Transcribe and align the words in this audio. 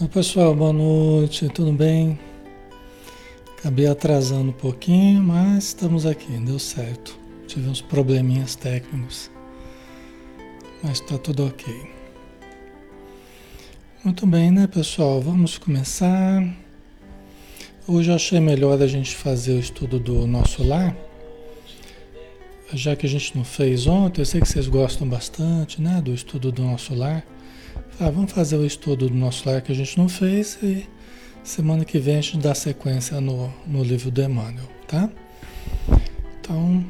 Oi 0.00 0.08
pessoal, 0.08 0.54
boa 0.54 0.72
noite, 0.72 1.46
tudo 1.50 1.74
bem? 1.74 2.18
Acabei 3.58 3.86
atrasando 3.86 4.48
um 4.48 4.52
pouquinho, 4.52 5.22
mas 5.22 5.64
estamos 5.64 6.06
aqui, 6.06 6.38
deu 6.38 6.58
certo. 6.58 7.18
Tive 7.46 7.68
uns 7.68 7.82
probleminhas 7.82 8.56
técnicos, 8.56 9.30
mas 10.82 11.02
está 11.02 11.18
tudo 11.18 11.44
ok. 11.46 11.86
Muito 14.02 14.26
bem, 14.26 14.50
né 14.50 14.66
pessoal? 14.66 15.20
Vamos 15.20 15.58
começar. 15.58 16.48
Hoje 17.86 18.10
eu 18.10 18.14
achei 18.14 18.40
melhor 18.40 18.80
a 18.80 18.86
gente 18.86 19.14
fazer 19.14 19.52
o 19.52 19.60
estudo 19.60 20.00
do 20.00 20.26
nosso 20.26 20.66
lar, 20.66 20.96
já 22.72 22.96
que 22.96 23.04
a 23.04 23.08
gente 23.10 23.36
não 23.36 23.44
fez 23.44 23.86
ontem. 23.86 24.22
Eu 24.22 24.26
sei 24.26 24.40
que 24.40 24.48
vocês 24.48 24.66
gostam 24.66 25.06
bastante, 25.06 25.78
né, 25.82 26.00
do 26.00 26.14
estudo 26.14 26.50
do 26.50 26.62
nosso 26.62 26.94
lar. 26.94 27.22
Ah, 28.02 28.08
vamos 28.08 28.32
fazer 28.32 28.56
o 28.56 28.64
estudo 28.64 29.10
do 29.10 29.14
nosso 29.14 29.46
lar 29.46 29.60
que 29.60 29.70
a 29.70 29.74
gente 29.74 29.98
não 29.98 30.08
fez 30.08 30.58
e 30.62 30.88
semana 31.44 31.84
que 31.84 31.98
vem 31.98 32.16
a 32.16 32.20
gente 32.22 32.38
dá 32.38 32.54
sequência 32.54 33.20
no, 33.20 33.52
no 33.66 33.84
livro 33.84 34.10
do 34.10 34.22
Emmanuel, 34.22 34.66
tá? 34.88 35.10
Então, 36.40 36.82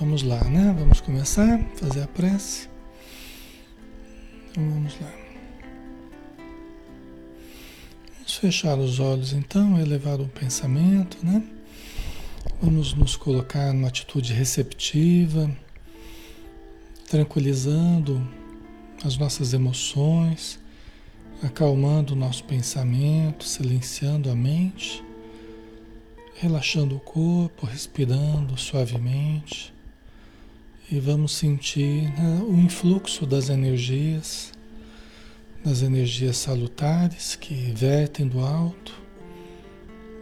vamos 0.00 0.24
lá, 0.24 0.42
né? 0.42 0.74
Vamos 0.76 1.00
começar, 1.00 1.56
fazer 1.76 2.02
a 2.02 2.08
prece. 2.08 2.68
Então, 4.50 4.68
vamos 4.68 5.00
lá. 5.00 5.12
Vamos 8.16 8.34
fechar 8.34 8.76
os 8.76 8.98
olhos 8.98 9.32
então, 9.32 9.78
elevar 9.78 10.20
o 10.20 10.26
pensamento, 10.26 11.16
né? 11.22 11.44
Vamos 12.60 12.92
nos 12.92 13.14
colocar 13.14 13.72
numa 13.72 13.86
atitude 13.86 14.32
receptiva, 14.32 15.48
tranquilizando 17.08 18.41
as 19.04 19.16
nossas 19.16 19.52
emoções, 19.52 20.60
acalmando 21.42 22.14
o 22.14 22.16
nosso 22.16 22.44
pensamento, 22.44 23.44
silenciando 23.44 24.30
a 24.30 24.34
mente, 24.34 25.02
relaxando 26.36 26.96
o 26.96 27.00
corpo, 27.00 27.66
respirando 27.66 28.56
suavemente. 28.56 29.74
E 30.90 31.00
vamos 31.00 31.32
sentir 31.32 32.10
né, 32.16 32.42
o 32.46 32.54
influxo 32.54 33.26
das 33.26 33.48
energias, 33.48 34.52
das 35.64 35.82
energias 35.82 36.36
salutares 36.36 37.34
que 37.34 37.54
vertem 37.72 38.26
do 38.28 38.40
alto 38.40 39.00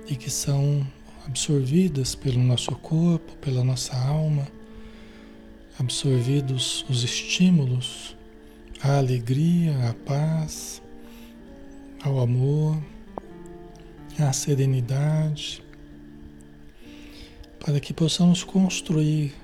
e 0.08 0.16
que 0.16 0.30
são 0.30 0.86
absorvidas 1.26 2.14
pelo 2.14 2.40
nosso 2.40 2.72
corpo, 2.72 3.36
pela 3.36 3.62
nossa 3.62 3.94
alma, 3.94 4.48
absorvidos 5.78 6.84
os 6.88 7.04
estímulos 7.04 8.16
a 8.82 8.96
alegria, 8.96 9.90
a 9.90 9.94
paz, 9.94 10.80
ao 12.02 12.18
amor, 12.18 12.82
à 14.18 14.32
serenidade, 14.32 15.62
para 17.58 17.78
que 17.78 17.92
possamos 17.92 18.42
construir 18.42 19.34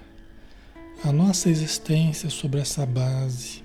a 1.05 1.12
nossa 1.12 1.50
existência 1.50 2.31
sobre 2.31 2.61
essa 2.61 2.87
base, 2.87 3.62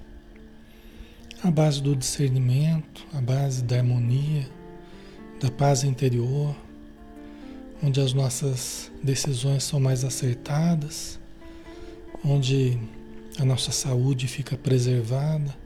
a 1.42 1.50
base 1.50 1.82
do 1.82 1.96
discernimento, 1.96 3.08
a 3.14 3.22
base 3.22 3.64
da 3.64 3.78
harmonia, 3.78 4.50
da 5.40 5.50
paz 5.50 5.86
interior, 5.86 6.54
onde 7.82 8.02
as 8.02 8.12
nossas 8.14 8.92
decisões 9.02 9.64
são 9.64 9.80
mais 9.80 10.04
acertadas, 10.04 11.18
onde 12.24 12.78
a 13.40 13.46
nossa 13.46 13.72
saúde 13.72 14.28
fica 14.28 14.58
preservada, 14.58 15.61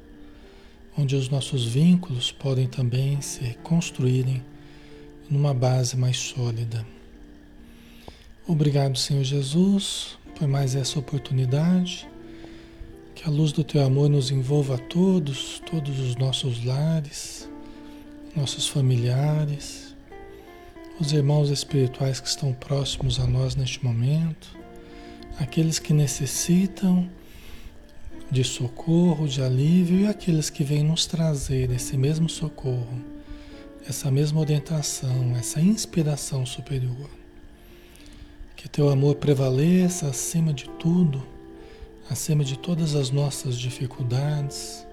onde 0.98 1.16
os 1.16 1.30
nossos 1.30 1.66
vínculos 1.66 2.32
podem 2.32 2.68
também 2.68 3.20
se 3.22 3.56
construírem 3.64 4.44
numa 5.30 5.54
base 5.54 5.98
mais 5.98 6.18
sólida. 6.18 6.86
Obrigado, 8.48 8.98
Senhor 8.98 9.24
Jesus, 9.24 10.18
por 10.38 10.48
mais 10.48 10.76
essa 10.76 11.00
oportunidade. 11.00 12.08
Que 13.16 13.28
a 13.28 13.32
luz 13.32 13.52
do 13.52 13.64
Teu 13.64 13.84
amor 13.84 14.10
nos 14.10 14.30
envolva 14.30 14.76
a 14.76 14.78
todos, 14.78 15.62
todos 15.70 16.00
os 16.00 16.16
nossos 16.16 16.64
lares, 16.64 17.50
nossos 18.36 18.68
familiares, 18.68 19.96
os 21.00 21.12
irmãos 21.12 21.50
espirituais 21.50 22.20
que 22.20 22.28
estão 22.28 22.54
próximos 22.54 23.20
a 23.20 23.26
nós 23.26 23.56
neste 23.56 23.84
momento, 23.84 24.58
aqueles 25.40 25.80
que 25.80 25.94
necessitam 25.94 27.10
de 28.30 28.44
socorro, 28.44 29.28
de 29.28 29.42
alívio 29.42 30.00
e 30.00 30.08
aqueles 30.08 30.50
que 30.50 30.64
vêm 30.64 30.84
nos 30.84 31.06
trazer 31.06 31.72
esse 31.72 31.96
mesmo 31.96 32.28
socorro, 32.28 33.02
essa 33.88 34.10
mesma 34.10 34.40
orientação, 34.40 35.36
essa 35.38 35.62
inspiração 35.62 36.46
superior. 36.46 37.10
Que 38.56 38.68
teu 38.68 38.90
amor 38.90 39.16
prevaleça 39.16 40.08
acima 40.08 40.52
de 40.52 40.68
tudo, 40.80 41.26
acima 42.10 42.44
de 42.44 42.58
todas 42.58 42.96
as 42.96 43.12
nossas 43.12 43.58
dificuldades, 43.58 44.86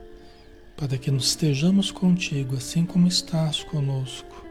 para 0.76 0.98
que 0.98 1.10
nos 1.10 1.28
estejamos 1.28 1.90
contigo 1.90 2.56
assim 2.56 2.84
como 2.84 3.06
estás 3.06 3.62
conosco 3.62 4.44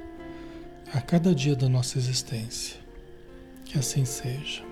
a 0.94 1.00
cada 1.02 1.34
dia 1.36 1.56
da 1.56 1.70
nossa 1.70 1.98
existência. 1.98 2.78
Que 3.66 3.78
assim 3.78 4.06
seja. 4.06 4.71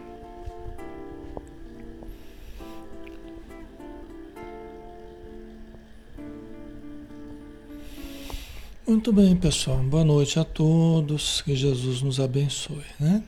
Muito 8.89 9.13
bem, 9.13 9.35
pessoal. 9.35 9.77
Boa 9.83 10.03
noite 10.03 10.39
a 10.39 10.43
todos. 10.43 11.43
Que 11.43 11.55
Jesus 11.55 12.01
nos 12.01 12.19
abençoe, 12.19 12.81
né? 12.99 13.23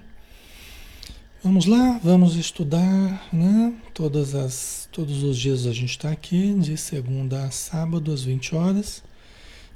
Vamos 1.43 1.67
lá, 1.67 1.99
vamos 2.03 2.35
estudar, 2.35 3.29
né? 3.31 3.71
Todas 3.93 4.33
as, 4.33 4.89
todos 4.91 5.21
os 5.21 5.37
dias 5.37 5.67
a 5.67 5.71
gente 5.71 5.91
está 5.91 6.09
aqui, 6.09 6.51
de 6.55 6.75
segunda 6.77 7.43
a 7.43 7.51
sábado, 7.51 8.11
às 8.11 8.23
20 8.23 8.55
horas. 8.55 9.03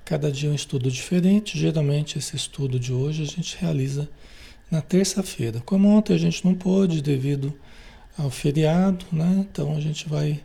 Cada 0.03 0.31
dia 0.31 0.49
um 0.49 0.55
estudo 0.55 0.89
diferente. 0.89 1.55
Geralmente 1.55 2.17
esse 2.17 2.35
estudo 2.35 2.79
de 2.79 2.91
hoje 2.91 3.21
a 3.21 3.27
gente 3.27 3.55
realiza 3.55 4.09
na 4.71 4.81
terça-feira. 4.81 5.61
Como 5.63 5.87
ontem 5.87 6.15
a 6.15 6.17
gente 6.17 6.43
não 6.43 6.55
pôde 6.55 6.99
devido 6.99 7.53
ao 8.17 8.31
feriado, 8.31 9.05
né? 9.11 9.45
Então 9.51 9.77
a 9.77 9.79
gente 9.79 10.09
vai 10.09 10.41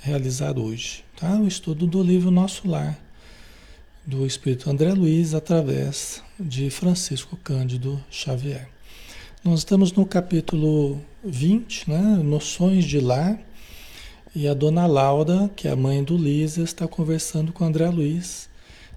realizar 0.00 0.58
hoje, 0.58 1.04
tá? 1.16 1.34
O 1.34 1.46
estudo 1.46 1.86
do 1.86 2.02
livro 2.02 2.30
Nosso 2.30 2.66
Lar 2.66 3.09
do 4.06 4.26
Espírito 4.26 4.70
André 4.70 4.92
Luiz 4.92 5.34
através 5.34 6.22
de 6.38 6.70
Francisco 6.70 7.36
Cândido 7.36 8.02
Xavier. 8.10 8.68
Nós 9.44 9.60
estamos 9.60 9.92
no 9.92 10.06
capítulo 10.06 11.00
20, 11.22 11.90
né, 11.90 12.20
Noções 12.22 12.84
de 12.84 12.98
Lar, 12.98 13.38
e 14.34 14.46
a 14.48 14.54
dona 14.54 14.86
Laura, 14.86 15.50
que 15.54 15.68
é 15.68 15.72
a 15.72 15.76
mãe 15.76 16.02
do 16.02 16.16
Luiz, 16.16 16.56
está 16.56 16.86
conversando 16.86 17.52
com 17.52 17.64
André 17.64 17.88
Luiz 17.90 18.48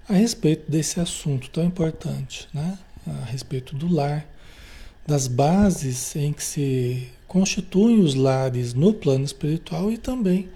a 0.08 0.14
respeito 0.14 0.70
desse 0.70 1.00
assunto 1.00 1.50
tão 1.50 1.64
importante, 1.64 2.48
né, 2.52 2.78
a 3.06 3.24
respeito 3.24 3.74
do 3.74 3.92
lar, 3.92 4.26
das 5.06 5.26
bases 5.26 6.14
em 6.16 6.32
que 6.32 6.42
se 6.42 7.08
constituem 7.26 8.00
os 8.00 8.14
lares 8.14 8.74
no 8.74 8.94
plano 8.94 9.24
espiritual 9.24 9.90
e 9.90 9.98
também 9.98 10.48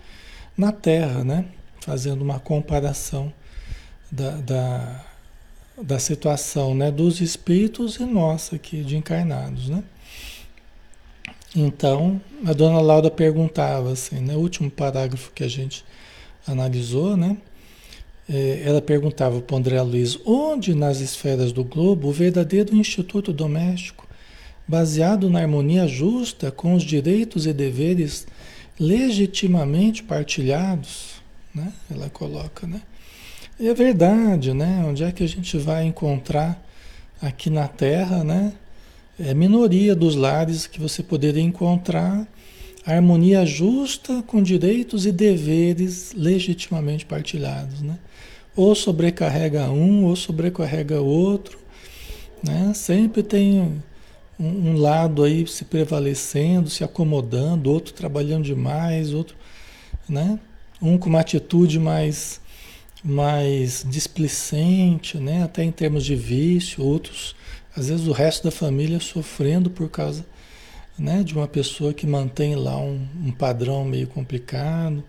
na 0.57 0.73
Terra, 0.73 1.25
né, 1.25 1.45
fazendo 1.81 2.23
uma 2.23 2.39
comparação 2.39 3.33
da, 4.11 4.31
da, 4.31 5.05
da 5.83 5.99
situação 5.99 6.75
né, 6.75 6.91
dos 6.91 7.21
espíritos 7.21 7.97
e 7.97 8.05
nossa 8.05 8.57
aqui 8.57 8.83
de 8.83 8.97
encarnados. 8.97 9.69
Né? 9.69 9.83
Então, 11.55 12.21
a 12.45 12.53
dona 12.53 12.81
Laura 12.81 13.11
perguntava 13.11 13.93
assim, 13.93 14.21
né, 14.21 14.35
o 14.35 14.41
último 14.41 14.71
parágrafo 14.71 15.33
que 15.33 15.45
a 15.45 15.49
gente 15.49 15.85
analisou, 16.47 17.17
né? 17.17 17.37
É, 18.31 18.63
ela 18.67 18.83
perguntava 18.83 19.41
para 19.41 19.57
André 19.57 19.81
Luiz, 19.81 20.19
onde 20.27 20.75
nas 20.75 21.01
esferas 21.01 21.51
do 21.51 21.65
globo 21.65 22.09
o 22.09 22.13
verdadeiro 22.13 22.77
instituto 22.77 23.33
doméstico, 23.33 24.07
baseado 24.67 25.31
na 25.31 25.41
harmonia 25.41 25.89
justa 25.89 26.51
com 26.51 26.75
os 26.75 26.83
direitos 26.83 27.47
e 27.47 27.55
deveres 27.55 28.27
legitimamente 28.79 30.03
partilhados, 30.03 31.23
né? 31.55 31.73
Ela 31.91 32.11
coloca, 32.11 32.67
né? 32.67 32.83
É 33.61 33.75
verdade, 33.75 34.55
né? 34.55 34.85
Onde 34.87 35.03
é 35.03 35.11
que 35.11 35.25
a 35.25 35.27
gente 35.27 35.59
vai 35.59 35.85
encontrar 35.85 36.65
aqui 37.21 37.51
na 37.51 37.67
Terra, 37.67 38.23
né? 38.23 38.53
É 39.19 39.35
minoria 39.35 39.97
dos 39.97 40.15
lares 40.15 40.69
que 40.69 40.79
você 40.79 41.03
poderia 41.03 41.43
encontrar 41.43 42.25
harmonia 42.87 43.45
justa 43.45 44.23
com 44.23 44.41
direitos 44.41 45.07
e 45.07 45.11
deveres 45.11 46.13
legitimamente 46.17 47.05
partilhados, 47.05 47.83
né? 47.83 47.99
Ou 48.55 48.77
sobrecarrega 48.77 49.69
um, 49.71 50.05
ou 50.05 50.15
sobrecarrega 50.15 51.01
outro, 51.01 51.59
né? 52.41 52.73
Sempre 52.75 53.25
tem 53.25 53.83
um, 54.39 54.47
um 54.47 54.77
lado 54.77 55.25
aí 55.25 55.45
se 55.49 55.65
prevalecendo, 55.65 56.71
se 56.71 56.85
acomodando, 56.85 57.73
outro 57.73 57.93
trabalhando 57.93 58.45
demais, 58.45 59.13
outro, 59.13 59.35
né? 60.09 60.39
Um 60.81 60.97
com 60.97 61.09
uma 61.09 61.21
atitude 61.21 61.81
mais 61.81 62.41
mais 63.09 63.87
displicente, 63.89 65.17
né? 65.17 65.43
até 65.43 65.65
em 65.65 65.73
termos 65.73 66.05
de 66.05 66.15
vício, 66.15 66.85
outros, 66.85 67.35
às 67.75 67.89
vezes 67.89 68.07
o 68.07 68.13
resto 68.13 68.45
da 68.45 68.51
família 68.51 69.01
sofrendo 69.01 69.71
por 69.71 69.89
causa 69.89 70.27
né? 70.99 71.23
de 71.23 71.33
uma 71.35 71.49
pessoa 71.49 71.95
que 71.95 72.07
mantém 72.07 72.55
lá 72.55 72.77
um, 72.79 73.09
um 73.25 73.33
padrão 73.33 73.83
meio 73.83 74.07
complicado. 74.09 75.03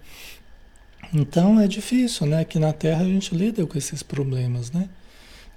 Então 1.14 1.60
é 1.60 1.68
difícil, 1.68 2.28
né? 2.28 2.42
Aqui 2.42 2.60
na 2.60 2.72
Terra 2.72 3.02
a 3.02 3.08
gente 3.08 3.36
lida 3.36 3.66
com 3.66 3.78
esses 3.78 4.04
problemas, 4.04 4.72
né? 4.72 4.88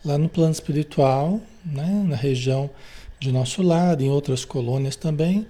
Lá 0.04 0.16
no 0.16 0.28
plano 0.28 0.50
espiritual, 0.50 1.40
né? 1.64 2.04
na 2.08 2.16
região 2.16 2.70
de 3.20 3.30
nosso 3.30 3.62
lado, 3.62 4.02
em 4.02 4.08
outras 4.08 4.44
colônias 4.44 4.96
também, 4.96 5.46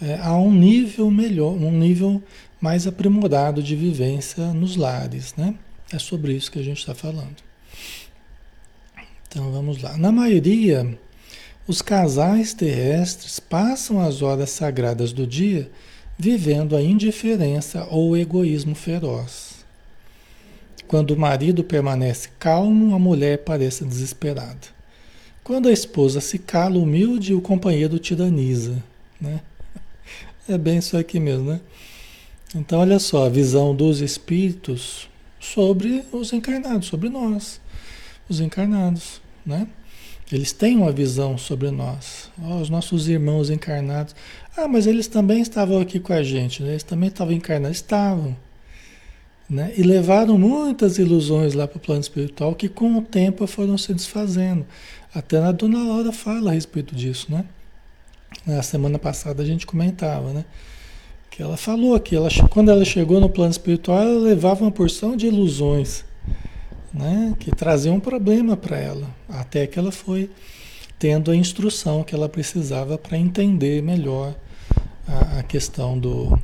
é, 0.00 0.18
há 0.22 0.34
um 0.36 0.52
nível 0.52 1.10
melhor, 1.10 1.52
um 1.52 1.72
nível 1.72 2.22
mais 2.60 2.86
aprimorado 2.86 3.62
de 3.62 3.76
vivência 3.76 4.54
nos 4.54 4.76
lares, 4.76 5.34
né? 5.36 5.54
É 5.92 5.98
sobre 5.98 6.32
isso 6.32 6.50
que 6.52 6.58
a 6.58 6.62
gente 6.62 6.78
está 6.78 6.94
falando. 6.94 7.36
Então 9.28 9.50
vamos 9.50 9.82
lá. 9.82 9.96
Na 9.96 10.10
maioria, 10.10 10.98
os 11.66 11.82
casais 11.82 12.54
terrestres 12.54 13.38
passam 13.38 14.00
as 14.00 14.22
horas 14.22 14.50
sagradas 14.50 15.12
do 15.12 15.26
dia 15.26 15.70
vivendo 16.18 16.76
a 16.76 16.82
indiferença 16.82 17.86
ou 17.90 18.10
o 18.10 18.16
egoísmo 18.16 18.74
feroz. 18.74 19.64
Quando 20.86 21.12
o 21.12 21.18
marido 21.18 21.64
permanece 21.64 22.28
calmo, 22.38 22.94
a 22.94 22.98
mulher 22.98 23.38
parece 23.38 23.84
desesperada. 23.84 24.68
Quando 25.42 25.68
a 25.68 25.72
esposa 25.72 26.20
se 26.20 26.38
cala, 26.38 26.78
humilde, 26.78 27.32
o 27.32 27.40
companheiro 27.40 27.98
tiraniza. 27.98 28.82
Né? 29.20 29.40
É 30.48 30.58
bem 30.58 30.78
isso 30.78 30.96
aqui 30.96 31.20
mesmo, 31.20 31.52
né? 31.52 31.60
Então, 32.56 32.80
olha 32.80 32.98
só, 32.98 33.26
a 33.26 33.28
visão 33.28 33.72
dos 33.72 34.00
espíritos 34.00 35.08
sobre 35.40 36.04
os 36.12 36.32
encarnados, 36.32 36.86
sobre 36.86 37.08
nós, 37.08 37.60
os 38.28 38.38
encarnados, 38.40 39.20
né? 39.44 39.66
Eles 40.30 40.52
têm 40.52 40.76
uma 40.76 40.92
visão 40.92 41.36
sobre 41.36 41.72
nós, 41.72 42.30
oh, 42.40 42.60
os 42.60 42.70
nossos 42.70 43.08
irmãos 43.08 43.50
encarnados. 43.50 44.14
Ah, 44.56 44.68
mas 44.68 44.86
eles 44.86 45.08
também 45.08 45.42
estavam 45.42 45.80
aqui 45.80 45.98
com 45.98 46.12
a 46.12 46.22
gente, 46.22 46.62
né? 46.62 46.70
eles 46.70 46.84
também 46.84 47.08
estavam 47.08 47.34
encarnados, 47.34 47.78
estavam. 47.78 48.36
Né? 49.48 49.72
E 49.76 49.82
levaram 49.82 50.38
muitas 50.38 50.98
ilusões 50.98 51.54
lá 51.54 51.66
para 51.66 51.78
o 51.78 51.80
plano 51.80 52.00
espiritual 52.00 52.54
que 52.54 52.68
com 52.68 52.96
o 52.96 53.02
tempo 53.02 53.44
foram 53.48 53.76
se 53.76 53.92
desfazendo. 53.92 54.64
Até 55.12 55.38
a 55.38 55.50
dona 55.50 55.82
Laura 55.82 56.12
fala 56.12 56.52
a 56.52 56.54
respeito 56.54 56.94
disso, 56.94 57.26
né? 57.32 57.44
Na 58.46 58.62
semana 58.62 58.96
passada 58.96 59.42
a 59.42 59.46
gente 59.46 59.66
comentava, 59.66 60.32
né? 60.32 60.44
Que 61.30 61.42
ela 61.42 61.56
falou 61.56 61.98
que 62.00 62.14
ela, 62.14 62.28
quando 62.50 62.70
ela 62.70 62.84
chegou 62.84 63.20
no 63.20 63.28
plano 63.28 63.50
espiritual, 63.50 64.02
ela 64.02 64.18
levava 64.18 64.64
uma 64.64 64.70
porção 64.70 65.16
de 65.16 65.26
ilusões, 65.26 66.04
né? 66.92 67.34
Que 67.38 67.50
traziam 67.50 67.96
um 67.96 68.00
problema 68.00 68.56
para 68.56 68.78
ela, 68.78 69.06
até 69.28 69.66
que 69.66 69.78
ela 69.78 69.92
foi 69.92 70.28
tendo 70.98 71.30
a 71.30 71.36
instrução 71.36 72.02
que 72.02 72.14
ela 72.14 72.28
precisava 72.28 72.98
para 72.98 73.16
entender 73.16 73.82
melhor 73.82 74.34
a, 75.06 75.38
a 75.38 75.42
questão 75.42 75.98
do, 75.98 76.38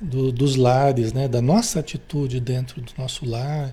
do, 0.00 0.32
dos 0.32 0.56
lares, 0.56 1.12
né? 1.12 1.28
Da 1.28 1.40
nossa 1.40 1.80
atitude 1.80 2.40
dentro 2.40 2.80
do 2.80 2.92
nosso 2.98 3.24
lar, 3.24 3.72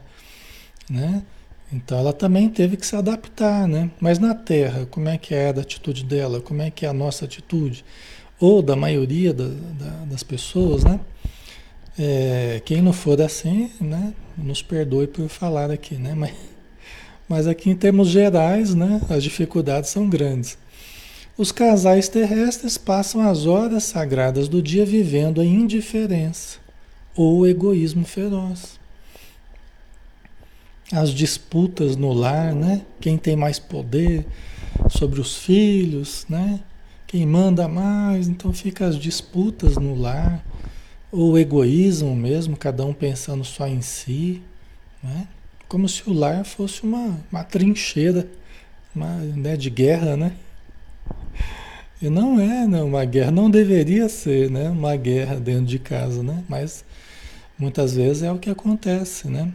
né? 0.89 1.23
Então 1.71 1.99
ela 1.99 2.13
também 2.13 2.49
teve 2.49 2.77
que 2.77 2.85
se 2.85 2.95
adaptar, 2.95 3.67
né? 3.67 3.91
Mas 3.99 4.17
na 4.17 4.33
Terra, 4.33 4.88
como 4.89 5.07
é 5.07 5.17
que 5.17 5.35
é 5.35 5.47
a 5.47 5.51
atitude 5.51 6.03
dela? 6.03 6.41
Como 6.41 6.61
é 6.61 6.71
que 6.71 6.85
é 6.85 6.89
a 6.89 6.93
nossa 6.93 7.25
atitude? 7.25 7.85
Ou 8.39 8.62
da 8.62 8.75
maioria 8.75 9.34
da, 9.34 9.46
da, 9.46 10.05
das 10.10 10.24
pessoas, 10.24 10.84
né? 10.84 11.00
É, 11.98 12.62
quem 12.63 12.81
não 12.81 12.93
for 12.93 13.22
assim, 13.22 13.69
né? 13.81 14.13
Nos 14.38 14.62
perdoe 14.62 15.08
por 15.08 15.27
falar 15.27 15.69
aqui, 15.69 15.96
né? 15.96 16.13
Mas, 16.15 16.34
mas 17.27 17.48
aqui 17.48 17.69
em 17.69 17.75
termos 17.75 18.08
gerais, 18.08 18.74
né? 18.74 19.01
As 19.10 19.24
dificuldades 19.24 19.89
são 19.89 20.10
grandes. 20.10 20.58
Os 21.38 21.51
casais 21.51 22.08
terrestres 22.08 22.77
passam 22.77 23.22
as 23.22 23.46
horas 23.46 23.84
sagradas 23.84 24.48
do 24.48 24.62
dia 24.62 24.86
vivendo 24.86 25.41
a 25.41 25.46
indiferença 25.46 26.60
ou 27.15 27.39
o 27.39 27.48
egoísmo 27.48 28.05
feroz 28.05 28.79
as 30.91 31.12
disputas 31.12 31.96
no 31.96 32.12
lar, 32.12 32.53
né? 32.53 32.81
Quem 33.00 33.17
tem 33.17 33.36
mais 33.36 33.60
poder 33.60 34.25
sobre 34.89 35.22
os 35.22 35.38
filhos, 35.38 36.25
né? 36.27 36.60
Quem 37.10 37.25
manda 37.25 37.68
mais, 37.68 38.28
então 38.28 38.54
fica 38.54 38.86
as 38.86 38.96
disputas 38.96 39.75
no 39.75 39.96
lar, 39.96 40.46
ou 41.12 41.32
o 41.32 41.38
egoísmo 41.38 42.16
mesmo, 42.16 42.56
cada 42.56 42.86
um 42.86 42.94
pensando 42.94 43.44
só 43.44 43.68
em 43.68 43.82
si, 43.82 44.42
né? 45.04 45.28
Como 45.68 45.89
se 45.89 46.08
o 46.08 46.13
lar 46.13 46.46
fosse 46.46 46.84
uma, 46.84 47.20
uma 47.32 47.44
trincheira 47.44 48.30
uma, 48.96 49.16
né, 49.16 49.58
de 49.58 49.70
guerra, 49.70 50.16
né? 50.16 50.34
E 52.01 52.10
não 52.10 52.39
é, 52.39 52.68
não, 52.68 52.88
uma 52.88 53.06
guerra 53.06 53.32
não 53.32 53.50
deveria 53.50 54.08
ser, 54.08 54.50
né? 54.51 54.70
Uma 54.70 54.96
guerra 54.96 55.36
dentro 55.36 55.66
de 55.66 55.80
casa, 55.80 56.22
né? 56.22 56.44
Mas 56.48 56.86
muitas 57.58 57.96
vezes 57.96 58.24
é 58.24 58.32
o 58.32 58.38
que 58.39 58.51
acontece, 58.51 59.28
né? 59.28 59.51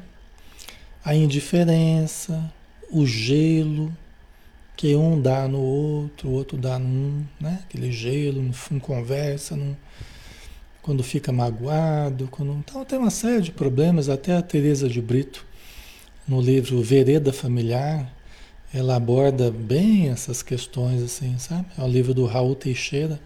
a 1.04 1.14
indiferença, 1.14 2.50
o 2.90 3.04
gelo, 3.04 3.94
que 4.76 4.94
um 4.94 5.20
dá 5.20 5.46
no 5.46 5.60
outro, 5.60 6.28
o 6.28 6.32
outro 6.32 6.56
dá 6.56 6.78
num, 6.78 7.24
né? 7.40 7.60
Aquele 7.64 7.92
gelo, 7.92 8.42
não, 8.42 8.80
conversa, 8.80 9.56
não, 9.56 9.76
quando 10.82 11.02
fica 11.02 11.32
magoado, 11.32 12.28
quando... 12.30 12.52
então 12.54 12.84
tem 12.84 12.98
uma 12.98 13.10
série 13.10 13.42
de 13.42 13.50
problemas, 13.52 14.08
até 14.08 14.36
a 14.36 14.42
Teresa 14.42 14.88
de 14.88 15.00
Brito, 15.00 15.46
no 16.26 16.40
livro 16.40 16.82
Vereda 16.82 17.32
Familiar, 17.32 18.12
ela 18.72 18.96
aborda 18.96 19.50
bem 19.50 20.08
essas 20.08 20.42
questões 20.42 21.02
assim, 21.02 21.38
sabe? 21.38 21.66
É 21.78 21.82
o 21.82 21.88
livro 21.88 22.12
do 22.12 22.26
Raul 22.26 22.56
Teixeira. 22.56 23.20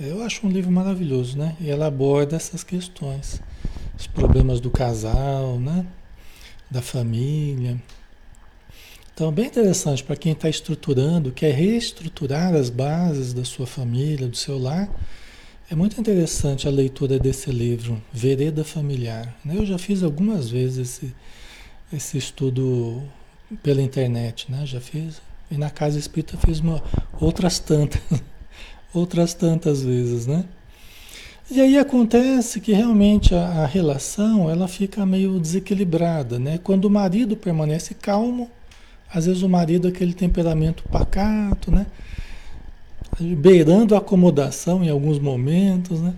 Eu 0.00 0.22
acho 0.22 0.44
um 0.46 0.50
livro 0.50 0.70
maravilhoso, 0.70 1.38
né? 1.38 1.56
E 1.60 1.70
ela 1.70 1.86
aborda 1.86 2.34
essas 2.34 2.64
questões, 2.64 3.40
os 3.96 4.08
problemas 4.08 4.60
do 4.60 4.70
casal, 4.70 5.60
né? 5.60 5.86
da 6.74 6.82
família. 6.82 7.80
Então, 9.14 9.30
bem 9.30 9.46
interessante 9.46 10.02
para 10.02 10.16
quem 10.16 10.32
está 10.32 10.48
estruturando, 10.48 11.30
quer 11.30 11.54
reestruturar 11.54 12.52
as 12.52 12.68
bases 12.68 13.32
da 13.32 13.44
sua 13.44 13.64
família, 13.64 14.26
do 14.26 14.36
seu 14.36 14.58
lar. 14.58 14.88
É 15.70 15.74
muito 15.76 16.00
interessante 16.00 16.66
a 16.66 16.70
leitura 16.70 17.16
desse 17.16 17.52
livro, 17.52 18.02
Vereda 18.12 18.64
Familiar. 18.64 19.32
Né? 19.44 19.54
Eu 19.56 19.64
já 19.64 19.78
fiz 19.78 20.02
algumas 20.02 20.50
vezes 20.50 20.78
esse, 20.78 21.14
esse 21.92 22.18
estudo 22.18 23.04
pela 23.62 23.80
internet, 23.80 24.50
né? 24.50 24.66
Já 24.66 24.80
fiz. 24.80 25.22
E 25.48 25.56
na 25.56 25.70
Casa 25.70 25.96
Espírita 25.96 26.36
fiz 26.36 26.58
uma, 26.58 26.82
outras 27.20 27.60
tantas, 27.60 28.02
outras 28.92 29.32
tantas 29.32 29.84
vezes, 29.84 30.26
né? 30.26 30.44
E 31.48 31.60
aí 31.60 31.78
acontece 31.78 32.60
que 32.60 32.72
realmente 32.72 33.32
a, 33.32 33.62
a, 33.62 33.66
relação 33.66 34.50
ela 34.50 34.66
fica 34.66 35.06
meio 35.06 35.38
desequilibrada, 35.38 36.36
né? 36.36 36.58
Quando 36.58 36.86
o 36.86 36.90
marido 36.90 37.36
permanece 37.36 37.94
calmo, 37.94 38.50
às 39.14 39.26
vezes 39.26 39.42
o 39.42 39.48
marido 39.48 39.86
é 39.86 39.90
aquele 39.90 40.12
temperamento 40.12 40.82
pacato, 40.90 41.70
né? 41.70 41.86
Beirando 43.20 43.94
a 43.94 43.98
acomodação 43.98 44.82
em 44.82 44.88
alguns 44.88 45.20
momentos, 45.20 46.00
né? 46.00 46.14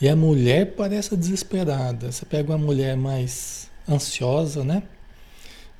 E 0.00 0.08
a 0.08 0.14
mulher 0.14 0.76
parece 0.76 1.16
desesperada. 1.16 2.12
Você 2.12 2.24
pega 2.24 2.52
uma 2.52 2.64
mulher 2.64 2.96
mais 2.96 3.68
ansiosa, 3.88 4.62
né? 4.62 4.84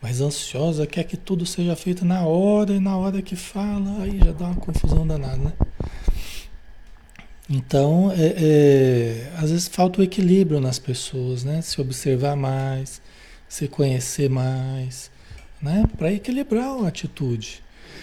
Mais 0.03 0.21
ansiosa, 0.21 0.85
quer 0.85 1.05
que 1.05 1.17
tudo 1.17 1.47
seja 1.47 1.77
feito 1.77 2.05
na 2.05 2.27
hora 2.27 2.73
e 2.73 2.81
na 2.81 2.97
hora 2.97 3.23
que 3.23 3.37
fala, 3.37 4.03
aí 4.03 4.19
já 4.19 4.33
dá 4.33 4.47
uma 4.47 4.57
confusão 4.57 5.07
danada, 5.07 5.37
né? 5.37 5.53
Então, 7.49 8.13
é, 8.13 8.35
é, 8.37 9.33
às 9.37 9.51
vezes 9.51 9.69
falta 9.69 10.01
o 10.01 10.05
equilíbrio 10.05 10.61
nas 10.61 10.81
pessoas, 10.81 11.45
né? 11.45 11.63
Se 11.63 11.81
observar 11.81 12.37
mais, 12.37 13.01
se 13.49 13.69
conhecer 13.69 14.29
mais, 14.29 15.09
né? 15.61 15.85
Para 15.97 16.13
equilibrar 16.13 16.85
a 16.85 16.89
atitude. 16.89 17.63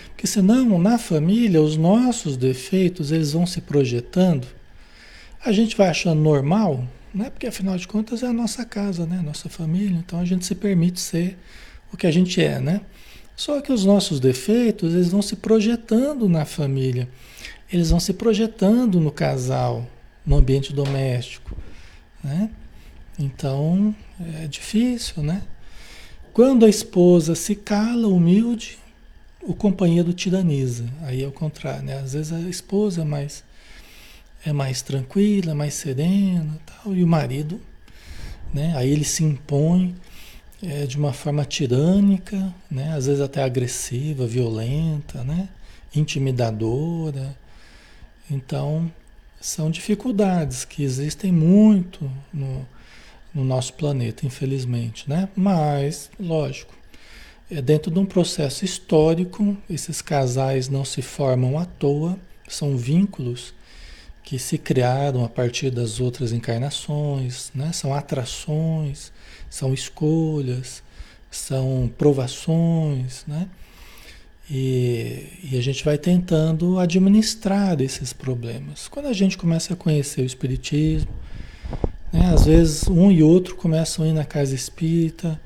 Porque 0.10 0.28
senão, 0.28 0.80
na 0.80 0.98
família, 0.98 1.62
os 1.62 1.76
nossos 1.76 2.38
defeitos, 2.38 3.12
eles 3.12 3.34
vão 3.34 3.46
se 3.46 3.62
projetando. 3.62 4.48
A 5.44 5.52
gente 5.52 5.76
vai 5.76 5.90
achando 5.90 6.22
normal, 6.22 6.88
né? 7.14 7.30
Porque 7.30 7.48
afinal 7.48 7.78
de 7.78 7.88
contas 7.88 8.24
é 8.24 8.28
a 8.28 8.34
nossa 8.34 8.66
casa, 8.66 9.06
né? 9.06 9.22
Nossa 9.24 9.50
família. 9.50 9.98
Então 9.98 10.20
a 10.20 10.26
gente 10.26 10.46
se 10.46 10.56
permite 10.56 11.00
ser 11.00 11.38
o 11.92 11.98
que 11.98 12.08
a 12.08 12.12
gente 12.12 12.42
é, 12.42 12.60
né? 12.60 12.82
Só 13.36 13.60
que 13.62 13.72
os 13.72 13.84
nossos 13.84 14.20
defeitos, 14.20 14.94
eles 14.94 15.10
vão 15.10 15.22
se 15.22 15.36
projetando 15.36 16.30
na 16.30 16.46
família 16.46 17.08
eles 17.72 17.90
vão 17.90 18.00
se 18.00 18.14
projetando 18.14 19.00
no 19.00 19.12
casal, 19.12 19.88
no 20.26 20.38
ambiente 20.38 20.74
doméstico, 20.74 21.56
né? 22.24 22.50
Então 23.18 23.96
é 24.42 24.48
difícil, 24.48 25.24
né? 25.24 25.42
Quando 26.36 26.66
a 26.66 26.70
esposa 26.70 27.34
se 27.34 27.56
cala, 27.56 28.10
humilde, 28.10 28.78
o 29.42 29.56
companheiro 29.56 30.12
tiraniza. 30.12 30.84
Aí 31.04 31.24
é 31.24 31.28
o 31.30 31.32
contrário, 31.32 31.84
né? 31.84 31.98
Às 32.00 32.12
vezes 32.12 32.34
a 32.34 32.42
esposa 32.42 33.04
é 33.04 33.06
mais, 33.06 33.42
é 34.46 34.52
mais 34.52 34.82
tranquila, 34.82 35.56
mais 35.56 35.76
serena, 35.76 36.60
tal, 36.66 36.94
e 36.94 37.02
o 37.02 37.08
marido, 37.08 37.62
né? 38.54 38.74
Aí 38.76 38.92
ele 38.92 39.06
se 39.06 39.24
impõe, 39.24 39.96
é, 40.62 40.86
de 40.86 40.98
uma 40.98 41.14
forma 41.14 41.46
tirânica, 41.46 42.54
né? 42.70 42.92
às 42.92 43.06
vezes 43.06 43.22
até 43.22 43.42
agressiva, 43.42 44.28
violenta, 44.28 45.24
né? 45.24 45.48
intimidadora. 45.96 47.34
Então, 48.30 48.92
são 49.40 49.72
dificuldades 49.72 50.66
que 50.66 50.84
existem 50.84 51.32
muito 51.32 52.12
no, 52.34 52.68
no 53.36 53.44
nosso 53.44 53.74
planeta, 53.74 54.26
infelizmente. 54.26 55.10
Né? 55.10 55.28
Mas, 55.36 56.10
lógico, 56.18 56.74
é 57.52 57.62
dentro 57.62 57.92
de 57.92 58.00
um 58.00 58.06
processo 58.06 58.64
histórico, 58.64 59.56
esses 59.70 60.02
casais 60.02 60.70
não 60.70 60.86
se 60.86 61.02
formam 61.02 61.60
à 61.60 61.66
toa, 61.66 62.18
são 62.48 62.78
vínculos 62.78 63.54
que 64.24 64.40
se 64.40 64.58
criaram 64.58 65.24
a 65.24 65.30
partir 65.30 65.70
das 65.70 66.00
outras 66.00 66.32
encarnações, 66.32 67.52
né? 67.54 67.72
são 67.74 67.94
atrações, 67.94 69.12
são 69.50 69.74
escolhas, 69.74 70.82
são 71.30 71.92
provações, 71.98 73.26
né? 73.28 73.48
E, 74.50 75.40
e, 75.52 75.58
a 75.58 75.62
gente 75.62 75.84
vai 75.84 75.98
tentando 75.98 76.78
administrar 76.78 77.82
esses 77.82 78.14
problemas. 78.14 78.88
Quando 78.88 79.08
a 79.08 79.14
gente 79.14 79.40
começa 79.40 79.74
a 79.74 79.76
conhecer 79.76 80.22
o 80.22 80.26
Espiritismo, 80.26 81.10
né? 82.16 82.32
às 82.34 82.46
vezes 82.46 82.88
um 82.88 83.12
e 83.12 83.22
outro 83.22 83.56
começam 83.56 84.06
a 84.06 84.08
ir 84.08 84.14
na 84.14 84.24
casa 84.24 84.56
espírita, 84.56 85.40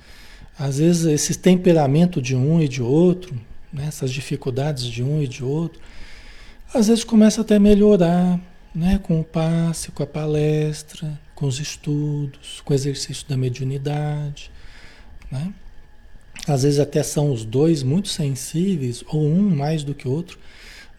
às 0.58 0.78
vezes 0.78 1.06
esse 1.06 1.40
temperamento 1.40 2.22
de 2.22 2.36
um 2.36 2.62
e 2.62 2.68
de 2.68 2.82
outro, 2.82 3.34
né? 3.74 3.86
essas 3.88 4.12
dificuldades 4.12 4.86
de 4.86 5.04
um 5.04 5.22
e 5.22 5.28
de 5.28 5.44
outro, 5.44 5.82
às 6.72 6.88
vezes 6.88 7.04
começa 7.04 7.42
até 7.42 7.56
a 7.56 7.60
melhorar, 7.60 8.40
né, 8.76 9.00
com 9.02 9.20
o 9.20 9.24
passe, 9.24 9.92
com 9.92 10.04
a 10.04 10.08
palestra, 10.08 11.20
com 11.34 11.48
os 11.48 11.60
estudos, 11.60 12.62
com 12.64 12.72
o 12.72 12.76
exercício 12.76 13.28
da 13.28 13.36
mediunidade, 13.36 14.52
né? 15.32 15.52
Às 16.48 16.62
vezes 16.62 16.80
até 16.80 17.02
são 17.02 17.32
os 17.32 17.44
dois 17.44 17.82
muito 17.82 18.08
sensíveis, 18.08 19.04
ou 19.08 19.26
um 19.26 19.50
mais 19.50 19.84
do 19.84 19.96
que 19.96 20.08
o 20.08 20.12
outro, 20.12 20.38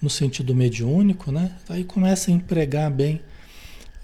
no 0.03 0.11
sentido 0.11 0.53
mediúnico, 0.53 1.31
né? 1.31 1.53
Aí 1.69 1.85
começa 1.85 2.33
a 2.33 2.35
empregar 2.35 2.91
bem 2.91 3.21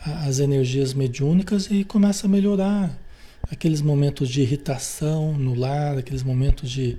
as 0.04 0.38
energias 0.38 0.94
mediúnicas 0.94 1.68
e 1.70 1.84
começa 1.84 2.26
a 2.26 2.30
melhorar 2.30 2.96
aqueles 3.50 3.80
momentos 3.80 4.28
de 4.28 4.42
irritação 4.42 5.32
no 5.32 5.54
lar, 5.54 5.98
aqueles 5.98 6.22
momentos 6.22 6.70
de, 6.70 6.96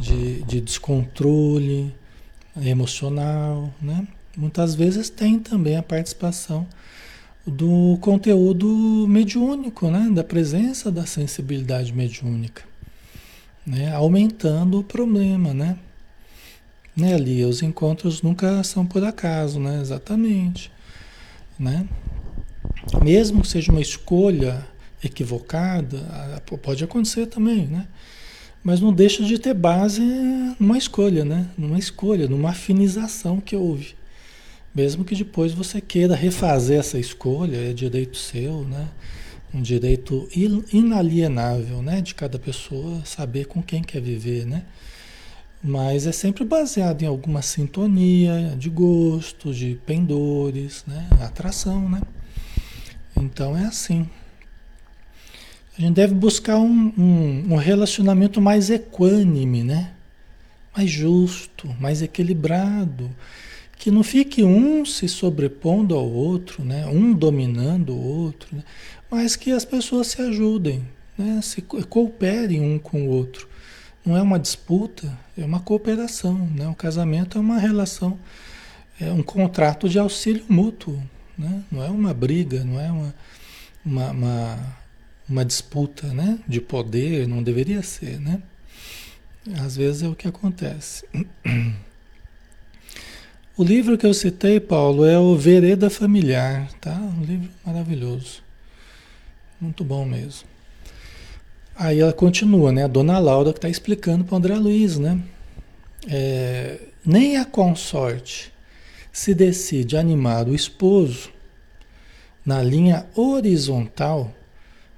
de, 0.00 0.42
de 0.42 0.60
descontrole 0.60 1.94
emocional, 2.62 3.72
né? 3.80 4.06
muitas 4.36 4.74
vezes 4.74 5.10
tem 5.10 5.38
também 5.38 5.76
a 5.76 5.82
participação 5.82 6.66
do 7.46 7.98
conteúdo 8.00 9.06
mediúnico, 9.08 9.90
né? 9.90 10.10
da 10.12 10.24
presença 10.24 10.90
da 10.90 11.06
sensibilidade 11.06 11.92
mediúnica, 11.92 12.62
né? 13.66 13.92
aumentando 13.92 14.80
o 14.80 14.84
problema, 14.84 15.52
né? 15.52 15.78
né, 16.96 17.14
ali 17.14 17.44
Os 17.44 17.62
encontros 17.62 18.22
nunca 18.22 18.64
são 18.64 18.86
por 18.86 19.04
acaso, 19.04 19.60
né? 19.60 19.80
Exatamente, 19.82 20.72
né? 21.58 21.86
Mesmo 23.02 23.42
que 23.42 23.48
seja 23.48 23.72
uma 23.72 23.80
escolha 23.80 24.66
equivocada, 25.02 25.98
pode 26.62 26.82
acontecer 26.84 27.26
também, 27.26 27.66
né? 27.66 27.86
Mas 28.62 28.80
não 28.80 28.92
deixa 28.92 29.22
de 29.22 29.38
ter 29.38 29.54
base 29.54 30.02
numa 30.58 30.76
escolha, 30.76 31.24
né? 31.24 31.48
Numa 31.56 31.78
escolha, 31.78 32.28
numa 32.28 32.50
afinização 32.50 33.40
que 33.40 33.54
houve. 33.54 33.94
Mesmo 34.74 35.04
que 35.04 35.14
depois 35.14 35.52
você 35.52 35.80
queira 35.80 36.14
refazer 36.14 36.80
essa 36.80 36.98
escolha, 36.98 37.70
é 37.70 37.72
direito 37.72 38.16
seu, 38.16 38.64
né? 38.64 38.88
Um 39.54 39.62
direito 39.62 40.28
inalienável, 40.72 41.80
né? 41.80 42.00
De 42.00 42.14
cada 42.14 42.38
pessoa 42.38 43.04
saber 43.04 43.46
com 43.46 43.62
quem 43.62 43.82
quer 43.82 44.00
viver, 44.00 44.44
né? 44.44 44.64
Mas 45.62 46.06
é 46.06 46.12
sempre 46.12 46.44
baseado 46.44 47.02
em 47.02 47.06
alguma 47.06 47.42
sintonia 47.42 48.54
de 48.58 48.68
gostos, 48.68 49.56
de 49.56 49.78
pendores, 49.86 50.84
né? 50.86 51.08
Atração, 51.20 51.88
né? 51.88 52.00
Então 53.16 53.56
é 53.56 53.64
assim. 53.64 54.08
A 55.76 55.80
gente 55.80 55.94
deve 55.94 56.14
buscar 56.14 56.58
um, 56.58 56.92
um, 56.96 57.54
um 57.54 57.56
relacionamento 57.56 58.40
mais 58.40 58.70
equânime, 58.70 59.62
né? 59.62 59.92
Mais 60.76 60.90
justo, 60.90 61.74
mais 61.78 62.02
equilibrado 62.02 63.10
que 63.76 63.90
não 63.90 64.02
fique 64.02 64.42
um 64.42 64.84
se 64.84 65.06
sobrepondo 65.06 65.94
ao 65.94 66.08
outro, 66.08 66.64
né? 66.64 66.86
um 66.86 67.12
dominando 67.12 67.94
o 67.94 68.02
outro, 68.02 68.56
né? 68.56 68.64
mas 69.10 69.36
que 69.36 69.52
as 69.52 69.64
pessoas 69.64 70.08
se 70.08 70.22
ajudem, 70.22 70.82
né? 71.16 71.40
se 71.42 71.60
cooperem 71.62 72.60
um 72.60 72.78
com 72.78 73.06
o 73.06 73.10
outro. 73.10 73.48
Não 74.04 74.16
é 74.16 74.22
uma 74.22 74.38
disputa, 74.38 75.16
é 75.36 75.44
uma 75.44 75.60
cooperação. 75.60 76.34
Né? 76.54 76.66
O 76.68 76.74
casamento 76.74 77.38
é 77.38 77.40
uma 77.40 77.58
relação, 77.58 78.18
é 79.00 79.10
um 79.10 79.22
contrato 79.22 79.88
de 79.88 79.98
auxílio 79.98 80.44
mútuo. 80.48 81.00
Né? 81.38 81.62
Não 81.70 81.82
é 81.82 81.90
uma 81.90 82.14
briga, 82.14 82.64
não 82.64 82.80
é 82.80 82.90
uma, 82.90 83.14
uma, 83.84 84.10
uma, 84.10 84.76
uma 85.28 85.44
disputa 85.44 86.06
né? 86.08 86.38
de 86.46 86.60
poder, 86.60 87.26
não 87.28 87.42
deveria 87.42 87.82
ser. 87.82 88.20
Né? 88.20 88.42
Às 89.64 89.76
vezes 89.76 90.02
é 90.02 90.08
o 90.08 90.14
que 90.14 90.28
acontece. 90.28 91.04
O 93.58 93.64
livro 93.64 93.96
que 93.96 94.04
eu 94.04 94.12
citei, 94.12 94.60
Paulo, 94.60 95.06
é 95.06 95.18
o 95.18 95.34
Vereda 95.34 95.88
Familiar, 95.88 96.70
tá? 96.78 96.92
Um 96.92 97.24
livro 97.24 97.48
maravilhoso. 97.64 98.42
Muito 99.58 99.82
bom 99.82 100.04
mesmo. 100.04 100.46
Aí 101.74 102.00
ela 102.00 102.12
continua, 102.12 102.70
né? 102.70 102.84
A 102.84 102.86
dona 102.86 103.18
Laura 103.18 103.54
que 103.54 103.58
está 103.58 103.68
explicando 103.70 104.24
para 104.24 104.34
o 104.34 104.36
André 104.36 104.56
Luiz, 104.56 104.98
né? 104.98 105.18
É, 106.06 106.80
nem 107.02 107.38
a 107.38 107.46
consorte 107.46 108.52
se 109.16 109.34
decide 109.34 109.96
animar 109.96 110.46
o 110.46 110.54
esposo 110.54 111.30
na 112.44 112.62
linha 112.62 113.06
horizontal 113.16 114.30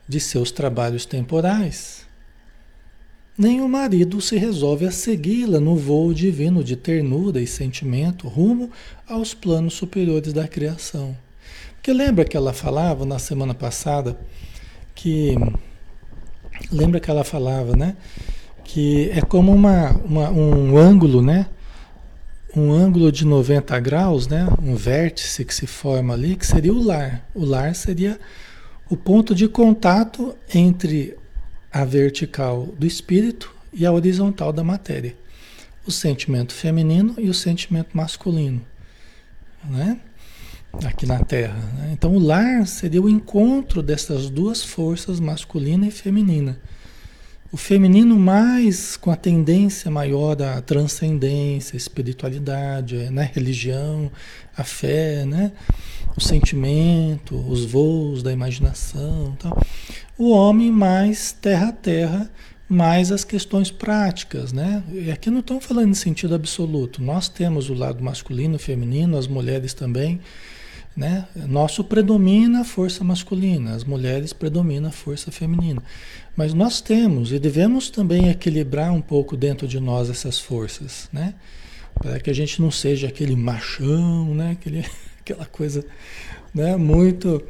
de 0.08 0.18
seus 0.18 0.50
trabalhos 0.50 1.06
temporais 1.06 2.04
nem 3.38 3.60
o 3.60 3.68
marido 3.68 4.20
se 4.20 4.36
resolve 4.36 4.86
a 4.86 4.90
segui-la 4.90 5.60
no 5.60 5.76
voo 5.76 6.12
divino 6.12 6.64
de 6.64 6.74
ternura 6.74 7.40
e 7.40 7.46
sentimento 7.46 8.26
rumo 8.26 8.72
aos 9.06 9.34
planos 9.34 9.74
superiores 9.74 10.32
da 10.32 10.48
criação. 10.48 11.16
Porque 11.76 11.92
lembra 11.92 12.24
que 12.24 12.36
ela 12.36 12.52
falava 12.52 13.06
na 13.06 13.20
semana 13.20 13.54
passada 13.54 14.18
que. 14.96 15.36
Lembra 16.72 16.98
que 16.98 17.08
ela 17.08 17.22
falava, 17.22 17.76
né? 17.76 17.96
Que 18.64 19.10
é 19.10 19.20
como 19.20 19.52
uma, 19.52 19.92
uma, 20.04 20.28
um 20.30 20.76
ângulo, 20.76 21.22
né? 21.22 21.46
Um 22.56 22.72
ângulo 22.72 23.12
de 23.12 23.24
90 23.24 23.78
graus, 23.80 24.26
né? 24.26 24.48
Um 24.62 24.74
vértice 24.74 25.44
que 25.44 25.54
se 25.54 25.66
forma 25.66 26.14
ali, 26.14 26.34
que 26.34 26.46
seria 26.46 26.72
o 26.72 26.82
lar. 26.82 27.26
O 27.34 27.44
lar 27.44 27.74
seria 27.74 28.18
o 28.88 28.96
ponto 28.96 29.34
de 29.34 29.46
contato 29.48 30.34
entre 30.52 31.16
a 31.70 31.84
vertical 31.84 32.66
do 32.78 32.86
espírito 32.86 33.54
e 33.72 33.84
a 33.84 33.92
horizontal 33.92 34.52
da 34.52 34.64
matéria. 34.64 35.14
O 35.86 35.90
sentimento 35.90 36.52
feminino 36.52 37.14
e 37.18 37.28
o 37.28 37.34
sentimento 37.34 37.96
masculino, 37.96 38.60
né? 39.64 40.00
Aqui 40.84 41.06
na 41.06 41.24
Terra. 41.24 41.58
Né? 41.76 41.90
Então, 41.92 42.14
o 42.14 42.18
lar 42.18 42.66
seria 42.66 43.00
o 43.00 43.08
encontro 43.08 43.82
dessas 43.82 44.28
duas 44.28 44.62
forças, 44.62 45.18
masculina 45.18 45.86
e 45.86 45.90
feminina. 45.90 46.58
O 47.50 47.56
feminino 47.56 48.18
mais 48.18 48.94
com 48.94 49.10
a 49.10 49.16
tendência 49.16 49.90
maior 49.90 50.40
à 50.42 50.60
transcendência, 50.60 51.78
espiritualidade, 51.78 52.94
né? 53.10 53.30
religião, 53.32 54.12
a 54.54 54.62
fé, 54.62 55.24
né? 55.24 55.52
o 56.14 56.20
sentimento, 56.20 57.36
os 57.48 57.64
voos 57.64 58.22
da 58.22 58.30
imaginação. 58.30 59.34
Tal. 59.38 59.58
O 60.18 60.30
homem 60.30 60.70
mais 60.70 61.32
terra 61.32 61.68
a 61.68 61.72
terra, 61.72 62.30
mais 62.68 63.10
as 63.10 63.24
questões 63.24 63.70
práticas. 63.70 64.52
Né? 64.52 64.82
E 64.92 65.10
aqui 65.10 65.30
não 65.30 65.40
estamos 65.40 65.64
falando 65.64 65.88
em 65.88 65.94
sentido 65.94 66.34
absoluto. 66.34 67.02
Nós 67.02 67.30
temos 67.30 67.70
o 67.70 67.74
lado 67.74 68.04
masculino 68.04 68.58
feminino, 68.58 69.16
as 69.16 69.26
mulheres 69.26 69.72
também. 69.72 70.20
Né? 70.96 71.26
Nosso 71.46 71.84
predomina 71.84 72.62
a 72.62 72.64
força 72.64 73.04
masculina, 73.04 73.72
as 73.72 73.84
mulheres 73.84 74.32
predomina 74.32 74.88
a 74.88 74.92
força 74.92 75.30
feminina. 75.30 75.82
Mas 76.36 76.54
nós 76.54 76.80
temos 76.80 77.32
e 77.32 77.38
devemos 77.38 77.88
também 77.88 78.28
equilibrar 78.28 78.92
um 78.92 79.00
pouco 79.00 79.36
dentro 79.36 79.66
de 79.66 79.78
nós 79.78 80.10
essas 80.10 80.38
forças, 80.38 81.08
né? 81.12 81.34
Para 81.94 82.20
que 82.20 82.30
a 82.30 82.32
gente 82.32 82.60
não 82.60 82.70
seja 82.70 83.08
aquele 83.08 83.34
machão, 83.34 84.34
né? 84.34 84.52
Aquele, 84.52 84.84
aquela 85.20 85.44
coisa 85.46 85.84
né? 86.54 86.76
muito, 86.76 87.42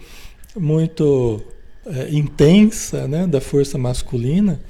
muito 0.57 1.43
é, 1.87 2.11
intensa 2.11 3.07
né? 3.09 3.27
da 3.27 3.41
força 3.41 3.79
masculina. 3.79 4.61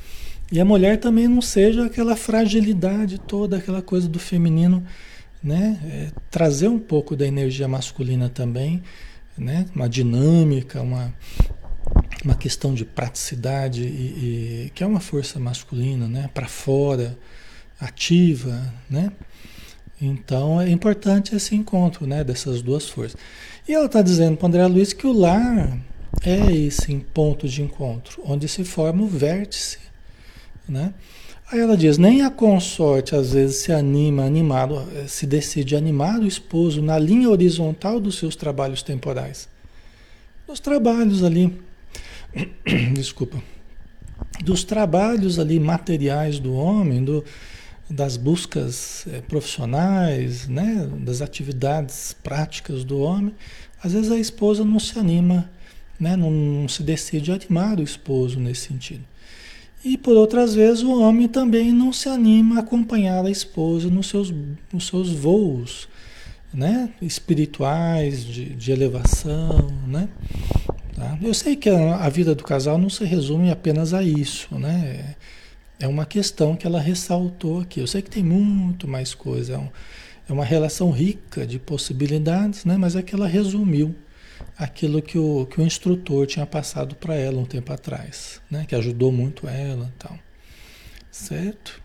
E 0.50 0.61
a 0.61 0.64
mulher 0.64 0.98
também 0.98 1.28
não 1.28 1.42
seja 1.42 1.87
aquela 1.87 2.16
fragilidade 2.16 3.18
toda, 3.18 3.59
aquela 3.59 3.83
coisa 3.83 4.09
do 4.09 4.18
feminino 4.18 4.85
né? 5.42 5.79
É, 5.85 6.20
trazer 6.31 6.68
um 6.68 6.79
pouco 6.79 7.16
da 7.16 7.27
energia 7.27 7.68
masculina 7.68 8.29
também, 8.29 8.83
né? 9.37 9.66
Uma 9.74 9.88
dinâmica, 9.88 10.83
uma, 10.83 11.14
uma 12.24 12.35
questão 12.35 12.74
de 12.74 12.85
praticidade 12.85 13.83
e, 13.83 14.66
e 14.66 14.72
que 14.74 14.83
é 14.83 14.87
uma 14.87 15.01
força 15.01 15.38
masculina, 15.38 16.09
né? 16.09 16.29
Para 16.35 16.48
fora, 16.48 17.16
ativa, 17.81 18.72
né? 18.90 19.12
Então 20.01 20.61
é 20.61 20.70
importante 20.70 21.35
esse 21.35 21.55
encontro, 21.55 22.07
né? 22.07 22.22
Dessas 22.24 22.62
duas 22.62 22.88
forças. 22.88 23.20
E 23.66 23.72
ela 23.72 23.87
está 23.87 24.03
dizendo 24.03 24.37
para 24.37 24.48
André 24.48 24.66
Luiz 24.66 24.92
que 24.92 25.07
o 25.07 25.12
lar 25.12 25.79
é 26.22 26.53
esse 26.53 26.94
ponto 27.12 27.48
de 27.48 27.62
encontro, 27.62 28.22
onde 28.24 28.48
se 28.48 28.64
forma 28.64 29.03
o 29.03 29.09
vértice, 29.09 29.79
né? 30.68 30.94
Aí 31.50 31.61
ela 31.61 31.78
diz, 31.78 31.96
nem 31.96 32.20
a 32.20 32.30
consorte 32.30 33.16
às 33.16 33.32
vezes 33.32 33.56
se 33.56 33.72
anima, 33.72 34.22
animado, 34.22 34.87
se 35.06 35.26
decide 35.26 35.74
animar 35.74 36.20
o 36.20 36.26
esposo 36.26 36.82
na 36.82 36.98
linha 36.98 37.30
horizontal 37.30 37.98
dos 37.98 38.18
seus 38.18 38.37
trabalhos 38.37 38.82
temporais. 38.82 39.48
Dos 40.46 40.61
trabalhos 40.61 41.24
ali, 41.24 41.58
desculpa, 42.92 43.42
dos 44.44 44.62
trabalhos 44.62 45.38
ali 45.38 45.58
materiais 45.58 46.38
do 46.38 46.52
homem, 46.52 47.02
do, 47.02 47.24
das 47.88 48.18
buscas 48.18 49.06
é, 49.06 49.22
profissionais, 49.22 50.46
né, 50.48 50.87
das 51.00 51.22
atividades 51.22 52.14
práticas 52.22 52.84
do 52.84 52.98
homem, 52.98 53.34
às 53.82 53.94
vezes 53.94 54.12
a 54.12 54.18
esposa 54.18 54.66
não 54.66 54.78
se 54.78 54.98
anima, 54.98 55.50
né, 55.98 56.14
não, 56.14 56.30
não 56.30 56.68
se 56.68 56.82
decide 56.82 57.32
animar 57.32 57.78
o 57.78 57.82
esposo 57.82 58.38
nesse 58.38 58.66
sentido. 58.66 59.04
E 59.85 59.97
por 59.97 60.17
outras 60.17 60.55
vezes 60.55 60.83
o 60.83 61.01
homem 61.01 61.29
também 61.29 61.73
não 61.73 61.93
se 61.93 62.09
anima 62.09 62.57
a 62.57 62.61
acompanhar 62.61 63.25
a 63.25 63.31
esposa 63.31 63.88
nos 63.88 64.09
seus, 64.09 64.33
nos 64.73 64.87
seus 64.87 65.11
voos 65.11 65.88
né? 66.53 66.91
espirituais, 67.01 68.25
de, 68.25 68.55
de 68.55 68.73
elevação. 68.73 69.69
Né? 69.87 70.09
Tá? 70.95 71.17
Eu 71.23 71.33
sei 71.33 71.55
que 71.55 71.69
a, 71.69 71.97
a, 71.97 72.09
vida 72.09 72.35
do 72.35 72.43
casal 72.43 72.77
não 72.77 72.91
se 72.91 73.05
resume 73.05 73.51
apenas 73.51 73.95
a 73.95 74.03
isso. 74.03 74.53
Né? 74.57 75.14
É 75.79 75.87
uma 75.87 76.05
questão 76.05 76.57
que 76.57 76.67
ela 76.67 76.81
ressaltou 76.81 77.61
aqui. 77.61 77.81
Eu 77.81 77.87
sei 77.87 78.03
que 78.03 78.11
tem 78.11 78.23
muito 78.23 78.88
mais 78.88 79.14
coisa, 79.14 79.55
é, 79.55 79.59
um, 79.59 79.69
é 80.29 80.33
uma 80.33 80.45
relação 80.45 80.91
rica 80.91 81.47
de 81.47 81.59
possibilidades, 81.59 82.64
né? 82.64 82.77
mas 82.77 82.97
é 82.97 83.03
que 83.03 83.14
ela 83.14 83.29
resumiu 83.29 83.95
aquilo 84.57 85.01
que 85.01 85.18
o, 85.18 85.46
que 85.46 85.61
o 85.61 85.64
instrutor 85.64 86.27
tinha 86.27 86.46
passado 86.46 86.94
para 86.94 87.14
ela 87.14 87.38
um 87.38 87.44
tempo 87.44 87.72
atrás, 87.72 88.40
né? 88.51 88.64
Que 88.66 88.74
ajudou 88.74 89.12
muito 89.12 89.48
ela 89.48 89.92
e 89.94 89.98
tal. 89.98 90.18
Certo? 91.11 91.81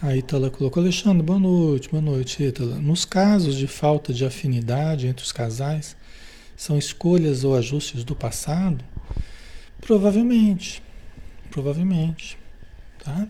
A 0.00 0.16
Ítala 0.16 0.50
colocou, 0.50 0.82
Alexandre, 0.82 1.22
boa 1.22 1.38
noite, 1.38 1.88
boa 1.88 2.02
noite, 2.02 2.42
Ítala. 2.42 2.76
Nos 2.76 3.04
casos 3.04 3.56
de 3.56 3.68
falta 3.68 4.12
de 4.12 4.24
afinidade 4.24 5.06
entre 5.06 5.24
os 5.24 5.30
casais, 5.30 5.96
são 6.56 6.76
escolhas 6.76 7.44
ou 7.44 7.56
ajustes 7.56 8.02
do 8.02 8.14
passado? 8.14 8.84
Provavelmente, 9.80 10.82
provavelmente, 11.50 12.36
tá? 13.02 13.28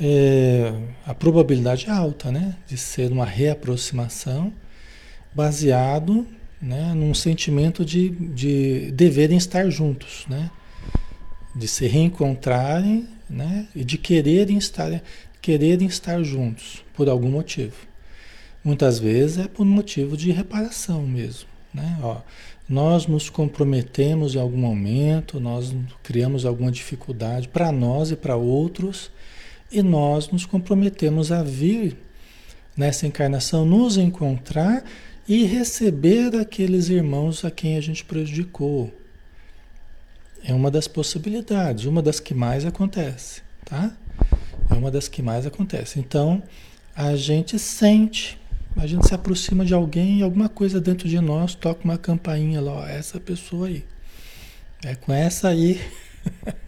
É, 0.00 0.72
a 1.06 1.14
probabilidade 1.14 1.86
é 1.86 1.90
alta, 1.90 2.32
né? 2.32 2.56
De 2.66 2.76
ser 2.76 3.12
uma 3.12 3.26
reaproximação 3.26 4.52
baseado 5.34 6.26
né, 6.60 6.92
num 6.94 7.14
sentimento 7.14 7.84
de, 7.84 8.10
de 8.10 8.90
deverem 8.92 9.38
estar 9.38 9.70
juntos, 9.70 10.26
né? 10.28 10.50
de 11.54 11.66
se 11.66 11.86
reencontrarem 11.86 13.08
né, 13.28 13.66
e 13.74 13.84
de 13.84 13.96
quererem 13.96 14.58
estar, 14.58 15.02
quererem 15.40 15.86
estar 15.88 16.22
juntos 16.22 16.84
por 16.94 17.08
algum 17.08 17.30
motivo. 17.30 17.76
Muitas 18.62 18.98
vezes 18.98 19.38
é 19.38 19.48
por 19.48 19.64
motivo 19.64 20.16
de 20.16 20.30
reparação 20.30 21.02
mesmo. 21.06 21.48
Né? 21.72 21.98
Ó, 22.02 22.18
nós 22.68 23.06
nos 23.06 23.30
comprometemos 23.30 24.34
em 24.34 24.38
algum 24.38 24.58
momento, 24.58 25.40
nós 25.40 25.74
criamos 26.02 26.44
alguma 26.44 26.70
dificuldade 26.70 27.48
para 27.48 27.72
nós 27.72 28.10
e 28.10 28.16
para 28.16 28.36
outros, 28.36 29.10
e 29.72 29.82
nós 29.82 30.30
nos 30.30 30.44
comprometemos 30.44 31.32
a 31.32 31.42
vir 31.42 31.96
nessa 32.76 33.06
encarnação, 33.06 33.64
nos 33.64 33.96
encontrar 33.96 34.84
e 35.30 35.44
receber 35.44 36.34
aqueles 36.34 36.88
irmãos 36.88 37.44
a 37.44 37.52
quem 37.52 37.76
a 37.76 37.80
gente 37.80 38.04
prejudicou. 38.04 38.92
É 40.42 40.52
uma 40.52 40.72
das 40.72 40.88
possibilidades, 40.88 41.84
uma 41.84 42.02
das 42.02 42.18
que 42.18 42.34
mais 42.34 42.66
acontece, 42.66 43.40
tá? 43.64 43.96
É 44.68 44.74
uma 44.74 44.90
das 44.90 45.06
que 45.06 45.22
mais 45.22 45.46
acontece. 45.46 46.00
Então, 46.00 46.42
a 46.96 47.14
gente 47.14 47.60
sente, 47.60 48.40
a 48.74 48.88
gente 48.88 49.06
se 49.06 49.14
aproxima 49.14 49.64
de 49.64 49.72
alguém 49.72 50.18
e 50.18 50.22
alguma 50.24 50.48
coisa 50.48 50.80
dentro 50.80 51.08
de 51.08 51.20
nós 51.20 51.54
toca 51.54 51.84
uma 51.84 51.96
campainha 51.96 52.60
lá, 52.60 52.72
ó, 52.72 52.86
essa 52.88 53.20
pessoa 53.20 53.68
aí. 53.68 53.84
É 54.84 54.96
com 54.96 55.12
essa 55.12 55.46
aí. 55.46 55.80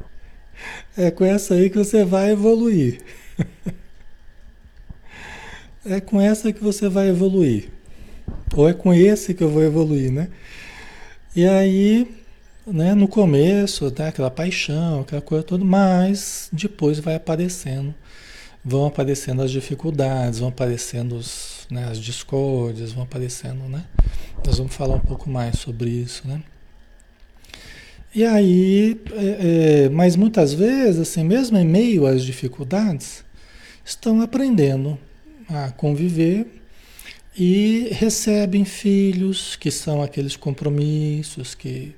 é 0.96 1.11
com 1.11 1.25
essa 1.25 1.55
aí 1.55 1.68
que 1.68 1.79
você 1.79 2.05
vai 2.05 2.31
evoluir. 2.31 3.01
é 5.85 6.01
com 6.01 6.20
essa 6.20 6.53
que 6.53 6.62
você 6.62 6.88
vai 6.88 7.09
evoluir. 7.09 7.81
Ou 8.54 8.68
é 8.68 8.74
com 8.74 8.92
esse 8.92 9.34
que 9.34 9.42
eu 9.42 9.48
vou 9.48 9.62
evoluir, 9.62 10.10
né? 10.10 10.28
E 11.34 11.46
aí, 11.46 12.06
né, 12.66 12.94
no 12.94 13.08
começo, 13.08 13.90
tá, 13.90 14.08
aquela 14.08 14.30
paixão, 14.30 15.00
aquela 15.00 15.22
coisa 15.22 15.42
toda, 15.42 15.64
mas 15.64 16.48
depois 16.52 16.98
vai 16.98 17.14
aparecendo, 17.14 17.94
vão 18.64 18.86
aparecendo 18.86 19.42
as 19.42 19.50
dificuldades, 19.50 20.38
vão 20.40 20.50
aparecendo 20.50 21.16
os, 21.16 21.66
né, 21.70 21.88
as 21.90 21.98
discórdias, 21.98 22.92
vão 22.92 23.04
aparecendo, 23.04 23.64
né? 23.68 23.84
Nós 24.44 24.58
vamos 24.58 24.74
falar 24.74 24.96
um 24.96 25.00
pouco 25.00 25.30
mais 25.30 25.58
sobre 25.58 25.90
isso, 25.90 26.28
né? 26.28 26.42
E 28.14 28.26
aí, 28.26 29.00
é, 29.12 29.84
é, 29.84 29.88
mas 29.88 30.16
muitas 30.16 30.52
vezes, 30.52 31.00
assim, 31.00 31.24
mesmo 31.24 31.56
em 31.56 31.64
meio 31.64 32.06
às 32.06 32.22
dificuldades, 32.22 33.24
estão 33.82 34.20
aprendendo 34.20 34.98
a 35.48 35.70
conviver 35.70 36.62
e 37.36 37.88
recebem 37.92 38.64
filhos, 38.64 39.56
que 39.56 39.70
são 39.70 40.02
aqueles 40.02 40.36
compromissos 40.36 41.54
que 41.54 41.94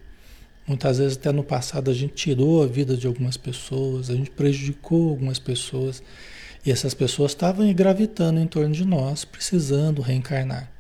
muitas 0.67 0.99
vezes 0.99 1.17
até 1.17 1.33
no 1.33 1.43
passado 1.43 1.91
a 1.91 1.95
gente 1.95 2.15
tirou 2.15 2.63
a 2.63 2.67
vida 2.67 2.97
de 2.97 3.07
algumas 3.07 3.37
pessoas, 3.37 4.11
a 4.11 4.15
gente 4.15 4.31
prejudicou 4.31 5.11
algumas 5.11 5.39
pessoas, 5.39 6.03
e 6.65 6.71
essas 6.71 6.95
pessoas 6.95 7.33
estavam 7.33 7.71
gravitando 7.75 8.41
em 8.41 8.47
torno 8.47 8.75
de 8.75 8.85
nós, 8.85 9.25
precisando 9.25 10.01
reencarnar. 10.01 10.71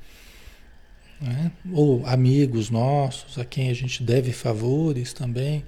Né? 1.21 1.53
Ou 1.73 2.07
amigos 2.07 2.71
nossos, 2.71 3.39
a 3.39 3.45
quem 3.45 3.71
a 3.71 3.75
gente 3.75 4.03
deve 4.03 4.33
favores 4.33 5.13
também, 5.13 5.65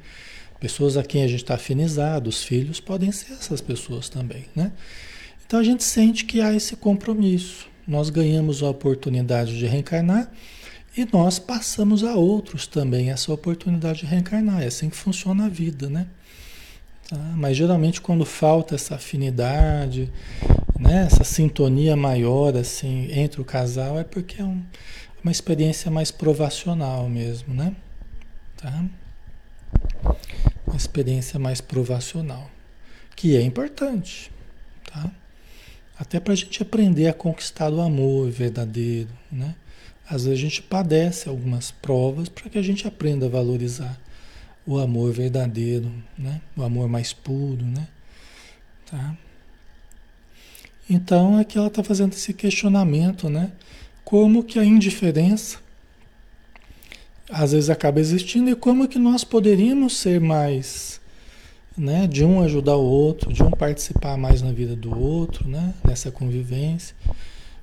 pessoas 0.58 0.96
a 0.96 1.02
quem 1.02 1.22
a 1.22 1.28
gente 1.28 1.42
está 1.42 1.54
afinizado, 1.54 2.30
os 2.30 2.42
filhos 2.42 2.80
podem 2.80 3.12
ser 3.12 3.34
essas 3.34 3.60
pessoas 3.60 4.08
também. 4.08 4.46
Né? 4.54 4.72
Então 5.44 5.60
a 5.60 5.62
gente 5.62 5.84
sente 5.84 6.24
que 6.24 6.40
há 6.40 6.54
esse 6.54 6.76
compromisso 6.76 7.68
nós 7.86 8.10
ganhamos 8.10 8.62
a 8.62 8.68
oportunidade 8.68 9.58
de 9.58 9.66
reencarnar 9.66 10.30
e 10.96 11.06
nós 11.12 11.38
passamos 11.38 12.02
a 12.02 12.14
outros 12.14 12.66
também 12.66 13.10
essa 13.10 13.32
oportunidade 13.32 14.00
de 14.00 14.06
reencarnar. 14.06 14.62
É 14.62 14.66
assim 14.66 14.88
que 14.88 14.96
funciona 14.96 15.46
a 15.46 15.48
vida, 15.48 15.88
né? 15.88 16.06
Tá? 17.08 17.16
Mas 17.36 17.56
geralmente 17.56 18.00
quando 18.00 18.24
falta 18.24 18.74
essa 18.74 18.96
afinidade, 18.96 20.10
né, 20.78 21.06
essa 21.06 21.22
sintonia 21.22 21.94
maior 21.94 22.56
assim 22.56 23.08
entre 23.12 23.40
o 23.40 23.44
casal 23.44 23.98
é 23.98 24.04
porque 24.04 24.40
é 24.40 24.44
um, 24.44 24.62
uma 25.22 25.30
experiência 25.30 25.90
mais 25.90 26.10
provacional 26.10 27.08
mesmo, 27.08 27.54
né? 27.54 27.76
Tá? 28.56 28.84
Uma 30.66 30.76
experiência 30.76 31.38
mais 31.38 31.60
provacional, 31.60 32.50
que 33.14 33.36
é 33.36 33.42
importante, 33.42 34.32
tá? 34.90 35.10
Até 35.98 36.20
para 36.20 36.32
a 36.32 36.36
gente 36.36 36.62
aprender 36.62 37.08
a 37.08 37.14
conquistar 37.14 37.72
o 37.72 37.80
amor 37.80 38.30
verdadeiro, 38.30 39.10
né? 39.30 39.54
Às 40.08 40.24
vezes 40.24 40.38
a 40.38 40.42
gente 40.42 40.62
padece 40.62 41.28
algumas 41.28 41.70
provas 41.70 42.28
para 42.28 42.48
que 42.48 42.58
a 42.58 42.62
gente 42.62 42.86
aprenda 42.86 43.26
a 43.26 43.28
valorizar 43.28 43.98
o 44.66 44.78
amor 44.78 45.12
verdadeiro, 45.12 45.90
né? 46.16 46.40
O 46.56 46.62
amor 46.62 46.88
mais 46.88 47.12
puro, 47.12 47.64
né? 47.64 47.88
Tá? 48.90 49.16
Então 50.88 51.38
aqui 51.38 51.58
ela 51.58 51.66
está 51.66 51.82
fazendo 51.82 52.12
esse 52.12 52.32
questionamento, 52.32 53.28
né? 53.28 53.52
Como 54.04 54.44
que 54.44 54.58
a 54.58 54.64
indiferença 54.64 55.58
às 57.28 57.52
vezes 57.52 57.70
acaba 57.70 57.98
existindo 57.98 58.50
e 58.50 58.54
como 58.54 58.86
que 58.86 58.98
nós 58.98 59.24
poderíamos 59.24 59.96
ser 59.96 60.20
mais 60.20 61.00
né? 61.76 62.06
De 62.06 62.24
um 62.24 62.42
ajudar 62.42 62.76
o 62.76 62.84
outro, 62.84 63.32
de 63.32 63.42
um 63.42 63.50
participar 63.50 64.16
mais 64.16 64.42
na 64.42 64.52
vida 64.52 64.74
do 64.74 64.96
outro, 64.98 65.48
né? 65.48 65.74
Nessa 65.84 66.10
convivência, 66.10 66.94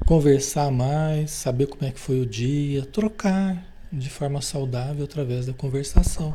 conversar 0.06 0.71
mais, 0.71 1.32
saber 1.32 1.67
como 1.67 1.86
é 1.86 1.91
que 1.91 1.99
foi 1.99 2.19
o 2.19 2.26
dia, 2.26 2.86
trocar 2.86 3.63
de 3.91 4.10
forma 4.10 4.41
saudável 4.41 5.04
através 5.06 5.45
da 5.45 5.54
conversação, 5.54 6.34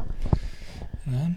né? 1.07 1.35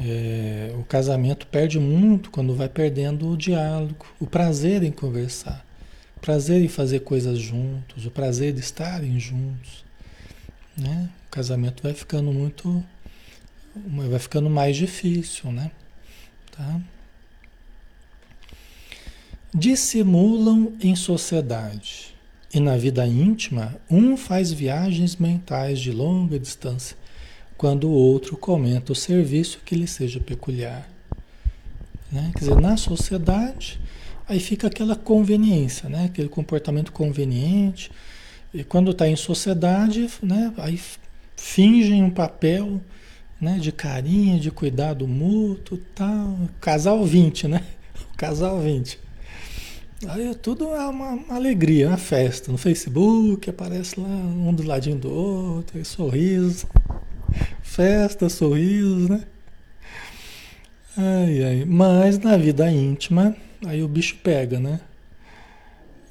É, 0.00 0.72
o 0.78 0.84
casamento 0.84 1.46
perde 1.48 1.80
muito 1.80 2.30
quando 2.30 2.54
vai 2.54 2.68
perdendo 2.68 3.30
o 3.30 3.36
diálogo, 3.36 4.06
o 4.20 4.26
prazer 4.26 4.84
em 4.84 4.92
conversar, 4.92 5.66
o 6.16 6.20
prazer 6.20 6.62
em 6.62 6.68
fazer 6.68 7.00
coisas 7.00 7.38
juntos, 7.38 8.06
o 8.06 8.10
prazer 8.10 8.52
de 8.52 8.60
estarem 8.60 9.18
juntos. 9.18 9.84
né? 10.76 11.10
O 11.26 11.30
casamento 11.30 11.82
vai 11.82 11.94
ficando 11.94 12.32
muito, 12.32 12.82
vai 13.86 14.18
ficando 14.18 14.48
mais 14.50 14.76
difícil, 14.76 15.52
né? 15.52 15.70
Tá? 16.52 16.80
Dissimulam 19.54 20.72
em 20.80 20.94
sociedade 20.94 22.14
e 22.52 22.60
na 22.60 22.76
vida 22.76 23.06
íntima, 23.06 23.76
um 23.90 24.16
faz 24.16 24.52
viagens 24.52 25.16
mentais 25.16 25.80
de 25.80 25.92
longa 25.92 26.38
distância, 26.38 26.96
quando 27.56 27.88
o 27.88 27.92
outro 27.92 28.36
comenta 28.36 28.92
o 28.92 28.96
serviço 28.96 29.60
que 29.64 29.74
lhe 29.74 29.86
seja 29.86 30.18
peculiar. 30.18 30.88
Né? 32.10 32.30
Quer 32.32 32.38
dizer, 32.40 32.60
na 32.60 32.76
sociedade, 32.76 33.78
aí 34.26 34.40
fica 34.40 34.66
aquela 34.66 34.96
conveniência, 34.96 35.88
né? 35.88 36.06
aquele 36.06 36.28
comportamento 36.28 36.90
conveniente. 36.92 37.90
E 38.54 38.64
quando 38.64 38.92
está 38.92 39.06
em 39.06 39.16
sociedade, 39.16 40.08
né? 40.22 40.52
aí 40.56 40.80
fingem 41.36 42.02
um 42.02 42.10
papel 42.10 42.80
né? 43.40 43.58
de 43.58 43.72
carinho, 43.72 44.40
de 44.40 44.50
cuidado 44.50 45.06
mútuo, 45.06 45.78
tal. 45.94 46.38
Casal 46.60 47.04
20, 47.04 47.48
né? 47.48 47.64
Casal 48.16 48.60
20. 48.60 48.98
Aí 50.06 50.32
tudo 50.36 50.68
é 50.74 50.86
uma, 50.86 51.10
uma, 51.10 51.34
alegria, 51.34 51.88
uma 51.88 51.96
festa. 51.96 52.52
No 52.52 52.58
Facebook 52.58 53.50
aparece 53.50 53.98
lá 53.98 54.06
um 54.06 54.54
do 54.54 54.62
ladinho 54.62 54.96
do 54.96 55.10
outro, 55.10 55.84
sorrisos. 55.84 56.66
Festa, 57.62 58.28
sorrisos, 58.28 59.08
né? 59.08 59.24
Ai, 60.96 61.44
ai. 61.44 61.64
Mas 61.64 62.18
na 62.18 62.36
vida 62.36 62.70
íntima, 62.70 63.36
aí 63.66 63.82
o 63.82 63.88
bicho 63.88 64.16
pega, 64.22 64.60
né? 64.60 64.80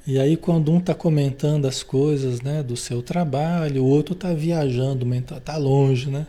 E 0.06 0.18
aí 0.18 0.36
quando 0.36 0.72
um 0.72 0.80
tá 0.80 0.94
comentando 0.94 1.66
as 1.66 1.82
coisas, 1.82 2.40
né, 2.40 2.62
do 2.62 2.74
seu 2.76 3.02
trabalho, 3.02 3.84
o 3.84 3.86
outro 3.86 4.14
tá 4.14 4.32
viajando, 4.32 5.06
tá 5.44 5.56
longe, 5.58 6.10
né? 6.10 6.26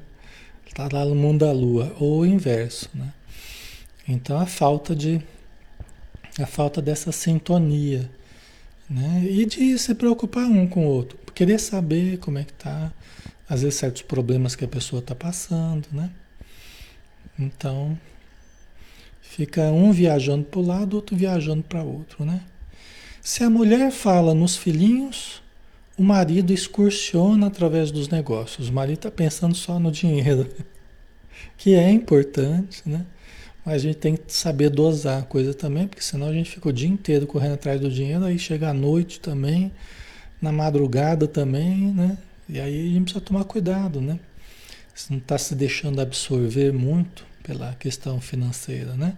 Tá 0.74 0.88
lá 0.92 1.04
no 1.06 1.16
mundo 1.16 1.46
da 1.46 1.52
lua, 1.52 1.96
ou 2.00 2.20
o 2.20 2.26
inverso, 2.26 2.90
né? 2.94 3.14
Então 4.08 4.40
a 4.40 4.46
falta 4.46 4.96
de 4.96 5.22
a 6.42 6.46
falta 6.46 6.82
dessa 6.82 7.12
sintonia, 7.12 8.10
né? 8.90 9.26
E 9.30 9.46
de 9.46 9.78
se 9.78 9.94
preocupar 9.94 10.46
um 10.46 10.68
com 10.68 10.86
o 10.86 10.90
outro, 10.90 11.18
querer 11.34 11.60
saber 11.60 12.18
como 12.18 12.38
é 12.38 12.44
que 12.44 12.54
tá, 12.54 12.92
às 13.48 13.62
vezes 13.62 13.80
certos 13.80 14.02
problemas 14.02 14.56
que 14.56 14.66
a 14.66 14.68
pessoa 14.68 15.00
está 15.00 15.14
passando, 15.14 15.88
né? 15.92 16.10
Então, 17.38 17.98
fica 19.22 19.64
um 19.72 19.92
viajando 19.92 20.46
para 20.46 20.60
o 20.60 20.66
lado, 20.66 20.96
outro 20.96 21.16
viajando 21.16 21.64
para 21.64 21.84
outro, 21.84 22.26
né? 22.26 22.42
Se 23.22 23.44
a 23.44 23.50
mulher 23.50 23.92
fala 23.92 24.34
nos 24.34 24.56
filhinhos, 24.56 25.42
o 26.00 26.04
marido 26.04 26.54
excursiona 26.54 27.48
através 27.48 27.92
dos 27.92 28.08
negócios. 28.08 28.70
O 28.70 28.74
marido 28.74 29.00
está 29.00 29.12
pensando 29.12 29.54
só 29.54 29.78
no 29.78 29.92
dinheiro, 29.92 30.50
que 31.58 31.76
é 31.76 31.92
importante, 31.92 32.82
né? 32.86 33.06
Mas 33.66 33.76
a 33.76 33.80
gente 33.80 33.98
tem 33.98 34.16
que 34.16 34.32
saber 34.32 34.70
dosar 34.70 35.20
a 35.20 35.26
coisa 35.26 35.54
também, 35.54 35.90
porque 35.90 36.02
senão 36.02 36.28
a 36.28 36.34
gente 36.34 36.50
fica 36.50 36.70
o 36.70 36.74
dia 36.74 36.88
inteiro 36.88 37.28
correndo 37.28 37.56
atrás 37.56 37.82
do 37.82 37.92
dinheiro, 37.92 38.24
aí 38.24 38.40
chega 38.40 38.70
à 38.70 38.74
noite 38.74 39.20
também, 39.20 39.74
na 40.42 40.54
madrugada 40.54 41.28
também, 41.28 41.92
né? 41.92 42.18
E 42.48 42.62
aí 42.62 42.80
a 42.80 42.94
gente 42.94 43.04
precisa 43.04 43.26
tomar 43.26 43.44
cuidado, 43.44 44.00
né? 44.00 44.18
Se 44.96 45.12
não 45.12 45.20
está 45.20 45.38
se 45.38 45.54
deixando 45.54 46.00
absorver 46.00 46.72
muito 46.72 47.26
pela 47.44 47.74
questão 47.74 48.22
financeira, 48.22 48.94
né? 48.94 49.18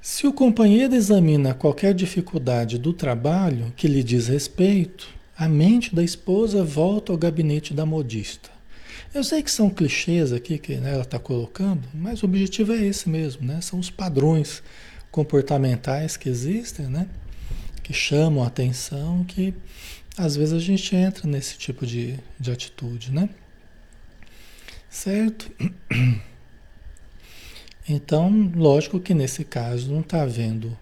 Se 0.00 0.26
o 0.26 0.32
companheiro 0.32 0.94
examina 0.94 1.52
qualquer 1.52 1.92
dificuldade 1.92 2.78
do 2.78 2.94
trabalho 2.94 3.74
que 3.76 3.86
lhe 3.86 4.02
diz 4.02 4.28
respeito, 4.28 5.08
a 5.36 5.48
mente 5.48 5.94
da 5.94 6.02
esposa 6.02 6.62
volta 6.62 7.12
ao 7.12 7.18
gabinete 7.18 7.74
da 7.74 7.84
modista. 7.84 8.50
Eu 9.12 9.22
sei 9.22 9.42
que 9.42 9.50
são 9.50 9.70
clichês 9.70 10.32
aqui 10.32 10.58
que 10.58 10.76
né, 10.76 10.92
ela 10.92 11.02
está 11.02 11.18
colocando, 11.18 11.88
mas 11.94 12.22
o 12.22 12.26
objetivo 12.26 12.72
é 12.72 12.84
esse 12.84 13.08
mesmo, 13.08 13.46
né? 13.46 13.60
São 13.60 13.78
os 13.78 13.90
padrões 13.90 14.62
comportamentais 15.10 16.16
que 16.16 16.28
existem, 16.28 16.86
né? 16.86 17.08
Que 17.82 17.92
chamam 17.92 18.42
a 18.42 18.48
atenção, 18.48 19.24
que 19.24 19.54
às 20.16 20.36
vezes 20.36 20.54
a 20.54 20.58
gente 20.58 20.94
entra 20.96 21.28
nesse 21.28 21.56
tipo 21.58 21.86
de, 21.86 22.18
de 22.38 22.50
atitude, 22.50 23.12
né? 23.12 23.28
Certo? 24.88 25.50
Então, 27.86 28.50
lógico 28.56 28.98
que 28.98 29.12
nesse 29.12 29.44
caso 29.44 29.92
não 29.92 30.00
está 30.00 30.22
havendo, 30.22 30.74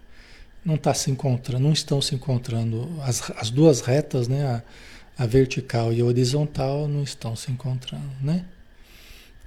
não 0.65 0.77
está 0.77 0.95
se 0.95 1.11
encontrando, 1.11 1.65
não 1.65 1.73
estão 1.73 2.01
se 2.01 2.15
encontrando 2.15 2.89
as, 3.03 3.31
as 3.33 3.51
duas 3.51 3.81
retas, 3.81 4.29
né? 4.29 4.45
A, 4.47 4.63
a 5.19 5.27
vertical 5.27 5.93
e 5.93 6.01
a 6.01 6.05
horizontal 6.05 6.89
não 6.89 7.03
estão 7.03 7.37
se 7.37 7.51
encontrando, 7.51 8.11
né? 8.21 8.45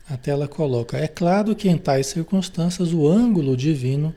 Até 0.09 0.31
ela 0.31 0.47
coloca: 0.47 0.97
é 0.97 1.07
claro 1.07 1.55
que 1.55 1.69
em 1.69 1.77
tais 1.77 2.07
circunstâncias 2.07 2.93
o 2.93 3.07
ângulo 3.07 3.57
divino 3.57 4.13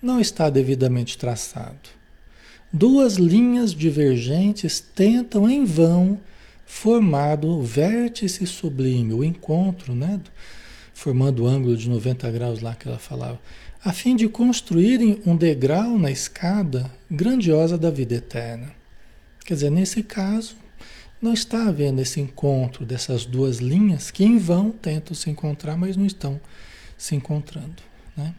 não 0.00 0.20
está 0.20 0.48
devidamente 0.48 1.18
traçado. 1.18 1.96
Duas 2.72 3.14
linhas 3.14 3.72
divergentes 3.72 4.80
tentam 4.80 5.48
em 5.48 5.64
vão 5.64 6.20
formar 6.64 7.44
o 7.44 7.62
vértice 7.62 8.46
sublime, 8.46 9.12
o 9.12 9.22
encontro, 9.22 9.94
né? 9.94 10.20
formando 10.96 11.44
o 11.44 11.46
ângulo 11.46 11.76
de 11.76 11.90
90 11.90 12.30
graus 12.30 12.60
lá 12.60 12.74
que 12.74 12.88
ela 12.88 12.98
falava, 12.98 13.38
a 13.86 13.92
fim 13.92 14.16
de 14.16 14.28
construírem 14.28 15.22
um 15.24 15.36
degrau 15.36 15.96
na 15.96 16.10
escada 16.10 16.90
grandiosa 17.08 17.78
da 17.78 17.88
vida 17.88 18.16
eterna. 18.16 18.72
Quer 19.44 19.54
dizer, 19.54 19.70
nesse 19.70 20.02
caso, 20.02 20.56
não 21.22 21.32
está 21.32 21.68
havendo 21.68 22.00
esse 22.00 22.20
encontro 22.20 22.84
dessas 22.84 23.24
duas 23.24 23.58
linhas 23.58 24.10
que 24.10 24.24
em 24.24 24.38
vão 24.38 24.72
tentam 24.72 25.14
se 25.14 25.30
encontrar, 25.30 25.76
mas 25.76 25.96
não 25.96 26.04
estão 26.04 26.40
se 26.98 27.14
encontrando. 27.14 27.80
Né? 28.16 28.34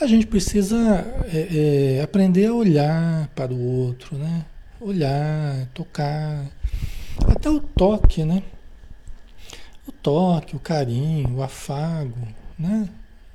A 0.00 0.06
gente 0.06 0.26
precisa 0.26 1.04
é, 1.30 1.98
é, 1.98 2.02
aprender 2.02 2.46
a 2.46 2.54
olhar 2.54 3.28
para 3.34 3.52
o 3.52 3.62
outro, 3.62 4.16
né? 4.16 4.46
olhar, 4.80 5.66
tocar, 5.74 6.46
até 7.28 7.50
o 7.50 7.60
toque, 7.60 8.24
né? 8.24 8.42
O 9.86 9.92
toque, 9.92 10.56
o 10.56 10.58
carinho, 10.58 11.36
o 11.36 11.42
afago, 11.42 12.26
né? 12.58 12.88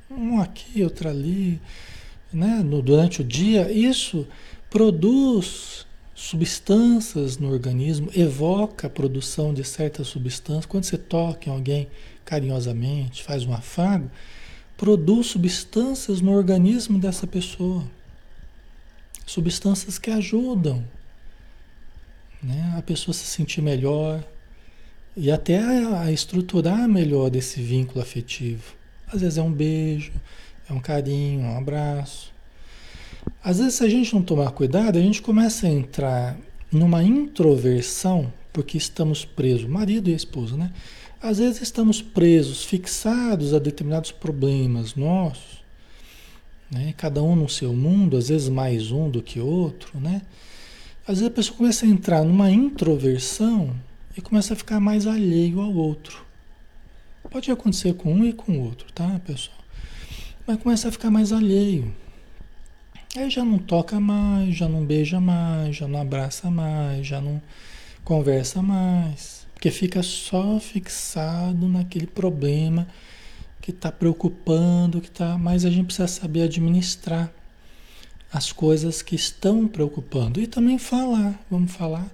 Um 0.09 0.39
aqui, 0.39 0.83
outro 0.83 1.09
ali, 1.09 1.59
né? 2.31 2.61
No, 2.63 2.81
durante 2.81 3.21
o 3.21 3.23
dia, 3.23 3.71
isso 3.71 4.27
produz 4.69 5.85
substâncias 6.15 7.37
no 7.37 7.51
organismo, 7.51 8.09
evoca 8.15 8.87
a 8.87 8.89
produção 8.89 9.53
de 9.53 9.63
certas 9.63 10.07
substâncias. 10.07 10.65
Quando 10.65 10.85
você 10.85 10.97
toca 10.97 11.49
em 11.49 11.53
alguém 11.53 11.87
carinhosamente, 12.25 13.21
faz 13.21 13.45
um 13.45 13.53
afago, 13.53 14.09
produz 14.75 15.27
substâncias 15.27 16.21
no 16.21 16.31
organismo 16.31 16.97
dessa 16.99 17.27
pessoa. 17.27 17.83
Substâncias 19.25 19.99
que 19.99 20.09
ajudam 20.09 20.83
né, 22.41 22.75
a 22.77 22.81
pessoa 22.81 23.13
se 23.13 23.25
sentir 23.25 23.61
melhor 23.61 24.23
e 25.15 25.31
até 25.31 25.59
a, 25.59 26.01
a 26.01 26.11
estruturar 26.11 26.87
melhor 26.87 27.35
esse 27.35 27.61
vínculo 27.61 28.01
afetivo. 28.01 28.76
Às 29.07 29.21
vezes 29.21 29.37
é 29.37 29.41
um 29.41 29.51
beijo, 29.51 30.11
é 30.69 30.73
um 30.73 30.79
carinho, 30.79 31.41
um 31.41 31.57
abraço. 31.57 32.33
Às 33.43 33.59
vezes, 33.59 33.75
se 33.75 33.83
a 33.83 33.89
gente 33.89 34.13
não 34.13 34.21
tomar 34.21 34.51
cuidado, 34.51 34.97
a 34.97 35.01
gente 35.01 35.21
começa 35.21 35.67
a 35.67 35.69
entrar 35.69 36.37
numa 36.71 37.03
introversão, 37.03 38.31
porque 38.51 38.77
estamos 38.77 39.23
presos, 39.23 39.65
marido 39.65 40.09
e 40.09 40.13
esposa, 40.13 40.57
né? 40.57 40.73
Às 41.21 41.37
vezes 41.39 41.61
estamos 41.61 42.01
presos, 42.01 42.63
fixados 42.63 43.53
a 43.53 43.59
determinados 43.59 44.11
problemas 44.11 44.95
nossos, 44.95 45.63
né? 46.69 46.93
cada 46.97 47.23
um 47.23 47.35
no 47.35 47.49
seu 47.49 47.73
mundo, 47.73 48.17
às 48.17 48.29
vezes 48.29 48.49
mais 48.49 48.91
um 48.91 49.09
do 49.09 49.23
que 49.23 49.39
outro, 49.39 49.99
né? 49.99 50.21
Às 51.07 51.19
vezes 51.19 51.27
a 51.27 51.31
pessoa 51.31 51.57
começa 51.57 51.85
a 51.85 51.89
entrar 51.89 52.23
numa 52.23 52.51
introversão 52.51 53.73
e 54.15 54.21
começa 54.21 54.53
a 54.53 54.57
ficar 54.57 54.79
mais 54.79 55.07
alheio 55.07 55.61
ao 55.61 55.73
outro. 55.73 56.26
Pode 57.29 57.51
acontecer 57.51 57.93
com 57.93 58.13
um 58.13 58.25
e 58.25 58.33
com 58.33 58.53
o 58.53 58.63
outro, 58.65 58.91
tá, 58.93 59.19
pessoal? 59.25 59.57
Mas 60.45 60.61
começa 60.61 60.87
a 60.87 60.91
ficar 60.91 61.11
mais 61.11 61.31
alheio. 61.33 61.93
Aí 63.15 63.29
já 63.29 63.43
não 63.43 63.57
toca 63.57 63.99
mais, 63.99 64.55
já 64.55 64.69
não 64.69 64.85
beija 64.85 65.19
mais, 65.19 65.75
já 65.75 65.87
não 65.87 65.99
abraça 65.99 66.49
mais, 66.49 67.05
já 67.05 67.19
não 67.19 67.41
conversa 68.03 68.61
mais, 68.61 69.45
porque 69.53 69.69
fica 69.71 70.01
só 70.03 70.59
fixado 70.59 71.67
naquele 71.67 72.07
problema 72.07 72.87
que 73.59 73.71
está 73.71 73.91
preocupando, 73.91 75.01
que 75.01 75.11
tá, 75.11 75.37
mas 75.37 75.65
a 75.65 75.69
gente 75.69 75.87
precisa 75.87 76.07
saber 76.07 76.43
administrar 76.43 77.29
as 78.31 78.51
coisas 78.51 79.01
que 79.01 79.15
estão 79.15 79.67
preocupando 79.67 80.39
e 80.39 80.47
também 80.47 80.77
falar, 80.77 81.37
vamos 81.49 81.71
falar, 81.71 82.07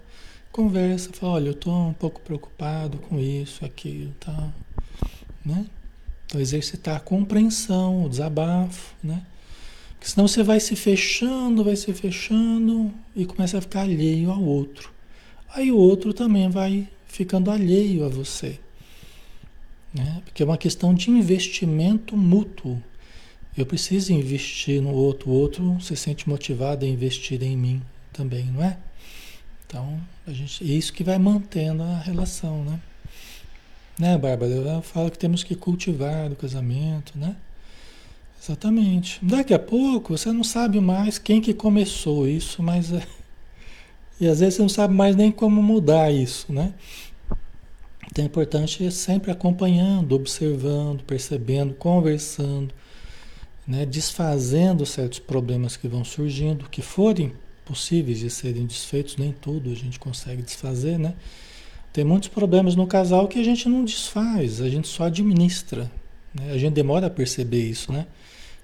conversa, 0.51 1.11
fala, 1.13 1.33
olha, 1.33 1.47
eu 1.49 1.53
estou 1.53 1.89
um 1.89 1.93
pouco 1.93 2.21
preocupado 2.21 2.97
com 2.97 3.19
isso, 3.19 3.65
aquilo, 3.65 4.11
tá, 4.19 4.51
né? 5.45 5.65
Então 6.25 6.39
exercitar 6.39 6.97
a 6.97 6.99
compreensão, 6.99 8.05
o 8.05 8.09
desabafo, 8.09 8.95
né? 9.03 9.23
Porque 9.93 10.09
senão 10.09 10.27
você 10.27 10.43
vai 10.43 10.59
se 10.59 10.75
fechando, 10.75 11.63
vai 11.63 11.75
se 11.75 11.93
fechando 11.93 12.93
e 13.15 13.25
começa 13.25 13.57
a 13.57 13.61
ficar 13.61 13.81
alheio 13.81 14.31
ao 14.31 14.43
outro. 14.43 14.91
Aí 15.49 15.71
o 15.71 15.77
outro 15.77 16.13
também 16.13 16.49
vai 16.49 16.89
ficando 17.07 17.51
alheio 17.51 18.03
a 18.05 18.09
você. 18.09 18.59
Né? 19.93 20.21
Porque 20.25 20.41
é 20.41 20.45
uma 20.45 20.57
questão 20.57 20.93
de 20.93 21.11
investimento 21.11 22.17
mútuo. 22.17 22.81
Eu 23.55 23.65
preciso 23.65 24.11
investir 24.11 24.81
no 24.81 24.91
outro, 24.91 25.29
o 25.29 25.33
outro 25.33 25.77
se 25.79 25.95
sente 25.95 26.27
motivado 26.27 26.85
a 26.85 26.89
investir 26.89 27.41
em 27.43 27.55
mim 27.55 27.81
também, 28.11 28.45
não 28.45 28.63
é? 28.63 28.77
Então, 29.65 30.01
a 30.25 30.33
gente, 30.33 30.63
é 30.63 30.75
isso 30.75 30.91
que 30.91 31.03
vai 31.03 31.19
mantendo 31.19 31.83
a 31.83 31.99
relação, 31.99 32.63
né? 32.65 32.79
Né, 33.99 34.17
Bárbara? 34.17 34.51
Eu 34.51 34.81
falo 34.81 35.11
que 35.11 35.19
temos 35.19 35.43
que 35.43 35.55
cultivar 35.55 36.31
o 36.31 36.35
casamento, 36.35 37.17
né? 37.17 37.35
Exatamente. 38.41 39.19
Daqui 39.23 39.53
a 39.53 39.59
pouco 39.59 40.17
você 40.17 40.31
não 40.31 40.43
sabe 40.43 40.79
mais 40.79 41.17
quem 41.17 41.39
que 41.39 41.53
começou 41.53 42.27
isso, 42.27 42.61
mas 42.61 42.91
é... 42.91 43.05
e 44.19 44.27
às 44.27 44.39
vezes 44.39 44.55
você 44.55 44.61
não 44.61 44.69
sabe 44.69 44.93
mais 44.93 45.15
nem 45.15 45.31
como 45.31 45.61
mudar 45.61 46.11
isso, 46.11 46.51
né? 46.51 46.73
Então 48.11 48.23
é 48.23 48.27
importante 48.27 48.91
sempre 48.91 49.31
acompanhando, 49.31 50.13
observando, 50.13 51.03
percebendo, 51.03 51.73
conversando, 51.73 52.73
né? 53.65 53.85
desfazendo 53.85 54.85
certos 54.85 55.19
problemas 55.19 55.77
que 55.77 55.87
vão 55.87 56.03
surgindo, 56.03 56.69
que 56.69 56.81
forem 56.81 57.33
possíveis 57.65 58.19
de 58.19 58.29
serem 58.29 58.65
desfeitos, 58.65 59.17
nem 59.17 59.31
tudo 59.31 59.71
a 59.71 59.75
gente 59.75 59.99
consegue 59.99 60.41
desfazer, 60.41 60.99
né? 60.99 61.15
Tem 61.93 62.03
muitos 62.03 62.27
problemas 62.27 62.75
no 62.75 62.87
casal 62.87 63.27
que 63.27 63.39
a 63.39 63.43
gente 63.43 63.69
não 63.69 63.85
desfaz, 63.85 64.59
a 64.59 64.67
gente 64.67 64.87
só 64.87 65.03
administra. 65.03 65.91
Né? 66.33 66.51
A 66.51 66.57
gente 66.57 66.73
demora 66.73 67.05
a 67.05 67.09
perceber 67.09 67.69
isso, 67.69 67.93
né? 67.93 68.07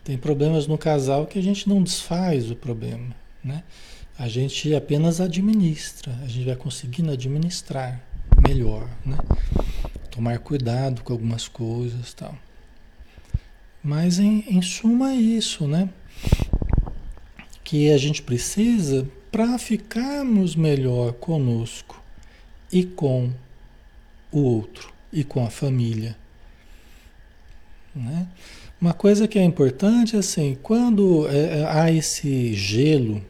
Tem 0.03 0.17
problemas 0.17 0.65
no 0.65 0.79
casal 0.79 1.27
que 1.27 1.37
a 1.37 1.41
gente 1.41 1.69
não 1.69 1.83
desfaz 1.83 2.49
o 2.49 2.55
problema, 2.55 3.15
né? 3.43 3.63
A 4.17 4.27
gente 4.27 4.73
apenas 4.73 5.21
administra, 5.21 6.11
a 6.23 6.27
gente 6.27 6.43
vai 6.43 6.55
conseguindo 6.55 7.11
administrar 7.11 8.01
melhor, 8.47 8.89
né? 9.05 9.17
Tomar 10.09 10.39
cuidado 10.39 11.03
com 11.03 11.13
algumas 11.13 11.47
coisas 11.47 12.11
tal. 12.15 12.35
Mas 13.83 14.17
em, 14.17 14.43
em 14.47 14.61
suma 14.63 15.11
é 15.11 15.17
isso, 15.17 15.67
né? 15.67 15.87
Que 17.63 17.91
a 17.91 17.97
gente 17.99 18.23
precisa 18.23 19.07
para 19.31 19.59
ficarmos 19.59 20.55
melhor 20.55 21.13
conosco 21.13 21.98
e 22.71 22.83
com 22.83 23.31
o 24.31 24.39
outro 24.39 24.93
e 25.11 25.23
com 25.23 25.45
a 25.45 25.49
família. 25.49 26.15
Né? 27.95 28.27
Uma 28.79 28.93
coisa 28.93 29.27
que 29.27 29.37
é 29.37 29.43
importante 29.43 30.15
assim, 30.15 30.57
quando 30.61 31.27
é, 31.27 31.59
é, 31.59 31.65
há 31.65 31.91
esse 31.91 32.53
gelo, 32.53 33.21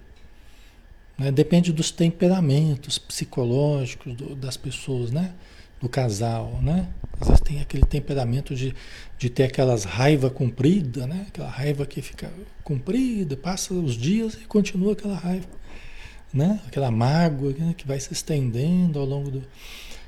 né, 1.18 1.32
depende 1.32 1.74
dos 1.74 1.92
temperamentos 1.92 3.00
psicológicos 3.00 4.14
do, 4.16 4.36
das 4.36 4.58
pessoas, 4.58 5.12
né? 5.12 5.34
Do 5.82 5.90
casal, 5.90 6.60
né? 6.62 6.90
Às 7.20 7.28
vezes 7.28 7.42
tem 7.42 7.62
aquele 7.62 7.86
temperamento 7.86 8.54
de, 8.54 8.76
de 9.18 9.30
ter 9.30 9.44
aquelas 9.44 9.86
raiva 9.86 10.30
comprida, 10.30 11.08
né? 11.08 11.26
Aquela 11.28 11.50
raiva 11.50 11.86
que 11.86 12.02
fica 12.02 12.32
comprida, 12.64 13.36
passa 13.36 13.74
os 13.74 13.96
dias 13.96 14.36
e 14.36 14.46
continua 14.46 14.94
aquela 14.94 15.16
raiva 15.16 15.48
né? 16.34 16.60
Aquela 16.68 16.92
mágoa 16.92 17.54
né? 17.58 17.74
que 17.78 17.88
vai 17.88 18.00
se 18.00 18.14
estendendo 18.14 19.00
ao 19.00 19.06
longo 19.06 19.32
do. 19.32 19.44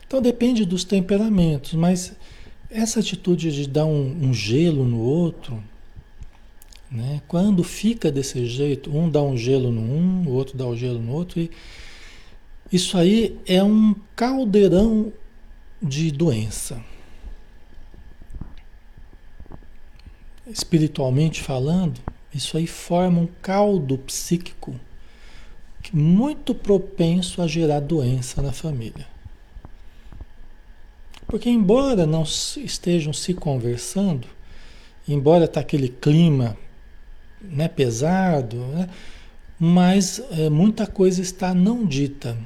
Então 0.06 0.22
depende 0.22 0.66
dos 0.66 0.84
temperamentos, 0.84 1.74
mas 1.74 2.14
essa 2.70 3.00
atitude 3.00 3.52
de 3.52 3.68
dar 3.68 3.86
um, 3.86 4.30
um 4.30 4.34
gelo 4.34 4.86
no 4.86 5.00
outro, 5.00 5.62
né? 6.90 7.22
Quando 7.28 7.64
fica 7.64 8.12
desse 8.12 8.46
jeito, 8.46 8.96
um 8.96 9.10
dá 9.10 9.22
um 9.22 9.38
gelo 9.38 9.72
no 9.72 9.82
um, 9.82 10.28
o 10.28 10.32
outro 10.32 10.58
dá 10.58 10.66
um 10.66 10.76
gelo 10.76 11.00
no 11.00 11.12
outro, 11.12 11.40
e 11.40 11.50
isso 12.72 12.98
aí 12.98 13.38
é 13.46 13.64
um 13.64 13.96
caldeirão 14.16 15.12
de 15.82 16.12
doença. 16.12 16.84
Espiritualmente 20.46 21.42
falando, 21.42 22.00
isso 22.34 22.58
aí 22.58 22.68
forma 22.68 23.22
um 23.22 23.28
caldo 23.42 23.98
psíquico 23.98 24.78
muito 25.94 26.54
propenso 26.54 27.42
a 27.42 27.48
gerar 27.48 27.80
doença 27.80 28.42
na 28.42 28.52
família. 28.52 29.08
Porque 31.28 31.50
embora 31.50 32.06
não 32.06 32.24
estejam 32.24 33.14
se 33.14 33.34
conversando, 33.34 34.28
embora 35.08 35.46
está 35.46 35.62
aquele 35.62 35.90
clima 35.90 36.58
né, 37.42 37.68
pesado, 37.68 38.58
né, 38.58 38.90
mas 39.58 40.22
é, 40.32 40.50
muita 40.50 40.86
coisa 40.86 41.22
está 41.22 41.54
não 41.54 41.86
dita, 41.86 42.38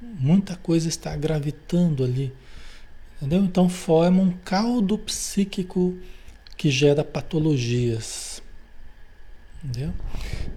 muita 0.00 0.56
coisa 0.56 0.88
está 0.88 1.14
gravitando 1.16 2.02
ali. 2.02 2.32
Entendeu? 3.16 3.44
Então 3.44 3.68
forma 3.68 4.22
um 4.22 4.32
caldo 4.44 4.96
psíquico 4.96 5.98
que 6.56 6.70
gera 6.70 7.04
patologias. 7.04 8.39
Entendeu? 9.62 9.92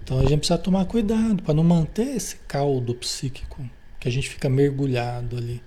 Então 0.02 0.18
a 0.18 0.22
gente 0.22 0.38
precisa 0.38 0.58
tomar 0.58 0.84
cuidado 0.86 1.42
para 1.42 1.54
não 1.54 1.64
manter 1.64 2.16
esse 2.16 2.36
caldo 2.48 2.94
psíquico, 2.94 3.68
que 4.00 4.08
a 4.08 4.10
gente 4.10 4.28
fica 4.28 4.48
mergulhado 4.48 5.36
ali. 5.36 5.62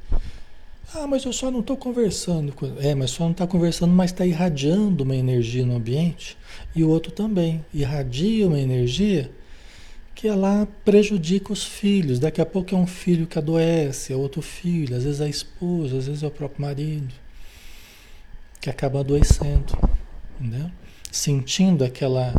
Ah, 0.95 1.05
mas 1.05 1.25
eu 1.25 1.33
só 1.33 1.51
não 1.51 1.59
estou 1.59 1.75
conversando. 1.75 2.51
Com... 2.53 2.77
É, 2.79 2.95
mas 2.95 3.11
só 3.11 3.25
não 3.25 3.31
está 3.31 3.45
conversando, 3.45 3.93
mas 3.93 4.11
está 4.11 4.25
irradiando 4.25 5.03
uma 5.03 5.15
energia 5.15 5.65
no 5.65 5.75
ambiente. 5.75 6.37
E 6.75 6.83
o 6.83 6.89
outro 6.89 7.11
também. 7.11 7.63
Irradia 7.73 8.47
uma 8.47 8.59
energia 8.59 9.29
que 10.15 10.27
ela 10.27 10.67
prejudica 10.83 11.53
os 11.53 11.63
filhos. 11.63 12.19
Daqui 12.19 12.41
a 12.41 12.45
pouco 12.45 12.73
é 12.73 12.77
um 12.77 12.87
filho 12.87 13.27
que 13.27 13.37
adoece, 13.37 14.13
é 14.13 14.15
outro 14.15 14.41
filho, 14.41 14.95
às 14.95 15.03
vezes 15.03 15.21
é 15.21 15.25
a 15.25 15.29
esposa, 15.29 15.97
às 15.97 16.07
vezes 16.07 16.23
é 16.23 16.27
o 16.27 16.31
próprio 16.31 16.61
marido, 16.61 17.13
que 18.59 18.67
acaba 18.67 19.01
adoecendo. 19.01 19.77
Sentindo 21.11 21.83
aquela 21.83 22.33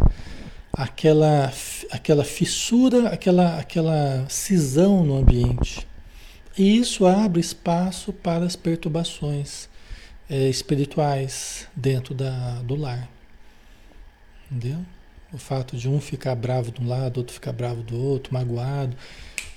aquela, 0.79 1.53
aquela 1.91 2.23
fissura, 2.23 3.09
aquela, 3.09 3.59
aquela 3.59 4.25
cisão 4.29 5.03
no 5.03 5.17
ambiente. 5.17 5.85
E 6.57 6.79
isso 6.79 7.05
abre 7.05 7.41
espaço 7.41 8.13
para 8.13 8.45
as 8.45 8.55
perturbações 8.55 9.69
é, 10.31 10.49
espirituais 10.49 11.67
dentro 11.75 12.15
da, 12.15 12.63
do 12.63 12.77
lar. 12.77 13.09
Entendeu? 14.49 14.79
O 15.33 15.39
fato 15.39 15.77
de 15.77 15.89
um 15.89 16.01
ficar 16.01 16.37
bravo 16.37 16.71
de 16.71 16.81
um 16.81 16.87
lado, 16.87 17.19
outro 17.19 17.35
ficar 17.35 17.53
bravo 17.53 17.83
do 17.83 18.01
outro, 18.01 18.33
magoado, 18.33 18.97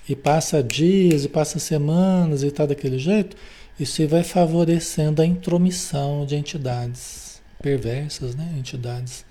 e 0.10 0.15
passa 0.15 0.63
dias, 0.63 1.23
e 1.23 1.29
passa 1.29 1.60
semanas 1.60 2.41
e 2.41 2.47
está 2.47 2.65
daquele 2.65 2.97
jeito, 2.97 3.38
isso 3.79 4.05
vai 4.07 4.23
favorecendo 4.23 5.21
a 5.21 5.25
intromissão 5.25 6.25
de 6.25 6.36
entidades 6.36 7.41
perversas, 7.62 8.36
né? 8.36 8.55
entidades 8.57 9.23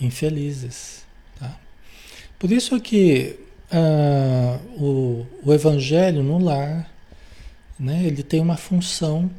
infelizes. 0.00 1.05
Por 2.38 2.52
isso 2.52 2.78
que 2.80 3.38
ah, 3.72 4.58
o, 4.78 5.26
o, 5.44 5.52
evangelho 5.52 6.22
no 6.22 6.38
lar, 6.38 6.90
né, 7.78 8.02
ele 8.04 8.22
tem 8.22 8.40
uma 8.40 8.56
função 8.56 9.30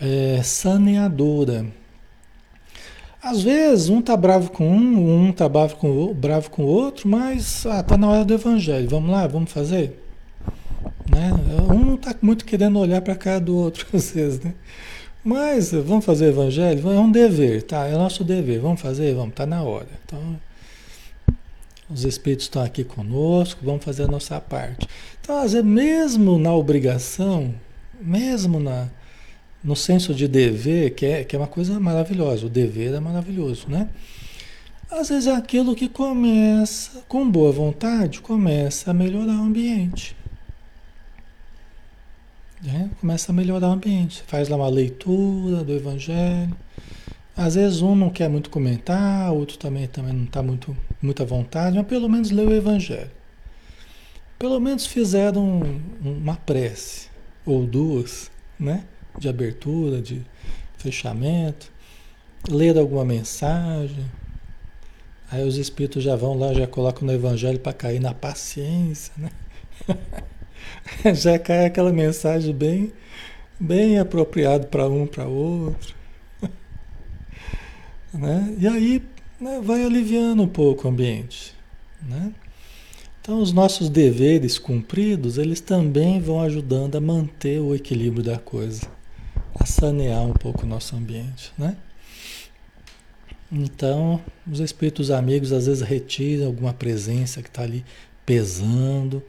é, 0.00 0.40
saneadora. 0.42 1.66
Às 3.22 3.42
vezes 3.42 3.90
um 3.90 4.00
tá 4.00 4.16
bravo 4.16 4.50
com 4.50 4.66
um, 4.66 5.26
um 5.28 5.32
tá 5.32 5.46
bravo 5.48 5.76
com 5.76 5.90
o, 5.90 6.14
bravo 6.14 6.50
com 6.50 6.62
o 6.62 6.66
outro, 6.66 7.08
mas 7.08 7.66
ah, 7.66 7.82
tá 7.82 7.98
na 7.98 8.08
hora 8.08 8.24
do 8.24 8.32
evangelho. 8.32 8.88
Vamos 8.88 9.10
lá, 9.10 9.26
vamos 9.26 9.52
fazer. 9.52 10.02
Né? 11.10 11.30
Um 11.70 11.84
não 11.84 11.96
tá 11.98 12.14
muito 12.22 12.44
querendo 12.46 12.78
olhar 12.78 13.02
para 13.02 13.14
cara 13.14 13.40
do 13.40 13.54
outro 13.56 13.86
vezes, 13.92 14.40
né? 14.40 14.54
Mas 15.22 15.72
vamos 15.72 16.06
fazer 16.06 16.26
o 16.26 16.28
evangelho, 16.30 16.90
é 16.90 16.98
um 16.98 17.12
dever, 17.12 17.62
tá? 17.64 17.86
É 17.86 17.92
nosso 17.92 18.24
dever. 18.24 18.58
Vamos 18.60 18.80
fazer, 18.80 19.14
vamos, 19.14 19.34
tá 19.34 19.44
na 19.44 19.62
hora. 19.62 19.88
Então 20.06 20.38
os 21.90 22.04
espíritos 22.04 22.46
estão 22.46 22.62
aqui 22.62 22.84
conosco, 22.84 23.60
vamos 23.64 23.84
fazer 23.84 24.04
a 24.04 24.06
nossa 24.06 24.40
parte. 24.40 24.88
Então, 25.20 25.36
às 25.36 25.52
vezes, 25.52 25.66
mesmo 25.66 26.38
na 26.38 26.54
obrigação, 26.54 27.54
mesmo 28.00 28.60
na, 28.60 28.88
no 29.62 29.74
senso 29.74 30.14
de 30.14 30.28
dever, 30.28 30.94
que 30.94 31.06
é, 31.06 31.24
que 31.24 31.34
é 31.34 31.38
uma 31.38 31.48
coisa 31.48 31.78
maravilhosa, 31.80 32.46
o 32.46 32.48
dever 32.48 32.94
é 32.94 33.00
maravilhoso, 33.00 33.66
né? 33.68 33.88
Às 34.90 35.08
vezes 35.08 35.28
é 35.28 35.34
aquilo 35.34 35.76
que 35.76 35.88
começa, 35.88 37.02
com 37.06 37.28
boa 37.28 37.52
vontade, 37.52 38.20
começa 38.20 38.90
a 38.90 38.94
melhorar 38.94 39.34
o 39.34 39.44
ambiente. 39.44 40.16
Né? 42.60 42.90
Começa 43.00 43.30
a 43.30 43.34
melhorar 43.34 43.68
o 43.68 43.72
ambiente. 43.72 44.22
Faz 44.26 44.48
lá 44.48 44.56
uma 44.56 44.68
leitura 44.68 45.62
do 45.62 45.72
Evangelho 45.72 46.56
às 47.36 47.54
vezes 47.54 47.80
um 47.80 47.94
não 47.94 48.10
quer 48.10 48.28
muito 48.28 48.50
comentar, 48.50 49.32
outro 49.32 49.56
também, 49.58 49.86
também 49.86 50.12
não 50.12 50.24
está 50.24 50.42
muito 50.42 50.76
muita 51.00 51.24
vontade, 51.24 51.76
mas 51.76 51.86
pelo 51.86 52.08
menos 52.08 52.30
leu 52.30 52.48
o 52.48 52.54
Evangelho. 52.54 53.10
Pelo 54.38 54.58
menos 54.58 54.86
fizeram 54.86 55.80
uma 56.02 56.36
prece, 56.36 57.08
ou 57.44 57.66
duas, 57.66 58.30
né? 58.58 58.84
De 59.18 59.28
abertura, 59.28 60.00
de 60.00 60.22
fechamento, 60.78 61.70
leram 62.48 62.80
alguma 62.80 63.04
mensagem. 63.04 64.04
Aí 65.30 65.46
os 65.46 65.56
espíritos 65.56 66.02
já 66.02 66.16
vão 66.16 66.38
lá, 66.38 66.52
já 66.54 66.66
colocam 66.66 67.06
no 67.06 67.12
Evangelho 67.12 67.60
para 67.60 67.72
cair 67.72 68.00
na 68.00 68.14
paciência, 68.14 69.12
né? 69.16 69.30
já 71.14 71.38
cai 71.38 71.66
aquela 71.66 71.92
mensagem 71.92 72.54
bem, 72.54 72.92
bem 73.58 73.98
apropriado 73.98 74.66
para 74.66 74.88
um, 74.88 75.06
para 75.06 75.26
outro. 75.26 75.99
Né? 78.12 78.54
E 78.58 78.66
aí 78.66 79.02
né, 79.40 79.60
vai 79.62 79.84
aliviando 79.84 80.42
um 80.42 80.48
pouco 80.48 80.86
o 80.86 80.90
ambiente. 80.90 81.54
Né? 82.02 82.32
Então, 83.20 83.40
os 83.40 83.52
nossos 83.52 83.88
deveres 83.88 84.58
cumpridos, 84.58 85.38
eles 85.38 85.60
também 85.60 86.20
vão 86.20 86.40
ajudando 86.40 86.96
a 86.96 87.00
manter 87.00 87.60
o 87.60 87.74
equilíbrio 87.74 88.22
da 88.22 88.38
coisa, 88.38 88.82
a 89.54 89.66
sanear 89.66 90.22
um 90.22 90.32
pouco 90.32 90.64
o 90.64 90.68
nosso 90.68 90.96
ambiente, 90.96 91.52
né? 91.56 91.76
Então, 93.52 94.20
os 94.50 94.60
espíritos 94.60 95.10
amigos 95.10 95.52
às 95.52 95.66
vezes 95.66 95.82
retiram 95.82 96.46
alguma 96.46 96.72
presença 96.72 97.42
que 97.42 97.48
está 97.48 97.62
ali 97.62 97.84
pesando 98.24 99.22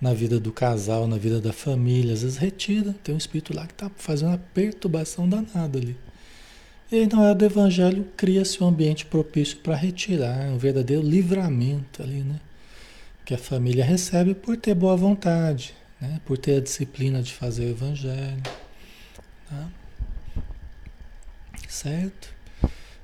na 0.00 0.14
vida 0.14 0.38
do 0.38 0.52
casal, 0.52 1.06
na 1.08 1.18
vida 1.18 1.40
da 1.40 1.52
família. 1.52 2.14
Às 2.14 2.22
vezes 2.22 2.36
retira, 2.36 2.94
tem 3.02 3.14
um 3.14 3.18
espírito 3.18 3.54
lá 3.54 3.66
que 3.66 3.72
está 3.72 3.90
fazendo 3.96 4.28
uma 4.28 4.38
perturbação 4.38 5.28
danada 5.28 5.78
ali. 5.78 5.96
E 6.90 7.04
na 7.06 7.20
hora 7.20 7.34
do 7.34 7.44
evangelho, 7.44 8.06
cria-se 8.16 8.62
um 8.62 8.68
ambiente 8.68 9.04
propício 9.06 9.56
para 9.56 9.74
retirar, 9.74 10.48
um 10.50 10.56
verdadeiro 10.56 11.02
livramento 11.02 12.00
ali, 12.00 12.20
né? 12.20 12.38
Que 13.24 13.34
a 13.34 13.38
família 13.38 13.84
recebe 13.84 14.34
por 14.34 14.56
ter 14.56 14.72
boa 14.72 14.96
vontade, 14.96 15.74
né? 16.00 16.20
por 16.24 16.38
ter 16.38 16.58
a 16.58 16.60
disciplina 16.60 17.20
de 17.20 17.32
fazer 17.32 17.64
o 17.64 17.70
evangelho. 17.70 18.40
Tá? 19.50 19.68
Certo? 21.68 22.28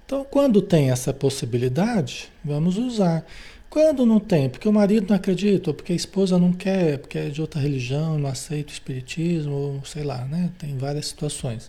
Então, 0.07 0.25
quando 0.31 0.63
tem 0.63 0.91
essa 0.91 1.13
possibilidade, 1.13 2.31
vamos 2.45 2.79
usar. 2.79 3.27
Quando 3.69 4.07
não 4.07 4.21
tem, 4.21 4.49
porque 4.49 4.69
o 4.69 4.73
marido 4.73 5.09
não 5.09 5.17
acredita, 5.17 5.71
ou 5.71 5.75
porque 5.75 5.93
a 5.93 5.97
esposa 5.97 6.39
não 6.39 6.53
quer, 6.53 6.99
porque 6.99 7.19
é 7.19 7.31
de 7.31 7.41
outra 7.41 7.61
religião, 7.61 8.17
não 8.17 8.29
aceita 8.29 8.71
o 8.71 8.73
espiritismo, 8.75 9.53
ou 9.53 9.85
sei 9.85 10.05
lá, 10.05 10.25
né? 10.27 10.51
Tem 10.59 10.77
várias 10.77 11.07
situações. 11.07 11.69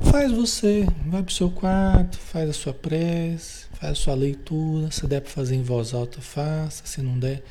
Faz 0.00 0.30
você, 0.30 0.86
vai 1.06 1.22
para 1.22 1.30
o 1.30 1.34
seu 1.34 1.50
quarto, 1.50 2.18
faz 2.18 2.50
a 2.50 2.52
sua 2.52 2.74
prece, 2.74 3.66
faz 3.74 3.92
a 3.92 3.94
sua 3.94 4.14
leitura. 4.14 4.90
Se 4.90 5.06
der 5.06 5.20
para 5.20 5.30
fazer 5.30 5.54
em 5.54 5.62
voz 5.62 5.94
alta, 5.94 6.20
faça. 6.20 6.84
Se 6.84 7.00
não 7.00 7.18
der, 7.18 7.42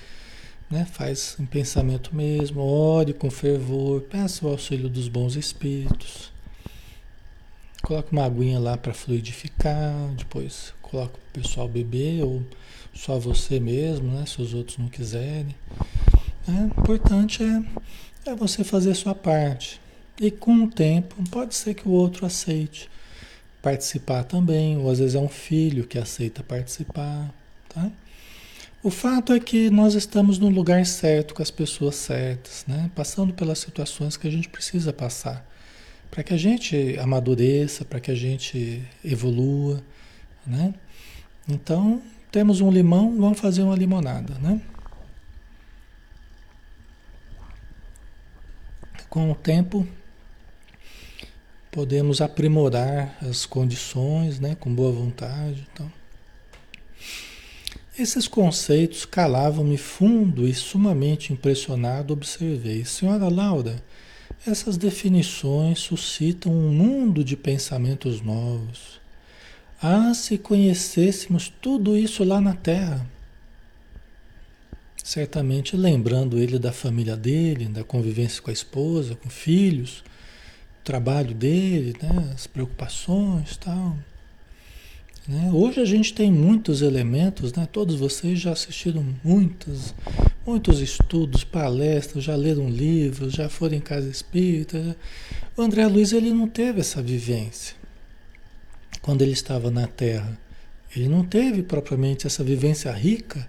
né, 0.70 0.86
faz 0.86 1.36
em 1.40 1.46
pensamento 1.46 2.16
mesmo. 2.16 2.62
Ore 2.62 3.14
com 3.14 3.32
fervor, 3.32 4.02
peça 4.02 4.46
o 4.46 4.50
auxílio 4.50 4.90
dos 4.90 5.08
bons 5.08 5.36
espíritos. 5.36 6.32
Coloque 7.82 8.12
uma 8.12 8.26
aguinha 8.26 8.60
lá 8.60 8.78
para 8.78 8.94
fluidificar. 8.94 9.94
Depois 10.18 10.74
coloca 10.82 11.18
o 11.18 11.34
pessoal 11.34 11.68
beber 11.68 12.24
ou 12.24 12.44
só 12.94 13.18
você 13.18 13.60
mesmo, 13.60 14.12
né, 14.12 14.26
se 14.26 14.42
os 14.42 14.54
outros 14.54 14.78
não 14.78 14.88
quiserem. 14.88 15.56
É, 16.48 16.52
o 16.52 16.66
importante 16.66 17.44
é, 17.44 18.30
é 18.32 18.36
você 18.36 18.64
fazer 18.64 18.92
a 18.92 18.96
sua 18.96 19.16
parte. 19.16 19.80
E 20.20 20.30
com 20.30 20.64
o 20.64 20.70
tempo, 20.70 21.16
pode 21.30 21.56
ser 21.56 21.74
que 21.74 21.88
o 21.88 21.92
outro 21.92 22.26
aceite 22.26 22.90
participar 23.62 24.24
também, 24.24 24.78
ou 24.78 24.90
às 24.90 25.00
vezes 25.00 25.16
é 25.16 25.20
um 25.20 25.30
filho 25.30 25.86
que 25.86 25.98
aceita 25.98 26.44
participar, 26.44 27.34
tá? 27.70 27.92
O 28.84 28.90
fato 28.90 29.32
é 29.32 29.40
que 29.40 29.70
nós 29.70 29.94
estamos 29.94 30.40
no 30.40 30.50
lugar 30.50 30.84
certo, 30.88 31.36
com 31.36 31.44
as 31.44 31.52
pessoas 31.52 31.96
certas, 31.96 32.66
né? 32.68 32.90
Passando 32.96 33.32
pelas 33.32 33.60
situações 33.60 34.18
que 34.18 34.28
a 34.28 34.32
gente 34.32 34.50
precisa 34.50 34.92
passar, 34.92 35.46
para 36.10 36.24
que 36.24 36.34
a 36.34 36.38
gente 36.38 36.98
amadureça, 37.00 37.86
para 37.86 38.00
que 38.00 38.10
a 38.10 38.16
gente 38.16 38.84
evolua, 39.06 39.84
né? 40.46 40.74
Então, 41.48 42.02
temos 42.32 42.60
um 42.60 42.72
limão, 42.72 43.16
vamos 43.20 43.40
fazer 43.40 43.62
uma 43.62 43.76
limonada, 43.76 44.34
né? 44.40 44.60
Com 49.08 49.30
o 49.30 49.36
tempo, 49.36 49.88
podemos 51.72 52.20
aprimorar 52.20 53.18
as 53.22 53.46
condições, 53.46 54.40
né, 54.40 54.56
com 54.60 54.74
boa 54.74 54.92
vontade. 54.92 55.66
Então. 55.72 55.92
Esses 57.98 58.28
conceitos 58.28 59.06
calavam-me 59.06 59.78
fundo 59.78 60.48
e 60.48 60.54
sumamente 60.54 61.32
impressionado 61.32 62.14
observei. 62.14 62.84
Senhora 62.84 63.30
Laura, 63.30 63.82
essas 64.46 64.76
definições 64.76 65.80
suscitam 65.80 66.52
um 66.52 66.72
mundo 66.72 67.24
de 67.24 67.38
pensamentos 67.38 68.22
novos. 68.22 69.00
Ah, 69.82 70.14
se 70.14 70.38
conhecêssemos 70.38 71.52
tudo 71.62 71.98
isso 71.98 72.24
lá 72.24 72.42
na 72.42 72.54
Terra! 72.54 73.06
Certamente 75.04 75.76
lembrando 75.76 76.38
ele 76.38 76.60
da 76.60 76.72
família 76.72 77.18
dele, 77.18 77.66
da 77.66 77.84
convivência 77.84 78.42
com 78.42 78.52
a 78.52 78.54
esposa, 78.54 79.16
com 79.16 79.30
filhos, 79.30 80.04
trabalho 80.84 81.34
dele, 81.34 81.96
né? 82.02 82.32
as 82.34 82.48
preocupações 82.48 83.58
tal. 83.58 83.96
Né? 85.28 85.52
Hoje 85.54 85.80
a 85.80 85.86
gente 85.86 86.14
tem 86.14 86.32
muitos 86.32 86.82
elementos, 86.82 87.54
né? 87.54 87.68
todos 87.72 87.96
vocês 87.96 88.40
já 88.40 88.52
assistiram 88.52 89.06
muitos, 89.24 89.94
muitos 90.46 90.80
estudos, 90.80 91.44
palestras, 91.44 92.24
já 92.24 92.36
leram 92.36 92.70
livros, 92.70 93.34
já 93.34 93.48
foram 93.48 93.76
em 93.76 93.82
casa 93.82 94.10
espírita. 94.10 94.96
O 95.56 95.62
André 95.62 95.86
Luiz 95.88 96.12
ele 96.12 96.32
não 96.32 96.48
teve 96.48 96.80
essa 96.80 97.02
vivência 97.02 97.76
quando 99.02 99.22
ele 99.22 99.34
estava 99.34 99.70
na 99.70 99.88
Terra. 99.88 100.38
Ele 100.96 101.08
não 101.08 101.24
teve 101.24 101.64
propriamente 101.64 102.28
essa 102.28 102.44
vivência 102.44 102.92
rica 102.92 103.48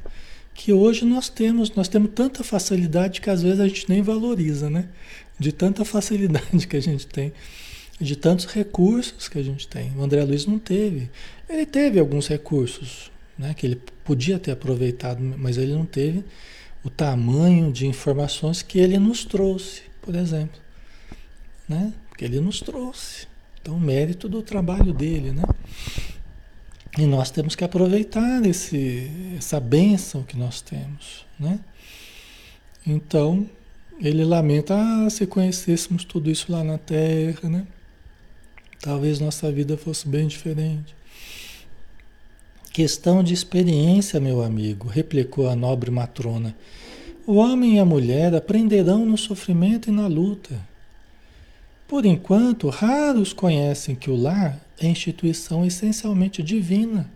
que 0.54 0.72
hoje 0.72 1.04
nós 1.04 1.28
temos. 1.28 1.74
Nós 1.74 1.88
temos 1.88 2.12
tanta 2.14 2.44
facilidade 2.44 3.20
que 3.20 3.30
às 3.30 3.42
vezes 3.42 3.60
a 3.60 3.66
gente 3.66 3.88
nem 3.88 4.02
valoriza, 4.02 4.70
né? 4.70 4.88
De 5.38 5.52
tanta 5.52 5.84
facilidade 5.84 6.66
que 6.68 6.76
a 6.76 6.80
gente 6.80 7.06
tem, 7.06 7.32
de 8.00 8.16
tantos 8.16 8.46
recursos 8.46 9.28
que 9.28 9.38
a 9.38 9.42
gente 9.42 9.68
tem. 9.68 9.92
O 9.96 10.02
André 10.02 10.22
Luiz 10.24 10.46
não 10.46 10.58
teve. 10.58 11.10
Ele 11.48 11.66
teve 11.66 11.98
alguns 11.98 12.26
recursos 12.26 13.10
né, 13.38 13.54
que 13.54 13.66
ele 13.66 13.80
podia 14.04 14.38
ter 14.38 14.52
aproveitado, 14.52 15.20
mas 15.20 15.56
ele 15.56 15.72
não 15.72 15.84
teve 15.84 16.24
o 16.84 16.90
tamanho 16.90 17.72
de 17.72 17.86
informações 17.86 18.62
que 18.62 18.78
ele 18.78 18.98
nos 18.98 19.24
trouxe, 19.24 19.82
por 20.00 20.14
exemplo. 20.14 20.60
Né? 21.68 21.92
Que 22.16 22.24
ele 22.24 22.40
nos 22.40 22.60
trouxe. 22.60 23.26
Então, 23.60 23.78
mérito 23.78 24.28
do 24.28 24.42
trabalho 24.42 24.92
dele, 24.92 25.30
né? 25.30 25.44
E 26.98 27.06
nós 27.06 27.30
temos 27.30 27.54
que 27.54 27.64
aproveitar 27.64 28.44
esse, 28.44 29.08
essa 29.38 29.60
bênção 29.60 30.24
que 30.24 30.36
nós 30.36 30.60
temos, 30.60 31.24
né? 31.38 31.60
Então, 32.84 33.48
ele 34.02 34.24
lamenta, 34.24 34.74
ah, 34.76 35.08
se 35.08 35.26
conhecêssemos 35.26 36.04
tudo 36.04 36.28
isso 36.28 36.50
lá 36.50 36.64
na 36.64 36.76
Terra, 36.76 37.48
né? 37.48 37.64
Talvez 38.80 39.20
nossa 39.20 39.50
vida 39.52 39.76
fosse 39.76 40.08
bem 40.08 40.26
diferente. 40.26 40.92
Questão 42.72 43.22
de 43.22 43.32
experiência, 43.32 44.18
meu 44.18 44.42
amigo, 44.42 44.88
replicou 44.88 45.48
a 45.48 45.54
nobre 45.54 45.88
matrona. 45.88 46.56
O 47.24 47.34
homem 47.34 47.76
e 47.76 47.78
a 47.78 47.84
mulher 47.84 48.34
aprenderão 48.34 49.06
no 49.06 49.16
sofrimento 49.16 49.88
e 49.88 49.92
na 49.92 50.08
luta. 50.08 50.58
Por 51.86 52.04
enquanto, 52.04 52.70
raros 52.70 53.32
conhecem 53.32 53.94
que 53.94 54.10
o 54.10 54.16
lar 54.16 54.58
é 54.80 54.86
instituição 54.88 55.64
essencialmente 55.64 56.42
divina 56.42 57.08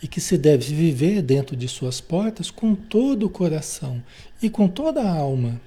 e 0.00 0.06
que 0.06 0.20
se 0.20 0.38
deve 0.38 0.72
viver 0.72 1.22
dentro 1.22 1.56
de 1.56 1.66
suas 1.66 2.00
portas 2.00 2.52
com 2.52 2.76
todo 2.76 3.26
o 3.26 3.30
coração 3.30 4.00
e 4.40 4.48
com 4.48 4.68
toda 4.68 5.02
a 5.02 5.10
alma 5.10 5.60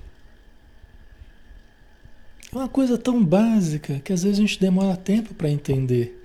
é 2.53 2.57
uma 2.57 2.67
coisa 2.67 2.97
tão 2.97 3.23
básica 3.23 3.99
que 4.03 4.11
às 4.11 4.23
vezes 4.23 4.39
a 4.39 4.41
gente 4.41 4.59
demora 4.59 4.97
tempo 4.97 5.33
para 5.33 5.49
entender. 5.49 6.21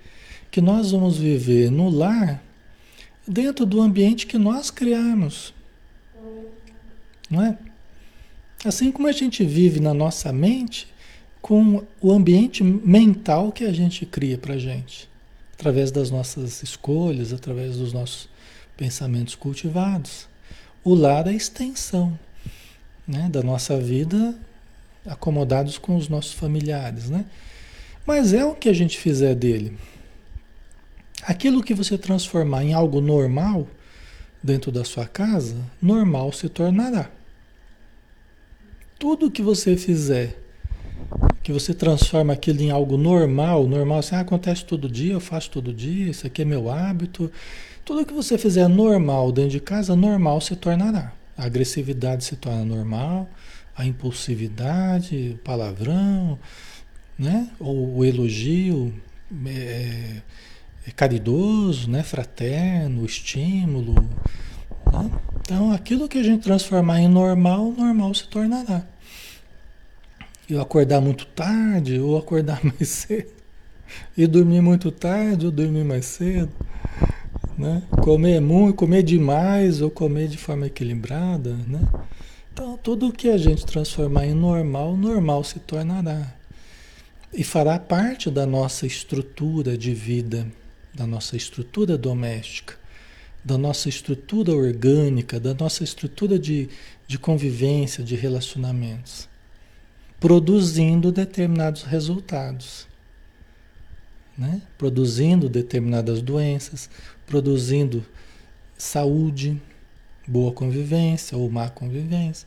Que 0.51 0.61
nós 0.61 0.91
vamos 0.91 1.19
viver 1.19 1.71
no 1.71 1.89
lar 1.89 2.43
dentro 3.27 3.65
do 3.65 3.81
ambiente 3.81 4.27
que 4.27 4.39
nós 4.39 4.71
criamos. 4.71 5.55
Não 7.31 7.43
é? 7.43 7.59
Assim 8.65 8.91
como 8.91 9.07
a 9.07 9.13
gente 9.13 9.45
vive 9.45 9.81
na 9.81 9.93
nossa 9.95 10.33
mente 10.33 10.89
com 11.41 11.85
o 12.01 12.11
ambiente 12.11 12.65
mental 12.65 13.53
que 13.53 13.65
a 13.65 13.73
gente 13.73 14.05
cria 14.05 14.37
para 14.37 14.55
a 14.55 14.59
gente, 14.59 15.09
através 15.55 15.93
das 15.93 16.11
nossas 16.11 16.61
escolhas, 16.63 17.33
através 17.33 17.77
dos 17.77 17.93
nossos 17.93 18.29
pensamentos 18.77 19.37
cultivados. 19.37 20.27
O 20.83 20.95
lar 20.95 21.27
é 21.29 21.31
a 21.31 21.33
extensão 21.33 22.19
né, 23.07 23.29
da 23.31 23.43
nossa 23.43 23.79
vida 23.79 24.35
acomodados 25.07 25.79
com 25.79 25.97
os 25.97 26.09
nossos 26.09 26.33
familiares, 26.33 27.09
né? 27.11 27.25
Mas 28.07 28.33
é 28.33 28.45
o 28.45 28.55
que 28.55 28.69
a 28.69 28.73
gente 28.73 28.99
fizer 28.99 29.35
dele. 29.35 29.77
Aquilo 31.23 31.63
que 31.63 31.75
você 31.75 31.99
transformar 31.99 32.63
em 32.63 32.73
algo 32.73 33.01
normal 33.01 33.67
dentro 34.43 34.71
da 34.71 34.85
sua 34.85 35.07
casa, 35.07 35.57
normal 35.83 36.33
se 36.33 36.49
tornará. 36.49 37.11
Tudo 38.99 39.31
que 39.31 39.43
você 39.43 39.77
fizer, 39.77 40.39
que 41.43 41.53
você 41.53 41.75
transforma 41.75 42.33
aquilo 42.33 42.63
em 42.63 42.71
algo 42.71 42.97
normal, 42.97 43.67
normal, 43.67 43.99
assim, 43.99 44.15
ah, 44.15 44.21
acontece 44.21 44.65
todo 44.65 44.89
dia, 44.89 45.15
eu 45.15 45.21
faço 45.21 45.51
todo 45.51 45.73
dia, 45.73 46.11
isso 46.11 46.27
aqui 46.27 46.43
é 46.43 46.45
meu 46.45 46.71
hábito. 46.71 47.31
Tudo 47.85 48.07
que 48.07 48.15
você 48.15 48.39
fizer 48.39 48.69
normal 48.69 49.33
dentro 49.33 49.51
de 49.51 49.61
casa, 49.61 49.95
normal 49.95 50.41
se 50.41 50.57
tornará. 50.57 51.13
A 51.37 51.45
agressividade 51.45 52.25
se 52.25 52.37
torna 52.37 52.65
normal, 52.65 53.29
a 53.77 53.85
impulsividade, 53.85 55.35
o 55.35 55.39
palavrão, 55.39 56.39
né? 57.19 57.51
Ou 57.61 57.99
o 57.99 58.05
elogio 58.05 58.93
é, 59.47 60.23
é 60.87 60.91
caridoso, 60.93 61.91
né? 61.91 62.03
Fraterno, 62.03 63.05
estímulo. 63.05 63.95
Né? 64.93 65.11
Então, 65.41 65.73
aquilo 65.73 66.09
que 66.09 66.19
a 66.19 66.23
gente 66.23 66.43
transformar 66.43 67.01
em 67.01 67.09
normal, 67.09 67.73
normal 67.77 68.15
se 68.15 68.27
tornará. 68.29 68.85
Eu 70.49 70.61
acordar 70.61 71.01
muito 71.01 71.27
tarde 71.27 71.99
ou 71.99 72.17
acordar 72.17 72.61
mais 72.65 72.89
cedo. 72.89 73.37
E 74.17 74.27
dormir 74.27 74.61
muito 74.61 74.91
tarde 74.91 75.47
ou 75.47 75.53
dormir 75.53 75.85
mais 75.85 76.07
cedo. 76.07 76.51
Né? 77.59 77.83
Comer 78.03 78.41
muito, 78.41 78.75
comer 78.75 79.03
demais 79.03 79.81
ou 79.81 79.91
comer 79.91 80.29
de 80.29 80.37
forma 80.37 80.67
equilibrada, 80.67 81.55
né? 81.67 81.81
Então, 82.57 82.75
tudo 82.79 83.13
que 83.13 83.29
a 83.29 83.37
gente 83.37 83.67
transformar 83.67 84.25
em 84.25 84.33
normal, 84.33 84.97
normal 84.97 85.45
se 85.45 85.61
tornará. 85.61 86.35
E 87.31 87.45
fará 87.45 87.79
parte 87.79 88.31
da 88.31 88.47
nossa 88.47 88.87
estrutura 88.87 89.77
de 89.77 89.93
vida, 89.93 90.51
da 90.95 91.07
nossa 91.07 91.37
estrutura 91.37 91.99
doméstica, 91.99 92.79
da 93.45 93.59
nossa 93.59 93.91
estrutura 93.91 94.55
orgânica, 94.55 95.39
da 95.39 95.53
nossa 95.53 95.85
estrutura 95.85 96.39
de, 96.39 96.71
de 97.07 97.19
convivência, 97.19 98.03
de 98.03 98.17
relacionamentos, 98.17 99.29
produzindo 100.19 101.13
determinados 101.13 101.83
resultados. 101.83 102.89
Né? 104.37 104.63
Produzindo 104.79 105.47
determinadas 105.47 106.23
doenças, 106.23 106.89
produzindo 107.27 108.03
saúde, 108.79 109.61
boa 110.27 110.53
convivência 110.53 111.37
ou 111.37 111.51
má 111.51 111.69
convivência. 111.69 112.47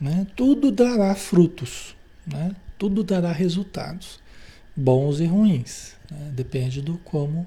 Né? 0.00 0.26
Tudo 0.36 0.70
dará 0.70 1.14
frutos, 1.14 1.94
né? 2.26 2.54
tudo 2.78 3.02
dará 3.04 3.32
resultados, 3.32 4.20
bons 4.74 5.20
e 5.20 5.26
ruins. 5.26 5.94
Né? 6.10 6.32
Depende 6.34 6.82
do 6.82 6.98
como, 6.98 7.46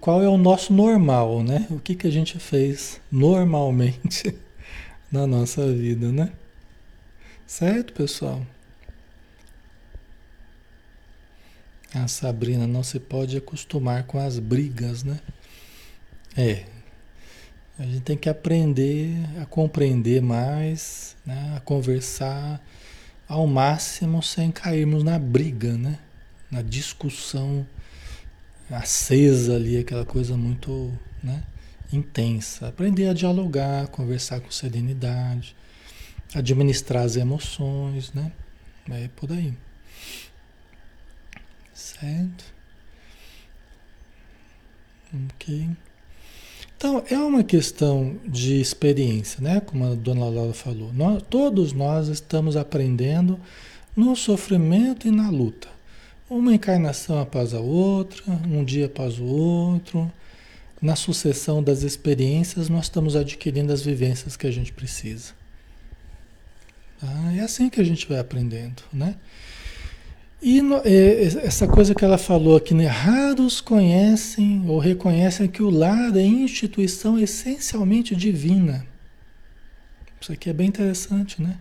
qual 0.00 0.22
é 0.22 0.28
o 0.28 0.38
nosso 0.38 0.72
normal, 0.72 1.42
né? 1.42 1.66
O 1.70 1.78
que, 1.78 1.94
que 1.94 2.06
a 2.06 2.10
gente 2.10 2.38
fez 2.38 3.00
normalmente 3.12 4.34
na 5.12 5.26
nossa 5.26 5.70
vida, 5.72 6.10
né? 6.10 6.32
Certo, 7.46 7.92
pessoal? 7.92 8.46
A 11.94 12.06
Sabrina 12.06 12.66
não 12.66 12.82
se 12.82 13.00
pode 13.00 13.36
acostumar 13.36 14.04
com 14.04 14.18
as 14.18 14.38
brigas, 14.38 15.02
né? 15.02 15.20
É, 16.36 16.64
a 17.78 17.84
gente 17.84 18.00
tem 18.00 18.16
que 18.16 18.28
aprender 18.28 19.14
a 19.40 19.46
compreender 19.46 20.20
mais, 20.20 21.16
né? 21.24 21.54
a 21.56 21.60
conversar 21.60 22.60
ao 23.28 23.46
máximo 23.46 24.22
sem 24.22 24.50
cairmos 24.50 25.04
na 25.04 25.18
briga, 25.18 25.76
né? 25.78 25.98
na 26.50 26.60
discussão 26.60 27.66
acesa 28.70 29.54
ali, 29.54 29.78
aquela 29.78 30.04
coisa 30.04 30.36
muito 30.36 30.92
né? 31.22 31.42
intensa. 31.92 32.68
Aprender 32.68 33.08
a 33.08 33.14
dialogar, 33.14 33.86
conversar 33.88 34.40
com 34.40 34.50
serenidade, 34.50 35.54
administrar 36.34 37.04
as 37.04 37.16
emoções, 37.16 38.12
né? 38.12 38.32
É 38.90 39.08
por 39.08 39.30
aí. 39.32 39.54
Certo? 41.72 42.44
Ok. 45.34 45.70
Então, 46.78 47.02
é 47.10 47.18
uma 47.18 47.42
questão 47.42 48.16
de 48.24 48.60
experiência, 48.60 49.42
né? 49.42 49.60
Como 49.60 49.84
a 49.84 49.96
dona 49.96 50.26
Laura 50.28 50.52
falou. 50.52 50.92
Nós, 50.92 51.20
todos 51.28 51.72
nós 51.72 52.06
estamos 52.06 52.56
aprendendo 52.56 53.36
no 53.96 54.14
sofrimento 54.14 55.08
e 55.08 55.10
na 55.10 55.28
luta. 55.28 55.66
Uma 56.30 56.54
encarnação 56.54 57.20
após 57.20 57.52
a 57.52 57.58
outra, 57.58 58.22
um 58.48 58.64
dia 58.64 58.86
após 58.86 59.18
o 59.18 59.24
outro. 59.24 60.08
Na 60.80 60.94
sucessão 60.94 61.60
das 61.60 61.82
experiências, 61.82 62.68
nós 62.68 62.84
estamos 62.84 63.16
adquirindo 63.16 63.72
as 63.72 63.82
vivências 63.82 64.36
que 64.36 64.46
a 64.46 64.50
gente 64.52 64.72
precisa. 64.72 65.32
Ah, 67.02 67.34
é 67.34 67.40
assim 67.40 67.68
que 67.68 67.80
a 67.80 67.84
gente 67.84 68.06
vai 68.08 68.20
aprendendo, 68.20 68.84
né? 68.92 69.16
E 70.40 70.62
no, 70.62 70.76
é, 70.84 71.24
essa 71.24 71.66
coisa 71.66 71.94
que 71.94 72.04
ela 72.04 72.16
falou 72.16 72.56
aqui, 72.56 72.72
né? 72.72 72.86
Raros 72.86 73.60
conhecem 73.60 74.64
ou 74.68 74.78
reconhecem 74.78 75.48
que 75.48 75.62
o 75.62 75.70
lar 75.70 76.16
é 76.16 76.22
instituição 76.22 77.18
essencialmente 77.18 78.14
divina. 78.14 78.86
Isso 80.20 80.32
aqui 80.32 80.48
é 80.48 80.52
bem 80.52 80.68
interessante, 80.68 81.42
né? 81.42 81.58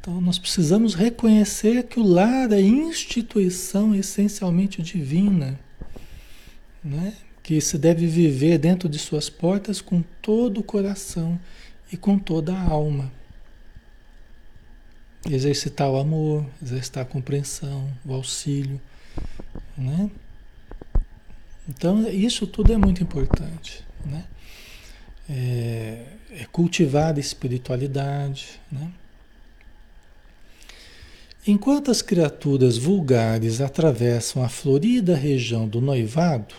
Então 0.00 0.20
nós 0.20 0.38
precisamos 0.38 0.94
reconhecer 0.94 1.82
que 1.84 1.98
o 1.98 2.02
lar 2.04 2.52
é 2.52 2.60
instituição 2.60 3.92
essencialmente 3.92 4.80
divina, 4.80 5.58
né? 6.82 7.12
Que 7.42 7.60
se 7.60 7.76
deve 7.76 8.06
viver 8.06 8.58
dentro 8.58 8.88
de 8.88 9.00
suas 9.00 9.28
portas 9.28 9.80
com 9.80 10.02
todo 10.22 10.58
o 10.60 10.64
coração 10.64 11.38
e 11.92 11.96
com 11.96 12.18
toda 12.18 12.54
a 12.54 12.62
alma. 12.62 13.17
Exercitar 15.26 15.90
o 15.90 15.98
amor, 15.98 16.46
exercitar 16.62 17.02
a 17.02 17.06
compreensão, 17.06 17.92
o 18.04 18.14
auxílio, 18.14 18.80
né? 19.76 20.10
Então, 21.68 22.08
isso 22.08 22.46
tudo 22.46 22.72
é 22.72 22.76
muito 22.76 23.02
importante, 23.02 23.84
né? 24.04 24.24
É, 25.28 26.04
é 26.30 26.44
cultivar 26.50 27.14
a 27.14 27.20
espiritualidade, 27.20 28.60
né? 28.70 28.90
Enquanto 31.46 31.90
as 31.90 32.02
criaturas 32.02 32.76
vulgares 32.76 33.60
atravessam 33.60 34.42
a 34.42 34.48
florida 34.48 35.16
região 35.16 35.68
do 35.68 35.80
noivado, 35.80 36.54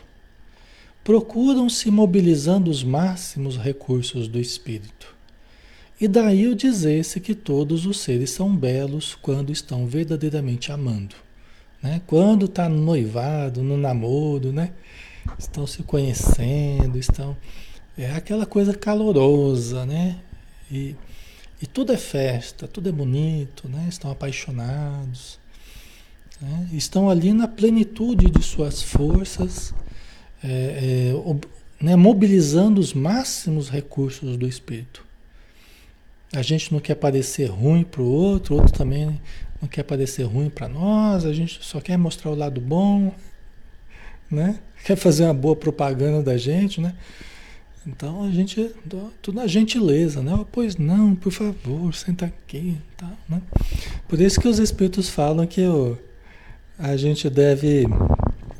procuram 1.04 1.70
se 1.70 1.90
mobilizando 1.90 2.70
os 2.70 2.84
máximos 2.84 3.58
recursos 3.58 4.28
do 4.28 4.40
espírito 4.40 5.19
e 6.00 6.08
daí 6.08 6.48
o 6.48 6.56
dizer-se 6.56 7.20
que 7.20 7.36
todos 7.36 7.86
os 7.86 8.00
seres 8.00 8.30
são 8.30 8.56
belos 8.56 9.16
quando 9.22 9.52
estão 9.52 9.86
verdadeiramente 9.86 10.72
amando. 10.72 11.16
Né? 11.82 12.02
Quando 12.08 12.46
está 12.46 12.70
no 12.70 12.78
noivado, 12.78 13.62
no 13.62 13.78
namoro, 13.78 14.54
né? 14.54 14.72
estão 15.38 15.68
se 15.68 15.84
conhecendo, 15.84 16.98
estão. 16.98 17.36
É 17.98 18.12
aquela 18.12 18.46
coisa 18.46 18.74
calorosa, 18.74 19.86
né? 19.86 20.18
E, 20.72 20.96
e 21.62 21.68
tudo 21.68 21.92
é 21.92 21.98
festa, 21.98 22.68
tudo 22.68 22.88
é 22.88 22.92
bonito, 22.92 23.68
né? 23.68 23.88
Estão 23.90 24.10
apaixonados, 24.10 25.38
né? 26.40 26.70
estão 26.72 27.10
ali 27.10 27.34
na 27.34 27.48
plenitude 27.48 28.30
de 28.30 28.42
suas 28.42 28.82
forças, 28.82 29.74
é, 30.42 31.12
é, 31.12 31.84
né? 31.84 31.96
mobilizando 31.98 32.80
os 32.80 32.94
máximos 32.94 33.70
recursos 33.70 34.38
do 34.38 34.48
espírito. 34.48 35.09
A 36.34 36.42
gente 36.42 36.72
não 36.72 36.80
quer 36.80 36.96
parecer 36.96 37.46
ruim 37.46 37.84
para 37.84 38.02
o 38.02 38.06
outro, 38.06 38.56
o 38.56 38.58
outro 38.60 38.74
também 38.74 39.20
não 39.62 39.68
quer 39.68 39.84
parecer 39.84 40.24
ruim 40.24 40.50
para 40.50 40.70
nós, 40.70 41.26
a 41.26 41.34
gente 41.34 41.60
só 41.62 41.82
quer 41.82 41.98
mostrar 41.98 42.32
o 42.32 42.36
lado 42.36 42.62
bom, 42.62 43.14
né? 44.30 44.60
Quer 44.86 44.96
fazer 44.96 45.26
uma 45.26 45.34
boa 45.34 45.56
propaganda 45.56 46.22
da 46.22 46.38
gente, 46.38 46.80
né? 46.80 46.96
Então 47.86 48.24
a 48.24 48.30
gente, 48.30 48.72
tudo 49.22 49.36
na 49.36 49.48
gentileza, 49.48 50.22
né? 50.22 50.46
Pois 50.52 50.76
não, 50.78 51.16
por 51.16 51.32
favor, 51.32 51.94
senta 51.94 52.26
aqui, 52.26 52.78
tá, 52.96 53.12
né? 53.28 53.42
Por 54.08 54.22
isso 54.22 54.40
que 54.40 54.48
os 54.48 54.60
espíritos 54.60 55.10
falam 55.10 55.48
que 55.48 55.66
oh, 55.66 55.98
a 56.78 56.96
gente 56.96 57.30
deve, 57.30 57.86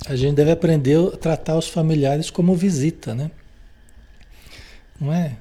a 0.08 0.16
gente 0.16 0.36
deve 0.36 0.52
aprender 0.52 0.98
a 0.98 1.18
tratar 1.18 1.58
os 1.58 1.68
familiares 1.68 2.30
como 2.30 2.56
visita, 2.56 3.14
né? 3.14 3.30
Não 5.00 5.14
é? 5.14 5.38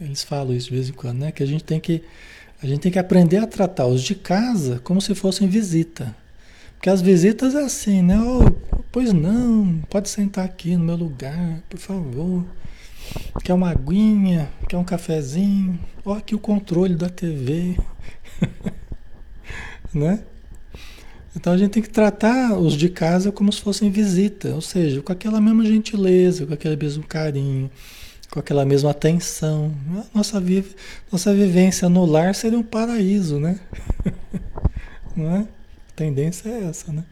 Eles 0.00 0.24
falam 0.24 0.54
isso 0.54 0.68
de 0.68 0.74
vez 0.74 0.88
em 0.88 0.92
quando, 0.92 1.18
né? 1.18 1.30
Que 1.30 1.42
a 1.42 1.46
gente 1.46 1.62
tem 1.62 1.78
que 1.78 2.02
a 2.62 2.66
gente 2.66 2.80
tem 2.80 2.92
que 2.92 2.98
aprender 2.98 3.38
a 3.38 3.46
tratar 3.46 3.86
os 3.86 4.02
de 4.02 4.14
casa 4.14 4.80
como 4.84 5.00
se 5.00 5.14
fossem 5.14 5.48
visita. 5.48 6.14
Porque 6.74 6.90
as 6.90 7.00
visitas 7.00 7.54
é 7.54 7.62
assim, 7.62 8.02
né? 8.02 8.18
Oh, 8.18 8.50
pois 8.92 9.12
não, 9.12 9.80
pode 9.88 10.08
sentar 10.08 10.44
aqui 10.44 10.76
no 10.76 10.84
meu 10.84 10.96
lugar, 10.96 11.62
por 11.68 11.78
favor. 11.78 12.44
Quer 13.42 13.54
uma 13.54 13.70
aguinha? 13.70 14.50
Quer 14.68 14.76
um 14.76 14.84
cafezinho? 14.84 15.78
Ó, 16.04 16.14
aqui 16.14 16.34
o 16.34 16.38
controle 16.38 16.94
da 16.94 17.08
TV. 17.08 17.76
né? 19.92 20.22
Então 21.34 21.52
a 21.52 21.58
gente 21.58 21.70
tem 21.70 21.82
que 21.82 21.90
tratar 21.90 22.58
os 22.58 22.74
de 22.74 22.88
casa 22.88 23.32
como 23.32 23.52
se 23.52 23.60
fossem 23.60 23.90
visita, 23.90 24.54
ou 24.54 24.60
seja, 24.60 25.00
com 25.00 25.12
aquela 25.12 25.40
mesma 25.40 25.64
gentileza, 25.64 26.46
com 26.46 26.54
aquele 26.54 26.76
mesmo 26.76 27.04
carinho 27.04 27.70
com 28.30 28.38
aquela 28.38 28.64
mesma 28.64 28.90
atenção. 28.90 29.74
Nossa, 30.14 30.42
nossa 31.10 31.34
vivência 31.34 31.88
no 31.88 32.06
lar 32.06 32.34
seria 32.34 32.58
um 32.58 32.62
paraíso, 32.62 33.40
né? 33.40 33.58
Não 35.16 35.36
é? 35.36 35.40
A 35.40 35.92
tendência 35.96 36.48
é 36.48 36.64
essa, 36.64 36.92
né? 36.92 37.04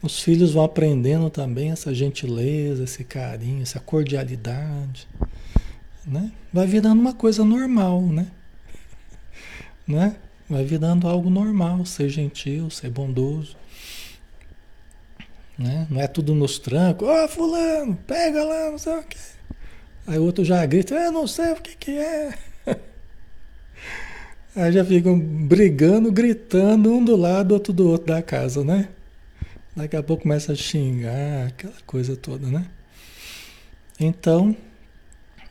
Os 0.00 0.20
filhos 0.20 0.52
vão 0.52 0.64
aprendendo 0.64 1.30
também 1.30 1.70
essa 1.70 1.92
gentileza, 1.92 2.84
esse 2.84 3.04
carinho, 3.04 3.62
essa 3.62 3.78
cordialidade, 3.78 5.06
né? 6.04 6.32
Vai 6.52 6.66
virando 6.66 7.00
uma 7.00 7.12
coisa 7.12 7.44
normal, 7.44 8.00
né? 8.02 8.26
né? 9.86 10.16
Vai 10.48 10.64
virando 10.64 11.08
algo 11.08 11.30
normal, 11.30 11.84
ser 11.86 12.08
gentil, 12.08 12.68
ser 12.70 12.90
bondoso. 12.90 13.56
Né? 15.58 15.86
Não 15.88 16.00
é 16.00 16.08
tudo 16.08 16.34
nos 16.34 16.58
trancos. 16.58 17.06
Ó, 17.06 17.24
oh, 17.24 17.28
fulano, 17.28 17.96
pega 18.06 18.42
lá, 18.42 18.70
não 18.70 18.78
sei 18.78 18.98
o 18.98 19.02
quê. 19.02 19.16
Aí 20.06 20.18
o 20.18 20.24
outro 20.24 20.44
já 20.44 20.64
grita, 20.66 20.94
eu 20.94 21.12
não 21.12 21.26
sei 21.26 21.52
o 21.52 21.56
que 21.56 21.76
que 21.76 21.90
é. 21.92 22.34
Aí 24.54 24.72
já 24.72 24.84
ficam 24.84 25.18
brigando, 25.18 26.10
gritando, 26.12 26.92
um 26.92 27.04
do 27.04 27.16
lado, 27.16 27.52
outro 27.52 27.72
do 27.72 27.88
outro 27.88 28.08
da 28.08 28.20
casa, 28.20 28.64
né? 28.64 28.88
Daqui 29.74 29.96
a 29.96 30.02
pouco 30.02 30.24
começa 30.24 30.52
a 30.52 30.56
xingar, 30.56 31.46
aquela 31.46 31.74
coisa 31.86 32.14
toda, 32.16 32.46
né? 32.48 32.66
Então, 33.98 34.54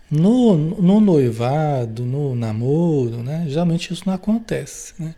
no, 0.10 0.56
no 0.56 1.00
noivado, 1.00 2.06
no 2.06 2.36
namoro, 2.36 3.24
né? 3.24 3.46
Geralmente 3.48 3.94
isso 3.94 4.04
não 4.06 4.14
acontece, 4.14 4.94
né? 5.00 5.16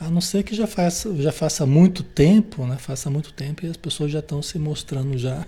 A 0.00 0.10
não 0.10 0.20
ser 0.20 0.42
que 0.42 0.54
já 0.54 0.66
faça, 0.66 1.14
já 1.16 1.32
faça 1.32 1.64
muito 1.64 2.02
tempo, 2.02 2.66
né? 2.66 2.76
Faça 2.76 3.08
muito 3.08 3.32
tempo 3.32 3.64
e 3.64 3.68
as 3.68 3.76
pessoas 3.76 4.10
já 4.10 4.18
estão 4.18 4.42
se 4.42 4.58
mostrando 4.58 5.16
já. 5.16 5.46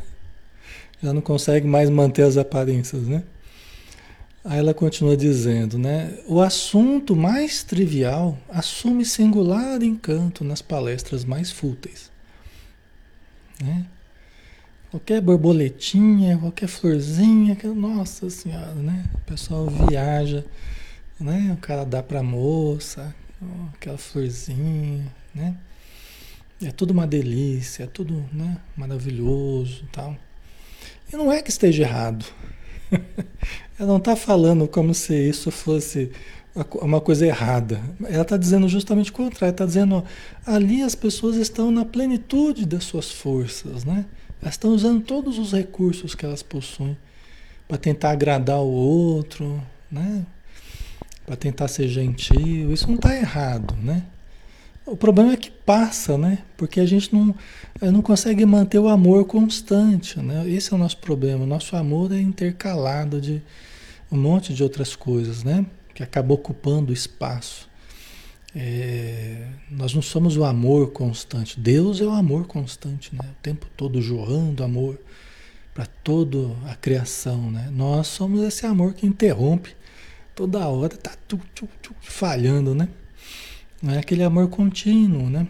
Já 1.02 1.12
não 1.12 1.20
conseguem 1.20 1.68
mais 1.68 1.88
manter 1.88 2.22
as 2.22 2.36
aparências, 2.36 3.06
né? 3.06 3.22
Aí 4.44 4.58
ela 4.58 4.72
continua 4.72 5.16
dizendo, 5.16 5.78
né? 5.78 6.18
O 6.26 6.40
assunto 6.40 7.14
mais 7.14 7.62
trivial 7.62 8.38
assume 8.48 9.04
singular 9.04 9.82
encanto 9.82 10.44
nas 10.44 10.62
palestras 10.62 11.24
mais 11.24 11.50
fúteis. 11.50 12.10
Né? 13.62 13.86
Qualquer 14.90 15.20
borboletinha, 15.20 16.38
qualquer 16.38 16.68
florzinha, 16.68 17.54
que, 17.54 17.66
nossa 17.66 18.30
senhora, 18.30 18.74
né? 18.74 19.04
O 19.14 19.20
pessoal 19.20 19.66
viaja, 19.66 20.44
né? 21.18 21.54
O 21.56 21.60
cara 21.60 21.84
dá 21.84 22.02
pra 22.02 22.22
moça, 22.22 23.14
aquela 23.74 23.98
florzinha, 23.98 25.06
né? 25.34 25.56
É 26.62 26.70
tudo 26.70 26.90
uma 26.90 27.06
delícia, 27.06 27.84
é 27.84 27.86
tudo 27.86 28.22
né, 28.32 28.58
maravilhoso 28.76 29.84
tal. 29.90 30.16
E 31.12 31.16
não 31.16 31.32
é 31.32 31.42
que 31.42 31.50
esteja 31.50 31.82
errado. 31.82 32.24
Ela 33.78 33.88
não 33.88 33.96
está 33.96 34.14
falando 34.14 34.68
como 34.68 34.94
se 34.94 35.14
isso 35.14 35.50
fosse 35.50 36.10
uma 36.82 37.00
coisa 37.00 37.26
errada. 37.26 37.80
Ela 38.08 38.22
está 38.22 38.36
dizendo 38.36 38.68
justamente 38.68 39.10
o 39.10 39.14
contrário. 39.14 39.52
Está 39.52 39.66
dizendo, 39.66 39.96
ó, 39.96 40.02
ali 40.46 40.82
as 40.82 40.94
pessoas 40.94 41.36
estão 41.36 41.70
na 41.70 41.84
plenitude 41.84 42.66
das 42.66 42.84
suas 42.84 43.10
forças, 43.10 43.84
né? 43.84 44.04
Elas 44.42 44.54
estão 44.54 44.70
usando 44.70 45.02
todos 45.02 45.38
os 45.38 45.52
recursos 45.52 46.14
que 46.14 46.24
elas 46.24 46.42
possuem 46.42 46.96
para 47.68 47.78
tentar 47.78 48.10
agradar 48.10 48.58
o 48.58 48.70
outro, 48.70 49.62
né? 49.90 50.26
Para 51.24 51.36
tentar 51.36 51.68
ser 51.68 51.88
gentil. 51.88 52.72
Isso 52.72 52.88
não 52.88 52.96
está 52.96 53.14
errado, 53.16 53.76
né? 53.82 54.04
O 54.90 54.96
problema 54.96 55.34
é 55.34 55.36
que 55.36 55.52
passa, 55.52 56.18
né? 56.18 56.38
Porque 56.56 56.80
a 56.80 56.84
gente 56.84 57.14
não, 57.14 57.32
eh, 57.80 57.92
não 57.92 58.02
consegue 58.02 58.44
manter 58.44 58.80
o 58.80 58.88
amor 58.88 59.24
constante, 59.24 60.18
né? 60.18 60.50
Esse 60.50 60.72
é 60.72 60.76
o 60.76 60.78
nosso 60.78 60.96
problema. 60.96 61.44
O 61.44 61.46
nosso 61.46 61.76
amor 61.76 62.10
é 62.10 62.20
intercalado 62.20 63.20
de 63.20 63.40
um 64.10 64.16
monte 64.16 64.52
de 64.52 64.64
outras 64.64 64.96
coisas, 64.96 65.44
né? 65.44 65.64
Que 65.94 66.02
acabou 66.02 66.36
ocupando 66.36 66.92
espaço. 66.92 67.68
É, 68.52 69.46
nós 69.70 69.94
não 69.94 70.02
somos 70.02 70.36
o 70.36 70.42
amor 70.42 70.90
constante. 70.90 71.60
Deus 71.60 72.00
é 72.00 72.04
o 72.04 72.10
amor 72.10 72.48
constante, 72.48 73.14
né? 73.14 73.30
O 73.30 73.40
tempo 73.40 73.68
todo 73.76 74.02
jorrando 74.02 74.64
amor 74.64 74.98
para 75.72 75.86
toda 75.86 76.36
a 76.66 76.74
criação, 76.74 77.48
né? 77.48 77.68
Nós 77.70 78.08
somos 78.08 78.42
esse 78.42 78.66
amor 78.66 78.94
que 78.94 79.06
interrompe 79.06 79.70
toda 80.34 80.66
hora, 80.66 80.96
tá 80.96 81.12
falhando, 82.00 82.74
né? 82.74 82.88
Não 83.82 83.94
é 83.94 83.98
aquele 83.98 84.22
amor 84.22 84.48
contínuo, 84.48 85.30
né? 85.30 85.46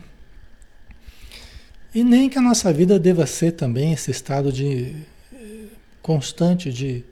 E 1.93 2.05
nem 2.05 2.29
que 2.29 2.39
a 2.39 2.43
nossa 2.43 2.73
vida 2.73 2.99
deva 2.99 3.27
ser 3.27 3.53
também 3.53 3.93
esse 3.93 4.11
estado 4.11 4.53
de 4.53 4.95
eh, 5.33 5.67
constante 6.01 6.73
de 6.73 7.05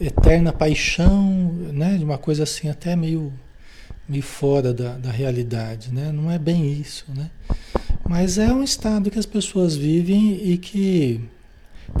eterna 0.00 0.52
paixão, 0.52 1.52
né? 1.72 1.96
De 1.98 2.04
uma 2.04 2.18
coisa 2.18 2.44
assim 2.44 2.68
até 2.68 2.94
meio 2.94 3.32
meio 4.08 4.22
fora 4.22 4.72
da, 4.72 4.96
da 4.96 5.10
realidade, 5.10 5.92
né? 5.92 6.12
Não 6.12 6.30
é 6.30 6.38
bem 6.38 6.72
isso, 6.72 7.06
né? 7.08 7.30
Mas 8.08 8.38
é 8.38 8.52
um 8.52 8.62
estado 8.62 9.10
que 9.10 9.18
as 9.18 9.26
pessoas 9.26 9.74
vivem 9.74 10.34
e 10.52 10.58
que 10.58 11.20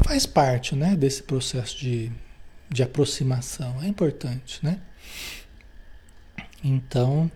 faz 0.04 0.26
parte, 0.26 0.76
né? 0.76 0.94
Desse 0.94 1.22
processo 1.22 1.78
de, 1.78 2.12
de 2.70 2.82
aproximação. 2.82 3.82
É 3.82 3.88
importante, 3.88 4.60
né? 4.62 4.78
Então, 6.62 7.30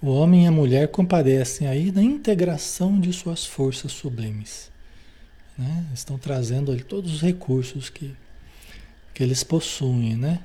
o 0.00 0.10
homem 0.10 0.44
e 0.44 0.46
a 0.46 0.52
mulher 0.52 0.88
comparecem 0.88 1.66
aí 1.66 1.90
na 1.90 2.02
integração 2.02 3.00
de 3.00 3.12
suas 3.12 3.44
forças 3.44 3.92
sublimes. 3.92 4.70
Né? 5.56 5.86
Estão 5.92 6.16
trazendo 6.16 6.70
ali 6.70 6.82
todos 6.82 7.14
os 7.14 7.20
recursos 7.20 7.90
que, 7.90 8.14
que 9.12 9.22
eles 9.22 9.42
possuem, 9.42 10.16
né? 10.16 10.40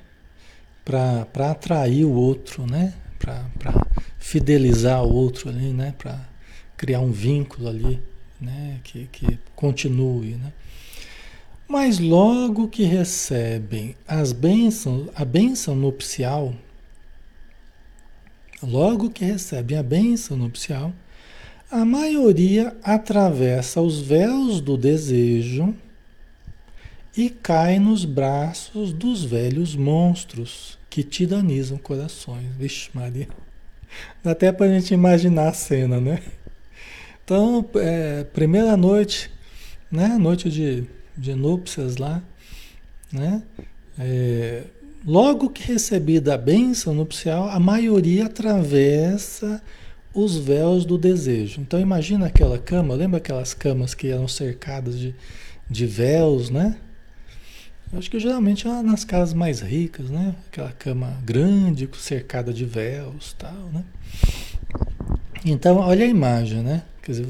Para 0.84 1.50
atrair 1.50 2.04
o 2.04 2.12
outro, 2.12 2.66
né? 2.66 2.94
para 3.18 3.86
fidelizar 4.18 5.02
o 5.02 5.14
outro 5.14 5.48
ali, 5.48 5.72
né? 5.72 5.94
Para 5.96 6.20
criar 6.76 7.00
um 7.00 7.10
vínculo 7.10 7.68
ali, 7.68 8.02
né? 8.40 8.80
Que, 8.84 9.06
que 9.06 9.38
continue, 9.54 10.34
né? 10.34 10.52
Mas 11.66 11.98
logo 11.98 12.68
que 12.68 12.82
recebem 12.82 13.96
as 14.06 14.32
bênçãos, 14.32 15.08
a 15.14 15.24
bênção 15.24 15.74
nupcial, 15.74 16.54
logo 18.64 19.10
que 19.10 19.24
recebem 19.24 19.78
a 19.78 19.82
bênção 19.82 20.36
nupcial, 20.36 20.92
a 21.70 21.84
maioria 21.84 22.76
atravessa 22.82 23.80
os 23.80 24.00
véus 24.00 24.60
do 24.60 24.76
desejo 24.76 25.74
e 27.16 27.30
cai 27.30 27.78
nos 27.78 28.04
braços 28.04 28.92
dos 28.92 29.24
velhos 29.24 29.74
monstros 29.74 30.78
que 30.90 31.02
tiranizam 31.02 31.78
corações. 31.78 32.46
Vixe, 32.58 32.90
Maria. 32.92 33.28
Dá 34.22 34.32
até 34.32 34.52
para 34.52 34.66
a 34.66 34.68
gente 34.68 34.92
imaginar 34.92 35.48
a 35.48 35.52
cena, 35.52 36.00
né? 36.00 36.20
Então, 37.24 37.68
é, 37.76 38.24
primeira 38.24 38.76
noite, 38.76 39.30
né? 39.90 40.18
Noite 40.18 40.50
de, 40.50 40.84
de 41.16 41.34
núpcias 41.34 41.96
lá, 41.96 42.22
né? 43.12 43.42
É, 43.98 44.64
logo 45.04 45.50
que 45.50 45.62
recebida 45.62 46.34
a 46.34 46.38
bênção 46.38 46.94
nupcial, 46.94 47.48
a 47.48 47.60
maioria 47.60 48.26
atravessa 48.26 49.62
os 50.14 50.36
véus 50.36 50.84
do 50.84 50.96
desejo. 50.96 51.60
Então 51.60 51.80
imagina 51.80 52.26
aquela 52.26 52.58
cama, 52.58 52.94
lembra 52.94 53.18
aquelas 53.18 53.52
camas 53.52 53.94
que 53.94 54.08
eram 54.08 54.28
cercadas 54.28 54.98
de, 54.98 55.14
de 55.68 55.86
véus, 55.86 56.50
né? 56.50 56.76
Acho 57.92 58.10
que 58.10 58.18
geralmente 58.18 58.66
é 58.66 58.82
nas 58.82 59.04
casas 59.04 59.34
mais 59.34 59.60
ricas, 59.60 60.10
né? 60.10 60.34
Aquela 60.48 60.72
cama 60.72 61.16
grande, 61.24 61.88
cercada 61.98 62.52
de 62.52 62.64
véus 62.64 63.34
tal, 63.38 63.70
né? 63.72 63.84
Então, 65.44 65.76
olha 65.76 66.04
a 66.04 66.08
imagem, 66.08 66.62
né? 66.62 66.82
Quer 67.02 67.12
dizer, 67.12 67.26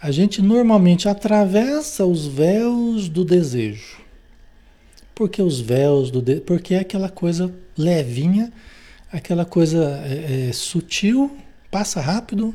a 0.00 0.10
gente 0.10 0.42
normalmente 0.42 1.08
atravessa 1.08 2.04
os 2.04 2.26
véus 2.26 3.08
do 3.08 3.24
desejo. 3.24 4.01
Porque 5.14 5.42
os 5.42 5.60
véus 5.60 6.10
do 6.10 6.22
de... 6.22 6.40
porque 6.40 6.74
é 6.74 6.80
aquela 6.80 7.08
coisa 7.08 7.52
levinha, 7.76 8.52
aquela 9.10 9.44
coisa 9.44 10.02
é, 10.04 10.48
é, 10.48 10.52
sutil, 10.52 11.36
passa 11.70 12.00
rápido, 12.00 12.54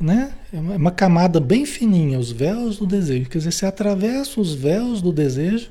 né? 0.00 0.32
É 0.52 0.58
uma, 0.58 0.76
uma 0.76 0.90
camada 0.90 1.40
bem 1.40 1.66
fininha, 1.66 2.18
os 2.18 2.30
véus 2.30 2.78
do 2.78 2.86
desejo. 2.86 3.28
Quer 3.28 3.38
dizer, 3.38 3.52
você 3.52 3.66
atravessa 3.66 4.40
os 4.40 4.54
véus 4.54 5.02
do 5.02 5.12
desejo 5.12 5.70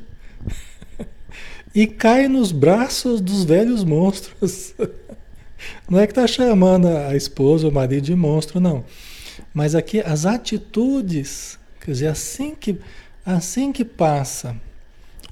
e 1.74 1.88
cai 1.88 2.28
nos 2.28 2.52
braços 2.52 3.20
dos 3.20 3.44
velhos 3.44 3.84
monstros. 3.84 4.74
Não 5.90 6.00
é 6.00 6.06
que 6.06 6.12
está 6.12 6.28
chamando 6.28 6.88
a 6.88 7.16
esposa 7.16 7.66
ou 7.66 7.72
o 7.72 7.74
marido 7.74 8.04
de 8.04 8.16
monstro, 8.16 8.60
não. 8.60 8.84
Mas 9.54 9.76
aqui 9.76 10.02
as 10.02 10.26
atitudes, 10.26 11.58
quer 11.80 11.92
dizer, 11.92 12.08
assim 12.08 12.54
que, 12.54 12.78
assim 13.26 13.72
que 13.72 13.86
passa 13.86 14.58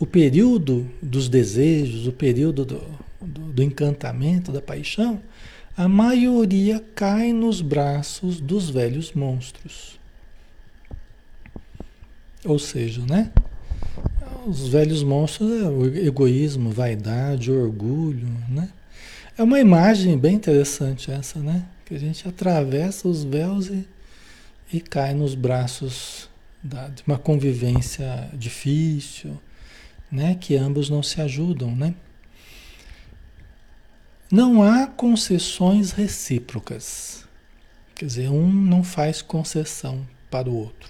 o 0.01 0.05
período 0.07 0.89
dos 0.99 1.29
desejos, 1.29 2.07
o 2.07 2.11
período 2.11 2.65
do, 2.65 2.81
do, 3.21 3.41
do 3.53 3.61
encantamento, 3.61 4.51
da 4.51 4.59
paixão, 4.59 5.21
a 5.77 5.87
maioria 5.87 6.83
cai 6.95 7.31
nos 7.31 7.61
braços 7.61 8.41
dos 8.41 8.67
velhos 8.67 9.13
monstros. 9.13 9.99
Ou 12.43 12.57
seja, 12.57 13.05
né? 13.05 13.31
Os 14.47 14.69
velhos 14.69 15.03
monstros 15.03 15.51
é 15.61 15.69
o 15.69 15.85
egoísmo, 15.95 16.71
vaidade, 16.71 17.51
orgulho, 17.51 18.27
né? 18.49 18.69
É 19.37 19.43
uma 19.43 19.59
imagem 19.59 20.17
bem 20.17 20.33
interessante 20.33 21.11
essa, 21.11 21.37
né? 21.37 21.63
Que 21.85 21.93
a 21.93 21.99
gente 21.99 22.27
atravessa 22.27 23.07
os 23.07 23.23
véus 23.23 23.67
e, 23.67 23.87
e 24.73 24.81
cai 24.81 25.13
nos 25.13 25.35
braços 25.35 26.27
da, 26.63 26.87
de 26.87 27.03
uma 27.05 27.19
convivência 27.19 28.31
difícil, 28.33 29.37
né? 30.12 30.36
Que 30.36 30.55
ambos 30.55 30.89
não 30.89 31.01
se 31.01 31.22
ajudam, 31.22 31.76
né? 31.76 31.95
Não 34.32 34.64
há 34.64 34.88
concessões 34.88 35.91
recíprocas. 35.91 37.26
Quer 37.95 38.05
dizer, 38.05 38.30
um 38.30 38.51
não 38.51 38.84
faz 38.84 39.22
concessão 39.22 40.07
para 40.30 40.49
o 40.49 40.55
outro. 40.55 40.89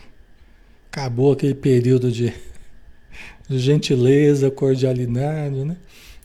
Acabou 0.92 1.34
aquele 1.34 1.56
período 1.56 2.12
de, 2.12 2.34
de 3.50 3.60
gentileza, 3.60 4.50
cordialidade, 4.52 5.66
né? 5.66 5.78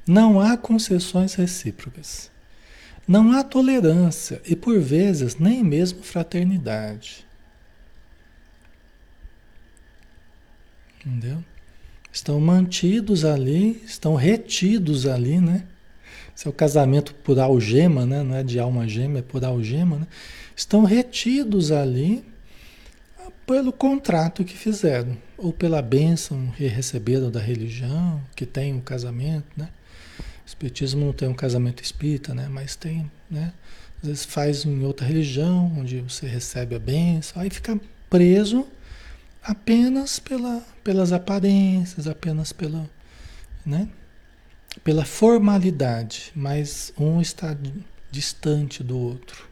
Não 0.07 0.41
há 0.41 0.57
concessões 0.57 1.35
recíprocas. 1.35 2.31
Não 3.09 3.33
há 3.33 3.43
tolerância 3.43 4.41
e, 4.45 4.55
por 4.55 4.79
vezes, 4.81 5.37
nem 5.37 5.63
mesmo 5.65 6.03
fraternidade. 6.03 7.27
Entendeu? 11.05 11.43
Estão 12.17 12.41
mantidos 12.41 13.27
ali, 13.27 13.83
estão 13.85 14.15
retidos 14.15 15.07
ali, 15.07 15.39
né? 15.39 15.65
Esse 16.35 16.47
é 16.47 16.51
o 16.51 16.53
casamento 16.53 17.15
por 17.15 17.39
algema, 17.39 18.07
né? 18.07 18.23
Não 18.23 18.35
é 18.35 18.43
de 18.43 18.59
alma 18.59 18.89
gêmea, 18.89 19.19
é 19.19 19.23
por 19.23 19.45
algema, 19.45 19.99
né? 19.99 20.07
Estão 20.57 20.83
retidos 20.85 21.71
ali 21.71 22.25
pelo 23.47 23.71
contrato 23.71 24.45
que 24.45 24.57
fizeram, 24.57 25.15
ou 25.37 25.53
pela 25.53 25.83
bênção 25.83 26.51
que 26.57 26.67
receberam 26.67 27.31
da 27.31 27.39
religião, 27.39 28.23
que 28.35 28.47
tem 28.47 28.73
um 28.73 28.81
casamento, 28.81 29.49
né? 29.55 29.69
O 30.19 30.47
espiritismo 30.47 31.05
não 31.05 31.13
tem 31.13 31.29
um 31.29 31.35
casamento 31.35 31.83
espírita, 31.83 32.35
né? 32.35 32.49
Mas 32.51 32.75
tem, 32.77 33.11
né? 33.31 33.53
Às 34.01 34.09
vezes 34.09 34.25
faz 34.25 34.65
em 34.65 34.83
outra 34.87 35.07
religião, 35.07 35.71
onde 35.77 36.01
você 36.01 36.27
recebe 36.27 36.75
a 36.77 36.79
bênção, 36.79 37.43
aí 37.43 37.51
fica 37.51 37.79
preso 38.09 38.67
apenas 39.47 40.19
pela, 40.19 40.61
pelas 40.83 41.13
aparências, 41.13 42.09
apenas 42.09 42.53
pela, 42.53 42.91
né? 43.65 43.89
pela 44.83 45.05
formalidade, 45.05 46.33
mas 46.35 46.93
um 46.99 47.21
está 47.21 47.57
distante 48.11 48.83
do 48.83 48.99
outro. 48.99 49.47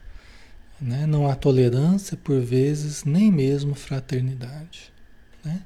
Né? 0.79 1.05
Não 1.05 1.29
há 1.29 1.35
tolerância, 1.35 2.17
por 2.17 2.41
vezes, 2.41 3.05
nem 3.05 3.31
mesmo 3.31 3.73
fraternidade. 3.73 4.91
Né? 5.43 5.61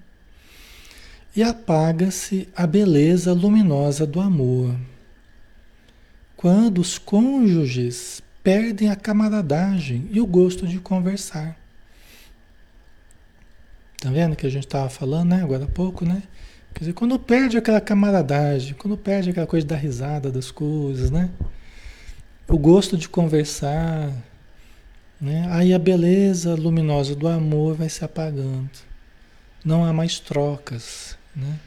E 1.36 1.42
apaga-se 1.42 2.48
a 2.56 2.68
beleza 2.68 3.34
luminosa 3.34 4.06
do 4.06 4.22
amor. 4.22 4.76
Quando 6.38 6.80
os 6.80 6.98
cônjuges 6.98 8.22
perdem 8.44 8.90
a 8.90 8.96
camaradagem 8.96 10.08
e 10.12 10.22
o 10.22 10.26
gosto 10.26 10.66
de 10.66 10.80
conversar. 10.80 11.59
Tá 14.00 14.10
vendo 14.10 14.36
que 14.36 14.46
a 14.46 14.50
gente 14.50 14.66
estava 14.66 14.90
falando, 14.90 15.30
né? 15.30 15.44
Agora 15.44 15.66
há 15.66 15.68
pouco, 15.68 16.06
né? 16.06 16.24
Quer 16.74 16.80
dizer, 16.80 16.94
quando 16.94 17.20
perde 17.20 17.58
aquela 17.58 17.82
camaradagem, 17.82 18.74
quando 18.76 18.96
perde 18.96 19.32
aquela 19.32 19.48
coisa 19.48 19.68
da 19.68 19.76
risada 19.76 20.32
das 20.32 20.52
coisas, 20.52 21.12
né? 21.12 21.30
O 22.48 22.58
gosto 22.58 22.98
de 22.98 23.10
conversar, 23.10 24.12
né? 25.20 25.48
Aí 25.52 25.74
a 25.74 25.80
beleza 25.80 26.56
luminosa 26.56 27.14
do 27.14 27.28
amor 27.28 27.76
vai 27.76 27.90
se 27.90 28.06
apagando. 28.06 28.70
Não 29.66 29.84
há 29.84 29.92
mais 29.92 30.20
trocas, 30.20 31.18
né? 31.36 31.60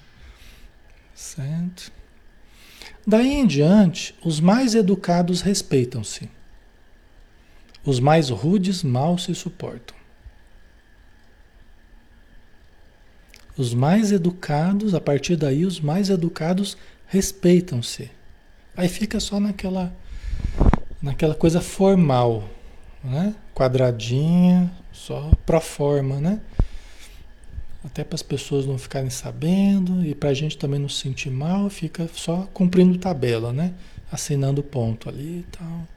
Certo? 1.14 1.92
Daí 3.06 3.32
em 3.32 3.46
diante, 3.46 4.14
os 4.24 4.40
mais 4.40 4.74
educados 4.74 5.42
respeitam-se. 5.42 6.30
Os 7.84 8.00
mais 8.00 8.30
rudes 8.30 8.82
mal 8.82 9.18
se 9.18 9.34
suportam. 9.34 10.01
Os 13.56 13.74
mais 13.74 14.12
educados, 14.12 14.94
a 14.94 15.00
partir 15.00 15.36
daí, 15.36 15.66
os 15.66 15.80
mais 15.80 16.08
educados 16.08 16.76
respeitam-se. 17.06 18.10
Aí 18.74 18.88
fica 18.88 19.20
só 19.20 19.38
naquela, 19.38 19.94
naquela 21.02 21.34
coisa 21.34 21.60
formal, 21.60 22.48
né? 23.04 23.34
Quadradinha, 23.54 24.72
só 24.90 25.30
pro 25.44 25.60
forma, 25.60 26.18
né? 26.18 26.40
Até 27.84 28.02
para 28.04 28.14
as 28.14 28.22
pessoas 28.22 28.64
não 28.64 28.78
ficarem 28.78 29.10
sabendo 29.10 30.06
e 30.06 30.14
para 30.14 30.30
a 30.30 30.34
gente 30.34 30.56
também 30.56 30.80
não 30.80 30.88
se 30.88 31.02
sentir 31.02 31.30
mal, 31.30 31.68
fica 31.68 32.08
só 32.14 32.48
cumprindo 32.54 32.96
tabela, 32.98 33.52
né? 33.52 33.74
Assinando 34.10 34.62
ponto 34.62 35.08
ali 35.08 35.40
e 35.40 35.46
tal. 35.50 35.88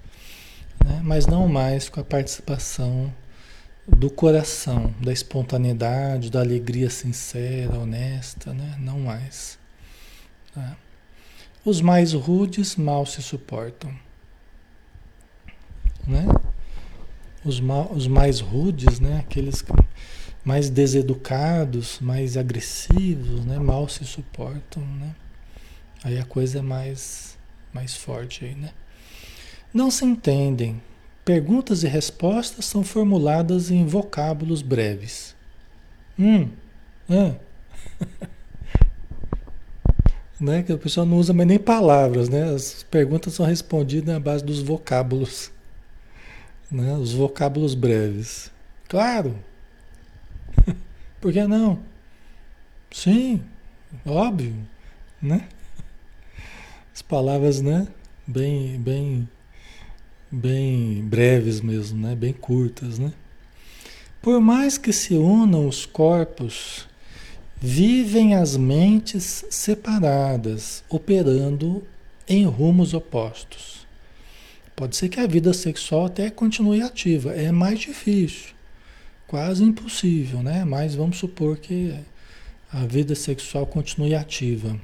Né? 0.83 1.01
Mas 1.03 1.27
não 1.27 1.47
mais 1.47 1.87
com 1.87 2.01
a 2.01 2.03
participação 2.03 3.13
do 3.87 4.09
coração, 4.09 4.93
da 4.99 5.13
espontaneidade, 5.13 6.31
da 6.31 6.39
alegria 6.39 6.89
sincera, 6.89 7.77
honesta, 7.77 8.53
né? 8.53 8.75
Não 8.79 8.99
mais. 8.99 9.59
Tá? 10.53 10.75
Os 11.63 11.81
mais 11.81 12.13
rudes 12.13 12.75
mal 12.75 13.05
se 13.05 13.21
suportam, 13.21 13.93
né? 16.05 16.25
Os, 17.43 17.59
mal, 17.59 17.91
os 17.91 18.07
mais 18.07 18.39
rudes, 18.39 18.99
né? 18.99 19.19
Aqueles 19.19 19.63
mais 20.43 20.69
deseducados, 20.69 21.99
mais 21.99 22.37
agressivos, 22.37 23.45
né? 23.45 23.59
Mal 23.59 23.87
se 23.87 24.03
suportam, 24.05 24.83
né? 24.83 25.15
Aí 26.03 26.19
a 26.19 26.25
coisa 26.25 26.59
é 26.59 26.61
mais, 26.61 27.37
mais 27.73 27.95
forte 27.95 28.45
aí, 28.45 28.55
né? 28.55 28.71
Não 29.73 29.89
se 29.89 30.05
entendem, 30.05 30.81
Perguntas 31.25 31.81
e 31.81 31.87
respostas 31.87 32.65
são 32.65 32.83
formuladas 32.83 33.71
em 33.71 33.83
vocábulos 33.83 34.61
breves. 34.61 35.35
Hum, 36.19 36.51
ah. 37.09 37.33
né? 40.39 40.61
Que 40.61 40.71
a 40.71 40.77
pessoa 40.77 41.03
não 41.03 41.17
usa 41.17 41.33
mais 41.33 41.47
nem 41.47 41.57
palavras, 41.57 42.29
né? 42.29 42.53
As 42.53 42.83
perguntas 42.83 43.33
são 43.33 43.43
respondidas 43.43 44.13
na 44.13 44.19
base 44.19 44.45
dos 44.45 44.61
vocábulos, 44.61 45.51
né? 46.69 46.93
Os 46.93 47.13
vocábulos 47.13 47.73
breves. 47.73 48.51
Claro. 48.87 49.35
Por 51.19 51.33
que 51.33 51.43
não? 51.47 51.79
Sim, 52.91 53.43
óbvio, 54.05 54.55
né? 55.19 55.47
As 56.93 57.01
palavras, 57.01 57.61
né? 57.61 57.87
Bem, 58.27 58.79
bem 58.79 59.27
bem 60.35 61.01
breves 61.03 61.61
mesmo, 61.61 61.97
né? 61.99 62.15
bem 62.15 62.33
curtas. 62.33 62.99
Né? 62.99 63.11
Por 64.21 64.39
mais 64.41 64.77
que 64.77 64.91
se 64.91 65.15
unam 65.15 65.67
os 65.67 65.85
corpos, 65.85 66.87
vivem 67.55 68.35
as 68.35 68.57
mentes 68.57 69.45
separadas, 69.49 70.83
operando 70.89 71.83
em 72.27 72.45
rumos 72.45 72.93
opostos. 72.93 73.85
Pode 74.75 74.97
ser 74.97 75.07
que 75.07 75.19
a 75.21 75.27
vida 75.27 75.53
sexual 75.53 76.07
até 76.07 76.29
continue 76.29 76.81
ativa, 76.81 77.33
é 77.33 77.49
mais 77.49 77.79
difícil, 77.79 78.53
quase 79.25 79.63
impossível, 79.63 80.43
né? 80.43 80.65
Mas 80.65 80.95
vamos 80.95 81.17
supor 81.17 81.57
que 81.57 81.97
a 82.69 82.85
vida 82.85 83.15
sexual 83.15 83.65
continue 83.65 84.13
ativa, 84.13 84.77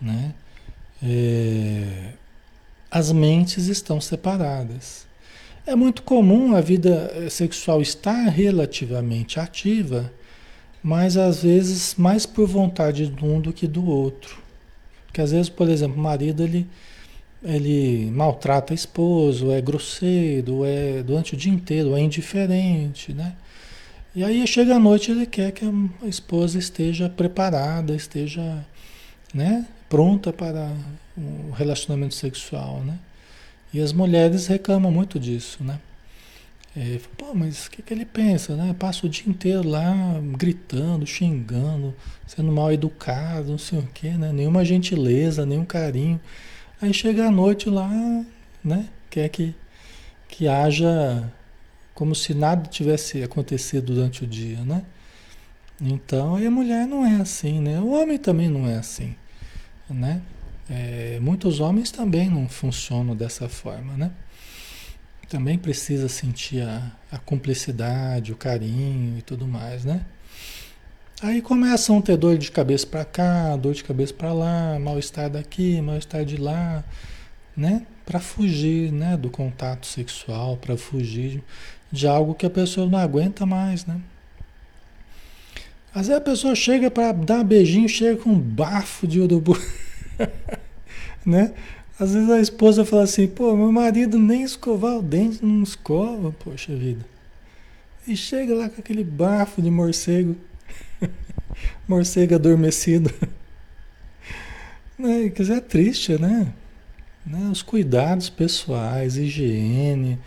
né? 0.00 0.34
É, 1.02 2.14
as 2.90 3.12
mentes 3.12 3.66
estão 3.68 4.00
separadas. 4.00 5.06
É 5.66 5.76
muito 5.76 6.02
comum 6.02 6.56
a 6.56 6.60
vida 6.60 7.12
eh, 7.14 7.30
sexual 7.30 7.80
estar 7.80 8.28
relativamente 8.28 9.38
ativa, 9.38 10.12
mas 10.82 11.16
às 11.16 11.42
vezes 11.42 11.94
mais 11.96 12.26
por 12.26 12.48
vontade 12.48 13.06
de 13.06 13.24
um 13.24 13.40
do 13.40 13.52
que 13.52 13.66
do 13.66 13.86
outro. 13.86 14.38
Porque 15.06 15.20
às 15.20 15.30
vezes, 15.30 15.48
por 15.48 15.68
exemplo, 15.68 15.96
o 15.96 16.02
marido 16.02 16.42
ele, 16.42 16.66
ele 17.42 18.10
maltrata 18.10 18.72
a 18.72 18.74
esposa, 18.74 19.44
ou 19.44 19.52
é 19.52 19.60
grosseiro, 19.60 20.56
ou 20.56 20.66
é 20.66 21.02
durante 21.02 21.34
o 21.34 21.36
dia 21.36 21.52
inteiro, 21.52 21.90
ou 21.90 21.96
é 21.96 22.00
indiferente, 22.00 23.12
né? 23.12 23.34
E 24.14 24.24
aí 24.24 24.44
chega 24.46 24.74
a 24.74 24.78
noite 24.78 25.12
ele 25.12 25.26
quer 25.26 25.52
que 25.52 25.64
a 25.64 26.06
esposa 26.06 26.58
esteja 26.58 27.08
preparada, 27.08 27.94
esteja 27.94 28.64
né, 29.32 29.66
pronta 29.88 30.32
para 30.32 30.72
o 31.20 31.52
relacionamento 31.52 32.14
sexual, 32.14 32.80
né? 32.80 32.98
E 33.72 33.80
as 33.80 33.92
mulheres 33.92 34.46
reclamam 34.46 34.90
muito 34.90 35.18
disso, 35.18 35.62
né? 35.62 35.78
É, 36.76 37.00
Pô, 37.18 37.34
mas 37.34 37.66
o 37.66 37.70
que, 37.70 37.82
que 37.82 37.92
ele 37.92 38.04
pensa, 38.04 38.54
né? 38.56 38.74
Passa 38.78 39.06
o 39.06 39.08
dia 39.08 39.28
inteiro 39.28 39.68
lá 39.68 39.92
gritando, 40.36 41.06
xingando, 41.06 41.94
sendo 42.26 42.50
mal 42.52 42.72
educado, 42.72 43.50
não 43.50 43.58
sei 43.58 43.78
o 43.78 43.88
quê, 43.92 44.10
né? 44.10 44.32
Nenhuma 44.32 44.64
gentileza, 44.64 45.44
nenhum 45.44 45.64
carinho. 45.64 46.20
Aí 46.80 46.94
chega 46.94 47.26
a 47.26 47.30
noite 47.30 47.68
lá, 47.68 47.88
né? 48.64 48.88
Quer 49.10 49.28
que, 49.28 49.54
que 50.28 50.48
haja 50.48 51.30
como 51.94 52.14
se 52.14 52.34
nada 52.34 52.68
tivesse 52.68 53.22
acontecido 53.22 53.94
durante 53.94 54.24
o 54.24 54.26
dia, 54.26 54.58
né? 54.64 54.82
Então, 55.80 56.36
a 56.36 56.50
mulher 56.50 56.86
não 56.86 57.04
é 57.04 57.16
assim, 57.20 57.60
né? 57.60 57.80
O 57.80 57.90
homem 57.90 58.18
também 58.18 58.48
não 58.48 58.66
é 58.68 58.76
assim, 58.76 59.14
né? 59.88 60.22
É, 60.70 61.18
muitos 61.20 61.58
homens 61.58 61.90
também 61.90 62.30
não 62.30 62.48
funcionam 62.48 63.16
dessa 63.16 63.48
forma, 63.48 63.96
né? 63.96 64.10
Também 65.28 65.58
precisa 65.58 66.08
sentir 66.08 66.62
a, 66.62 66.92
a 67.10 67.18
cumplicidade, 67.18 68.32
o 68.32 68.36
carinho 68.36 69.18
e 69.18 69.22
tudo 69.22 69.46
mais, 69.46 69.84
né? 69.84 70.04
Aí 71.22 71.42
começam 71.42 71.98
a 71.98 72.02
ter 72.02 72.16
dor 72.16 72.38
de 72.38 72.50
cabeça 72.50 72.86
para 72.86 73.04
cá, 73.04 73.56
dor 73.56 73.74
de 73.74 73.84
cabeça 73.84 74.14
para 74.14 74.32
lá, 74.32 74.78
mal-estar 74.78 75.28
daqui, 75.28 75.80
mal-estar 75.82 76.24
de 76.24 76.36
lá, 76.36 76.82
né? 77.56 77.84
para 78.10 78.18
fugir, 78.18 78.90
né, 78.90 79.16
do 79.16 79.30
contato 79.30 79.86
sexual, 79.86 80.56
para 80.56 80.76
fugir 80.76 81.40
de 81.92 82.08
algo 82.08 82.34
que 82.34 82.44
a 82.44 82.50
pessoa 82.50 82.84
não 82.84 82.98
aguenta 82.98 83.46
mais, 83.46 83.86
né? 83.86 84.00
Às 85.94 86.08
vezes 86.08 86.20
a 86.20 86.20
pessoa 86.20 86.56
chega 86.56 86.90
para 86.90 87.12
dar 87.12 87.44
beijinho, 87.44 87.88
chega 87.88 88.20
com 88.20 88.30
um 88.30 88.38
bafo 88.38 89.06
de 89.06 89.20
urubu, 89.20 89.56
né? 91.24 91.52
Às 91.98 92.14
vezes 92.14 92.30
a 92.30 92.40
esposa 92.40 92.84
fala 92.84 93.02
assim, 93.02 93.28
pô, 93.28 93.54
meu 93.54 93.70
marido 93.70 94.18
nem 94.18 94.42
escovar 94.42 94.96
o 94.96 95.02
dente, 95.02 95.44
não 95.44 95.62
escova, 95.62 96.32
poxa 96.32 96.74
vida. 96.74 97.04
E 98.06 98.16
chega 98.16 98.54
lá 98.54 98.70
com 98.70 98.80
aquele 98.80 99.04
bafo 99.04 99.60
de 99.60 99.70
morcego, 99.70 100.36
morcego 101.86 102.34
adormecido. 102.34 103.12
Né? 104.98 105.30
Quer 105.30 105.42
dizer, 105.44 105.56
é 105.56 105.60
triste, 105.62 106.20
né? 106.20 106.52
né? 107.24 107.48
Os 107.50 107.62
cuidados 107.62 108.28
pessoais, 108.28 109.16
higiene. 109.16 110.18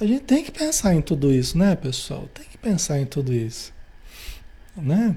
A 0.00 0.06
gente 0.06 0.22
tem 0.22 0.42
que 0.42 0.50
pensar 0.50 0.94
em 0.94 1.02
tudo 1.02 1.30
isso, 1.30 1.58
né, 1.58 1.76
pessoal? 1.76 2.26
Tem 2.32 2.46
que 2.46 2.56
pensar 2.56 2.98
em 2.98 3.04
tudo 3.04 3.34
isso. 3.34 3.74
Né? 4.74 5.14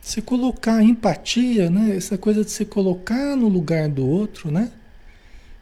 Se 0.00 0.22
colocar 0.22 0.82
empatia, 0.82 1.68
né? 1.70 1.96
Essa 1.96 2.16
coisa 2.16 2.44
de 2.44 2.50
se 2.50 2.64
colocar 2.64 3.36
no 3.36 3.48
lugar 3.48 3.88
do 3.88 4.06
outro, 4.06 4.50
né? 4.50 4.70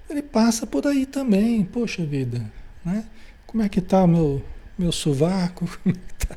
Ele 0.09 0.23
passa 0.23 0.67
por 0.67 0.87
aí 0.87 1.05
também, 1.05 1.65
poxa 1.65 2.05
vida, 2.05 2.41
né? 2.85 3.05
Como 3.47 3.63
é 3.63 3.69
que 3.69 3.81
tá 3.81 4.07
meu, 4.07 4.43
meu 4.79 4.93
sovaco? 4.93 5.69
É 6.21 6.27
tá? 6.27 6.37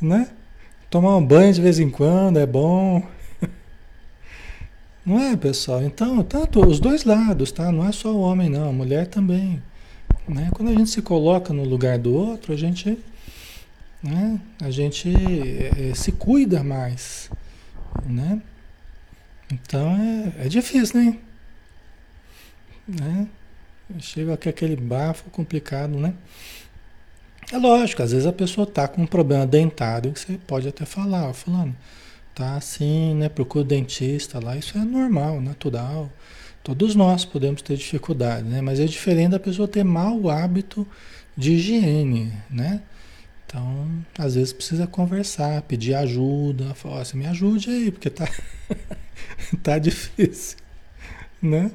Né? 0.00 0.30
Tomar 0.88 1.16
um 1.16 1.24
banho 1.24 1.52
de 1.52 1.60
vez 1.60 1.78
em 1.78 1.90
quando 1.90 2.38
é 2.38 2.46
bom. 2.46 3.02
Não 5.04 5.18
é, 5.18 5.36
pessoal? 5.36 5.82
Então, 5.82 6.22
tanto 6.22 6.66
os 6.66 6.78
dois 6.80 7.04
lados, 7.04 7.52
tá? 7.52 7.72
Não 7.72 7.86
é 7.86 7.92
só 7.92 8.12
o 8.12 8.20
homem, 8.20 8.48
não, 8.48 8.68
a 8.68 8.72
mulher 8.72 9.06
também. 9.06 9.62
Né? 10.28 10.48
Quando 10.52 10.68
a 10.68 10.72
gente 10.72 10.90
se 10.90 11.02
coloca 11.02 11.52
no 11.52 11.64
lugar 11.64 11.98
do 11.98 12.14
outro, 12.14 12.52
a 12.52 12.56
gente, 12.56 12.98
né? 14.02 14.40
a 14.60 14.70
gente 14.70 15.10
é, 15.10 15.94
se 15.94 16.12
cuida 16.12 16.64
mais. 16.64 17.30
Né? 18.04 18.40
Então 19.50 19.96
é, 19.96 20.46
é 20.46 20.48
difícil, 20.48 21.00
né? 21.00 21.18
né? 22.88 23.28
Chega 23.98 24.34
aqui 24.34 24.48
aquele 24.48 24.76
bafo 24.76 25.30
complicado, 25.30 25.98
né? 25.98 26.14
É 27.52 27.58
lógico, 27.58 28.02
às 28.02 28.12
vezes 28.12 28.26
a 28.26 28.32
pessoa 28.32 28.66
tá 28.66 28.88
com 28.88 29.02
um 29.02 29.06
problema 29.06 29.46
dentário 29.46 30.12
que 30.12 30.20
você 30.20 30.38
pode 30.46 30.66
até 30.66 30.86
falar, 30.86 31.28
ó, 31.28 31.34
tá 32.34 32.54
assim, 32.54 33.14
né? 33.14 33.28
Procura 33.28 33.64
o 33.64 33.68
dentista 33.68 34.42
lá, 34.42 34.56
isso 34.56 34.78
é 34.78 34.84
normal, 34.84 35.40
natural. 35.40 36.10
Todos 36.62 36.94
nós 36.94 37.24
podemos 37.24 37.60
ter 37.60 37.76
dificuldade, 37.76 38.48
né? 38.48 38.62
Mas 38.62 38.80
é 38.80 38.86
diferente 38.86 39.32
da 39.32 39.40
pessoa 39.40 39.68
ter 39.68 39.84
mau 39.84 40.30
hábito 40.30 40.86
de 41.36 41.52
higiene, 41.52 42.32
né? 42.48 42.80
Então, 43.52 43.86
às 44.18 44.34
vezes 44.34 44.50
precisa 44.50 44.86
conversar, 44.86 45.60
pedir 45.62 45.94
ajuda, 45.94 46.72
falar 46.74 47.02
assim, 47.02 47.18
me 47.18 47.26
ajude 47.26 47.68
aí, 47.68 47.92
porque 47.92 48.08
tá, 48.08 48.26
tá 49.62 49.78
difícil, 49.78 50.56
né? 51.40 51.70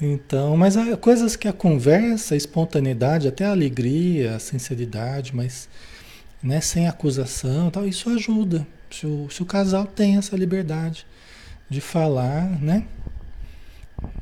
Então, 0.00 0.56
mas 0.56 0.76
há 0.76 0.96
coisas 0.96 1.36
que 1.36 1.46
a 1.46 1.52
conversa, 1.52 2.34
a 2.34 2.36
espontaneidade, 2.36 3.28
até 3.28 3.44
a 3.44 3.52
alegria, 3.52 4.34
a 4.34 4.40
sinceridade, 4.40 5.34
mas 5.34 5.68
né, 6.42 6.60
sem 6.60 6.88
acusação, 6.88 7.70
tal, 7.70 7.86
isso 7.86 8.10
ajuda. 8.10 8.66
Se 8.90 9.06
o, 9.06 9.30
se 9.30 9.42
o 9.42 9.46
casal 9.46 9.86
tem 9.86 10.16
essa 10.16 10.36
liberdade 10.36 11.06
de 11.70 11.80
falar, 11.80 12.60
né? 12.60 12.84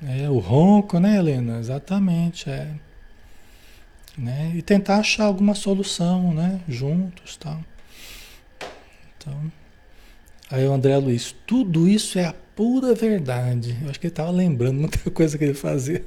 É, 0.06 0.28
o 0.28 0.38
ronco, 0.38 0.98
né, 1.00 1.16
Helena? 1.16 1.58
Exatamente, 1.58 2.50
é. 2.50 2.68
Né? 4.16 4.52
E 4.54 4.62
tentar 4.62 4.98
achar 4.98 5.24
alguma 5.24 5.54
solução, 5.54 6.32
né? 6.32 6.60
Juntos, 6.68 7.36
tal. 7.36 7.60
Então, 9.16 9.52
aí 10.50 10.66
o 10.66 10.72
André 10.72 10.96
Luiz, 10.98 11.34
tudo 11.46 11.88
isso 11.88 12.18
é 12.18 12.26
a 12.26 12.34
pura 12.54 12.94
verdade. 12.94 13.76
Eu 13.82 13.90
acho 13.90 13.98
que 13.98 14.06
ele 14.06 14.12
estava 14.12 14.30
lembrando 14.30 14.78
muita 14.78 14.98
coisa 15.10 15.36
que 15.36 15.44
ele 15.44 15.54
fazia. 15.54 16.04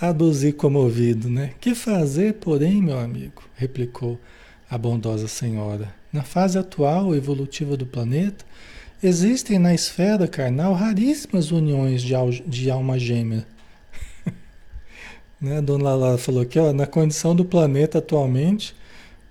Aduzir 0.00 0.54
comovido, 0.54 1.28
né? 1.28 1.52
Que 1.60 1.74
fazer, 1.74 2.34
porém, 2.34 2.80
meu 2.80 2.98
amigo? 2.98 3.42
Replicou 3.56 4.18
a 4.70 4.78
bondosa 4.78 5.26
senhora. 5.26 5.92
Na 6.12 6.22
fase 6.22 6.58
atual 6.58 7.14
evolutiva 7.14 7.76
do 7.76 7.84
planeta, 7.84 8.44
existem 9.02 9.58
na 9.58 9.74
esfera 9.74 10.28
carnal 10.28 10.72
raríssimas 10.74 11.50
uniões 11.50 12.02
de, 12.02 12.14
de 12.46 12.70
alma 12.70 12.98
gêmea. 12.98 13.46
Né? 15.40 15.58
A 15.58 15.60
dona 15.60 15.94
Lala 15.94 16.18
falou 16.18 16.44
que 16.44 16.58
ó, 16.58 16.72
na 16.72 16.86
condição 16.86 17.34
do 17.34 17.44
planeta 17.44 17.98
atualmente, 17.98 18.74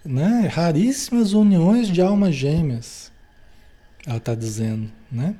né? 0.04 0.50
raríssimas 0.52 1.34
uniões 1.34 1.88
de 1.88 2.02
almas 2.02 2.36
gêmeas. 2.36 3.12
Ela 4.06 4.18
está 4.18 4.34
dizendo, 4.34 4.90
né? 5.12 5.36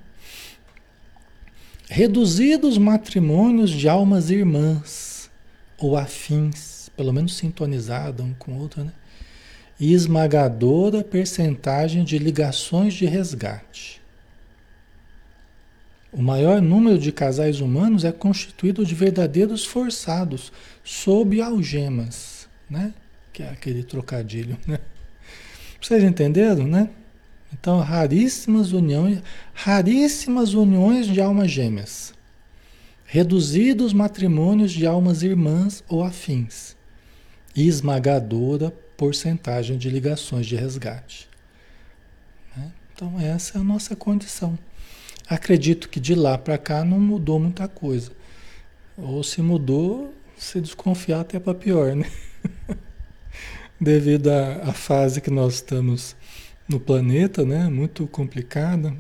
Reduzidos 1.90 2.78
matrimônios 2.78 3.72
de 3.72 3.88
almas 3.88 4.30
irmãs 4.30 5.30
ou 5.78 5.96
afins, 5.96 6.90
pelo 6.98 7.14
menos 7.14 7.38
sintonizadas 7.38 8.26
um 8.26 8.34
com 8.34 8.52
o 8.52 8.60
outro, 8.60 8.84
né? 8.84 8.92
E 9.80 9.94
esmagadora 9.94 11.04
percentagem 11.04 12.04
de 12.04 12.18
ligações 12.18 12.94
de 12.94 13.06
resgate. 13.06 14.02
O 16.12 16.22
maior 16.22 16.62
número 16.62 16.98
de 16.98 17.12
casais 17.12 17.60
humanos 17.60 18.06
é 18.06 18.12
constituído 18.12 18.86
de 18.86 18.96
verdadeiros 18.96 19.66
forçados 19.66 20.52
sob 20.84 21.42
algemas, 21.42 22.48
né? 22.70 22.94
Que 23.34 23.44
é 23.44 23.50
aquele 23.50 23.84
trocadilho, 23.84 24.58
né? 24.66 24.80
Vocês 25.82 26.04
entenderam, 26.04 26.66
né? 26.66 26.90
Então, 27.54 27.80
raríssimas 27.80 28.72
uniões, 28.72 29.22
raríssimas 29.54 30.54
uniões 30.54 31.08
de 31.08 31.22
almas 31.22 31.52
gêmeas. 31.52 32.14
Reduzidos 33.06 33.94
matrimônios 33.94 34.72
de 34.72 34.86
almas 34.86 35.24
irmãs 35.24 35.84
ou 35.88 36.04
afins. 36.04 36.76
E 37.56 37.68
esmagadora 37.68 38.74
porcentagem 38.98 39.78
de 39.78 39.90
ligações 39.90 40.46
de 40.46 40.56
resgate. 40.56 41.30
Né? 42.56 42.72
Então, 42.94 43.20
essa 43.20 43.58
é 43.58 43.62
a 43.62 43.64
nossa 43.64 43.96
condição. 43.96 44.58
Acredito 45.30 45.90
que 45.90 46.00
de 46.00 46.16
lá 46.16 46.38
para 46.38 46.58
cá 46.58 46.86
não 46.86 47.00
mudou 47.00 47.40
muita 47.40 47.68
coisa. 47.68 48.12
Ou 48.98 49.24
se 49.24 49.42
mudou, 49.42 50.14
se 50.38 50.62
desconfiar 50.62 51.22
até 51.22 51.40
para 51.40 51.54
pior, 51.54 51.96
né? 51.96 52.10
Devido 53.80 54.30
à 54.30 54.74
fase 54.74 55.22
que 55.22 55.30
nós 55.30 55.56
estamos 55.56 56.16
no 56.68 56.80
planeta, 56.80 57.46
né? 57.46 57.68
Muito 57.68 58.08
complicada. 58.08 58.96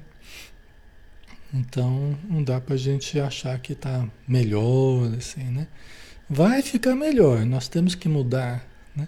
Então 1.53 2.17
não 2.29 2.43
dá 2.43 2.59
para 2.59 2.75
a 2.75 2.77
gente 2.77 3.19
achar 3.19 3.57
que 3.59 3.73
está 3.73 4.05
melhor, 4.27 5.13
assim, 5.17 5.45
né? 5.45 5.67
Vai 6.29 6.61
ficar 6.61 6.93
melhor, 6.93 7.45
nós 7.45 7.69
temos 7.69 7.95
que 7.95 8.09
mudar, 8.09 8.67
né? 8.93 9.07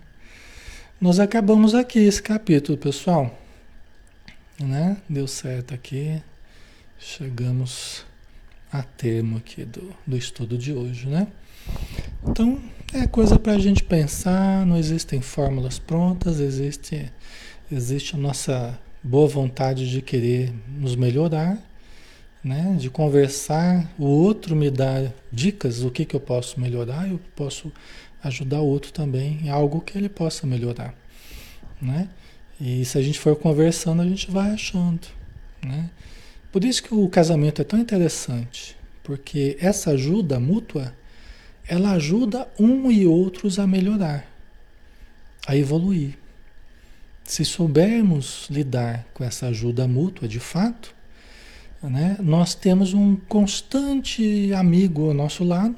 Nós 1.01 1.19
acabamos 1.19 1.75
aqui 1.75 1.99
esse 1.99 2.23
capítulo, 2.23 2.77
pessoal. 2.77 3.37
Né? 4.57 4.97
Deu 5.07 5.27
certo 5.27 5.73
aqui. 5.73 6.21
Chegamos 6.99 8.05
a 8.69 8.83
termo 8.83 9.37
aqui 9.37 9.63
do, 9.63 9.95
do 10.05 10.17
estudo 10.17 10.57
de 10.57 10.73
hoje, 10.73 11.07
né? 11.07 11.27
Então, 12.27 12.61
é 12.93 13.07
coisa 13.07 13.39
para 13.39 13.53
a 13.53 13.57
gente 13.57 13.83
pensar, 13.83 14.65
não 14.65 14.77
existem 14.77 15.21
fórmulas 15.21 15.79
prontas, 15.79 16.41
existe 16.41 17.09
existe 17.71 18.15
a 18.15 18.17
nossa 18.17 18.77
boa 19.01 19.29
vontade 19.29 19.89
de 19.89 20.01
querer 20.01 20.53
nos 20.67 20.95
melhorar, 20.95 21.57
né? 22.43 22.75
de 22.77 22.89
conversar, 22.89 23.89
o 23.97 24.05
outro 24.05 24.53
me 24.53 24.69
dá 24.69 25.09
dicas 25.31 25.79
do 25.79 25.91
que, 25.91 26.03
que 26.03 26.15
eu 26.15 26.19
posso 26.19 26.59
melhorar, 26.59 27.07
eu 27.07 27.19
posso 27.33 27.71
ajudar 28.21 28.59
o 28.59 28.65
outro 28.65 28.91
também 28.91 29.39
em 29.43 29.49
algo 29.49 29.79
que 29.79 29.97
ele 29.97 30.09
possa 30.09 30.45
melhorar. 30.45 30.93
Né? 31.81 32.09
E 32.59 32.83
se 32.83 32.97
a 32.97 33.01
gente 33.01 33.19
for 33.19 33.37
conversando, 33.37 34.01
a 34.01 34.05
gente 34.05 34.29
vai 34.29 34.51
achando. 34.51 35.07
Né? 35.63 35.89
Por 36.51 36.63
isso 36.63 36.81
que 36.81 36.93
o 36.93 37.07
casamento 37.07 37.61
é 37.61 37.65
tão 37.65 37.79
interessante, 37.79 38.75
porque 39.03 39.57
essa 39.59 39.91
ajuda 39.91 40.39
mútua, 40.39 40.95
ela 41.67 41.91
ajuda 41.91 42.47
um 42.59 42.91
e 42.91 43.05
outros 43.05 43.59
a 43.59 43.67
melhorar, 43.67 44.27
a 45.45 45.55
evoluir. 45.55 46.17
Se 47.23 47.45
soubermos 47.45 48.47
lidar 48.49 49.05
com 49.13 49.23
essa 49.23 49.47
ajuda 49.47 49.87
mútua 49.87 50.27
de 50.27 50.39
fato, 50.39 50.95
né, 51.83 52.17
nós 52.19 52.55
temos 52.55 52.93
um 52.93 53.15
constante 53.15 54.51
amigo 54.53 55.07
ao 55.07 55.13
nosso 55.13 55.43
lado, 55.43 55.75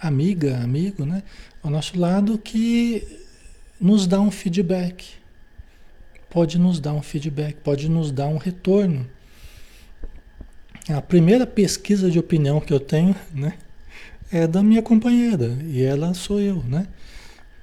amiga, 0.00 0.58
amigo, 0.58 1.06
né, 1.06 1.22
ao 1.62 1.70
nosso 1.70 1.96
lado 1.96 2.36
que 2.36 3.06
nos 3.80 4.08
dá 4.08 4.20
um 4.20 4.32
feedback. 4.32 5.04
Pode 6.28 6.58
nos 6.58 6.80
dar 6.80 6.92
um 6.92 7.02
feedback, 7.02 7.54
pode 7.62 7.88
nos 7.88 8.10
dar 8.10 8.26
um 8.26 8.38
retorno. 8.38 9.08
A 10.88 11.00
primeira 11.00 11.46
pesquisa 11.46 12.10
de 12.10 12.18
opinião 12.18 12.60
que 12.60 12.72
eu 12.72 12.80
tenho, 12.80 13.14
né, 13.32 13.54
é 14.32 14.46
da 14.48 14.62
minha 14.62 14.82
companheira 14.82 15.56
e 15.64 15.82
ela 15.82 16.12
sou 16.12 16.40
eu, 16.40 16.62
né? 16.64 16.88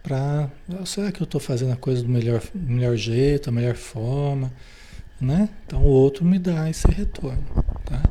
Pra, 0.01 0.49
será 0.85 1.11
que 1.11 1.21
eu 1.21 1.25
estou 1.25 1.41
fazendo 1.41 1.73
a 1.73 1.75
coisa 1.75 2.01
do 2.01 2.07
melhor, 2.07 2.41
melhor 2.53 2.95
jeito, 2.95 3.47
da 3.47 3.51
melhor 3.51 3.75
forma, 3.75 4.51
né? 5.19 5.49
Então 5.65 5.81
o 5.81 5.87
outro 5.87 6.23
me 6.23 6.39
dá 6.39 6.69
esse 6.69 6.87
retorno, 6.87 7.43
tá? 7.85 8.01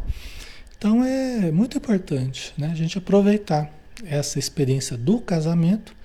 Então 0.77 1.03
é 1.03 1.51
muito 1.51 1.79
importante, 1.79 2.53
né? 2.59 2.69
A 2.71 2.75
gente 2.75 2.99
aproveitar 2.99 3.73
essa 4.05 4.39
experiência 4.39 4.97
do 4.97 5.21
casamento 5.21 5.97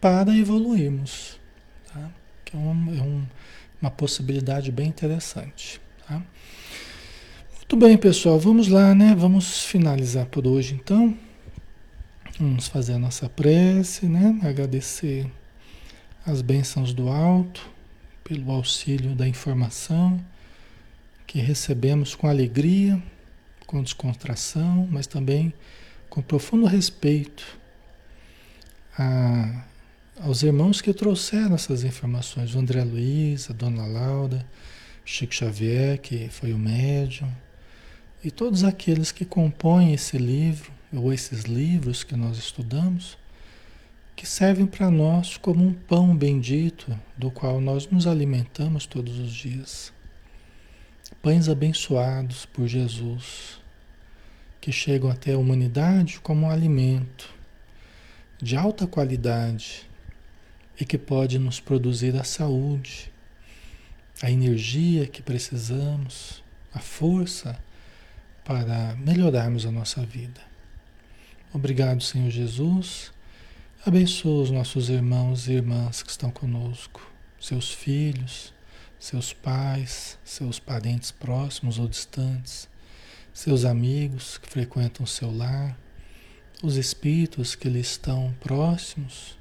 para 0.00 0.36
evoluirmos, 0.36 1.40
tá? 1.92 2.10
Que 2.44 2.54
é, 2.54 2.58
um, 2.58 2.98
é 2.98 3.02
um, 3.02 3.22
uma 3.80 3.90
possibilidade 3.90 4.70
bem 4.70 4.88
interessante? 4.88 5.80
Muito 7.72 7.86
bem, 7.86 7.96
pessoal, 7.96 8.38
vamos 8.38 8.68
lá, 8.68 8.94
né? 8.94 9.14
Vamos 9.16 9.64
finalizar 9.64 10.26
por 10.26 10.46
hoje, 10.46 10.74
então. 10.74 11.16
Vamos 12.38 12.68
fazer 12.68 12.92
a 12.92 12.98
nossa 12.98 13.30
prece, 13.30 14.04
né? 14.04 14.38
Agradecer 14.42 15.26
as 16.26 16.42
bênçãos 16.42 16.92
do 16.92 17.08
alto 17.08 17.66
pelo 18.22 18.52
auxílio 18.52 19.14
da 19.14 19.26
informação 19.26 20.22
que 21.26 21.38
recebemos 21.38 22.14
com 22.14 22.28
alegria, 22.28 23.02
com 23.66 23.82
descontração, 23.82 24.86
mas 24.90 25.06
também 25.06 25.50
com 26.10 26.20
profundo 26.20 26.66
respeito 26.66 27.58
a, 28.98 29.64
aos 30.20 30.42
irmãos 30.42 30.82
que 30.82 30.92
trouxeram 30.92 31.54
essas 31.54 31.84
informações, 31.84 32.54
o 32.54 32.58
André 32.58 32.84
Luiz, 32.84 33.48
a 33.48 33.54
Dona 33.54 33.86
Laura, 33.86 34.44
Chico 35.06 35.34
Xavier, 35.34 35.98
que 35.98 36.28
foi 36.28 36.52
o 36.52 36.58
médium, 36.58 37.32
e 38.24 38.30
todos 38.30 38.62
aqueles 38.62 39.10
que 39.10 39.24
compõem 39.24 39.92
esse 39.92 40.16
livro, 40.16 40.70
ou 40.92 41.12
esses 41.12 41.42
livros 41.42 42.04
que 42.04 42.14
nós 42.14 42.38
estudamos, 42.38 43.18
que 44.14 44.26
servem 44.26 44.66
para 44.66 44.90
nós 44.90 45.36
como 45.36 45.66
um 45.66 45.72
pão 45.72 46.14
bendito 46.14 46.96
do 47.16 47.30
qual 47.30 47.60
nós 47.60 47.88
nos 47.90 48.06
alimentamos 48.06 48.86
todos 48.86 49.18
os 49.18 49.32
dias. 49.32 49.92
Pães 51.20 51.48
abençoados 51.48 52.46
por 52.46 52.68
Jesus, 52.68 53.58
que 54.60 54.70
chegam 54.70 55.10
até 55.10 55.32
a 55.32 55.38
humanidade 55.38 56.20
como 56.20 56.46
um 56.46 56.50
alimento 56.50 57.34
de 58.40 58.56
alta 58.56 58.86
qualidade 58.86 59.88
e 60.78 60.84
que 60.84 60.98
pode 60.98 61.38
nos 61.38 61.58
produzir 61.58 62.14
a 62.16 62.24
saúde, 62.24 63.10
a 64.22 64.30
energia 64.30 65.06
que 65.06 65.22
precisamos, 65.22 66.42
a 66.72 66.78
força 66.78 67.58
para 68.44 68.96
melhorarmos 68.96 69.64
a 69.66 69.70
nossa 69.70 70.04
vida. 70.04 70.40
Obrigado, 71.52 72.02
Senhor 72.02 72.30
Jesus. 72.30 73.12
Abençoa 73.84 74.42
os 74.42 74.50
nossos 74.50 74.88
irmãos 74.88 75.48
e 75.48 75.52
irmãs 75.52 76.02
que 76.02 76.10
estão 76.10 76.30
conosco, 76.30 77.06
seus 77.40 77.72
filhos, 77.72 78.54
seus 78.98 79.32
pais, 79.32 80.18
seus 80.24 80.58
parentes 80.58 81.10
próximos 81.10 81.78
ou 81.78 81.88
distantes, 81.88 82.68
seus 83.34 83.64
amigos 83.64 84.38
que 84.38 84.48
frequentam 84.48 85.04
o 85.04 85.08
seu 85.08 85.36
lar, 85.36 85.76
os 86.62 86.76
espíritos 86.76 87.56
que 87.56 87.68
lhe 87.68 87.80
estão 87.80 88.32
próximos, 88.40 89.36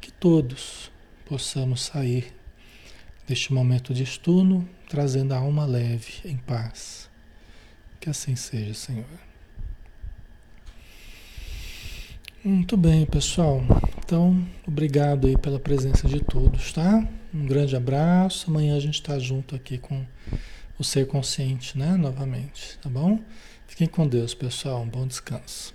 que 0.00 0.10
todos 0.10 0.90
possamos 1.26 1.82
sair 1.82 2.34
deste 3.26 3.52
momento 3.52 3.92
de 3.92 4.02
estudo 4.02 4.66
trazendo 4.88 5.32
a 5.32 5.38
alma 5.38 5.66
leve, 5.66 6.14
em 6.24 6.36
paz. 6.36 7.03
Que 8.04 8.10
assim 8.10 8.36
seja, 8.36 8.74
Senhor. 8.74 9.06
Muito 12.44 12.76
bem, 12.76 13.06
pessoal. 13.06 13.62
Então, 13.96 14.46
obrigado 14.68 15.26
aí 15.26 15.38
pela 15.38 15.58
presença 15.58 16.06
de 16.06 16.20
todos, 16.20 16.70
tá? 16.70 17.08
Um 17.32 17.46
grande 17.46 17.74
abraço. 17.74 18.50
Amanhã 18.50 18.76
a 18.76 18.80
gente 18.80 18.96
está 18.96 19.18
junto 19.18 19.56
aqui 19.56 19.78
com 19.78 20.04
o 20.78 20.84
Ser 20.84 21.06
Consciente, 21.06 21.78
né? 21.78 21.96
Novamente, 21.96 22.78
tá 22.82 22.90
bom? 22.90 23.20
Fiquem 23.66 23.88
com 23.88 24.06
Deus, 24.06 24.34
pessoal. 24.34 24.82
Um 24.82 24.88
bom 24.90 25.06
descanso. 25.06 25.74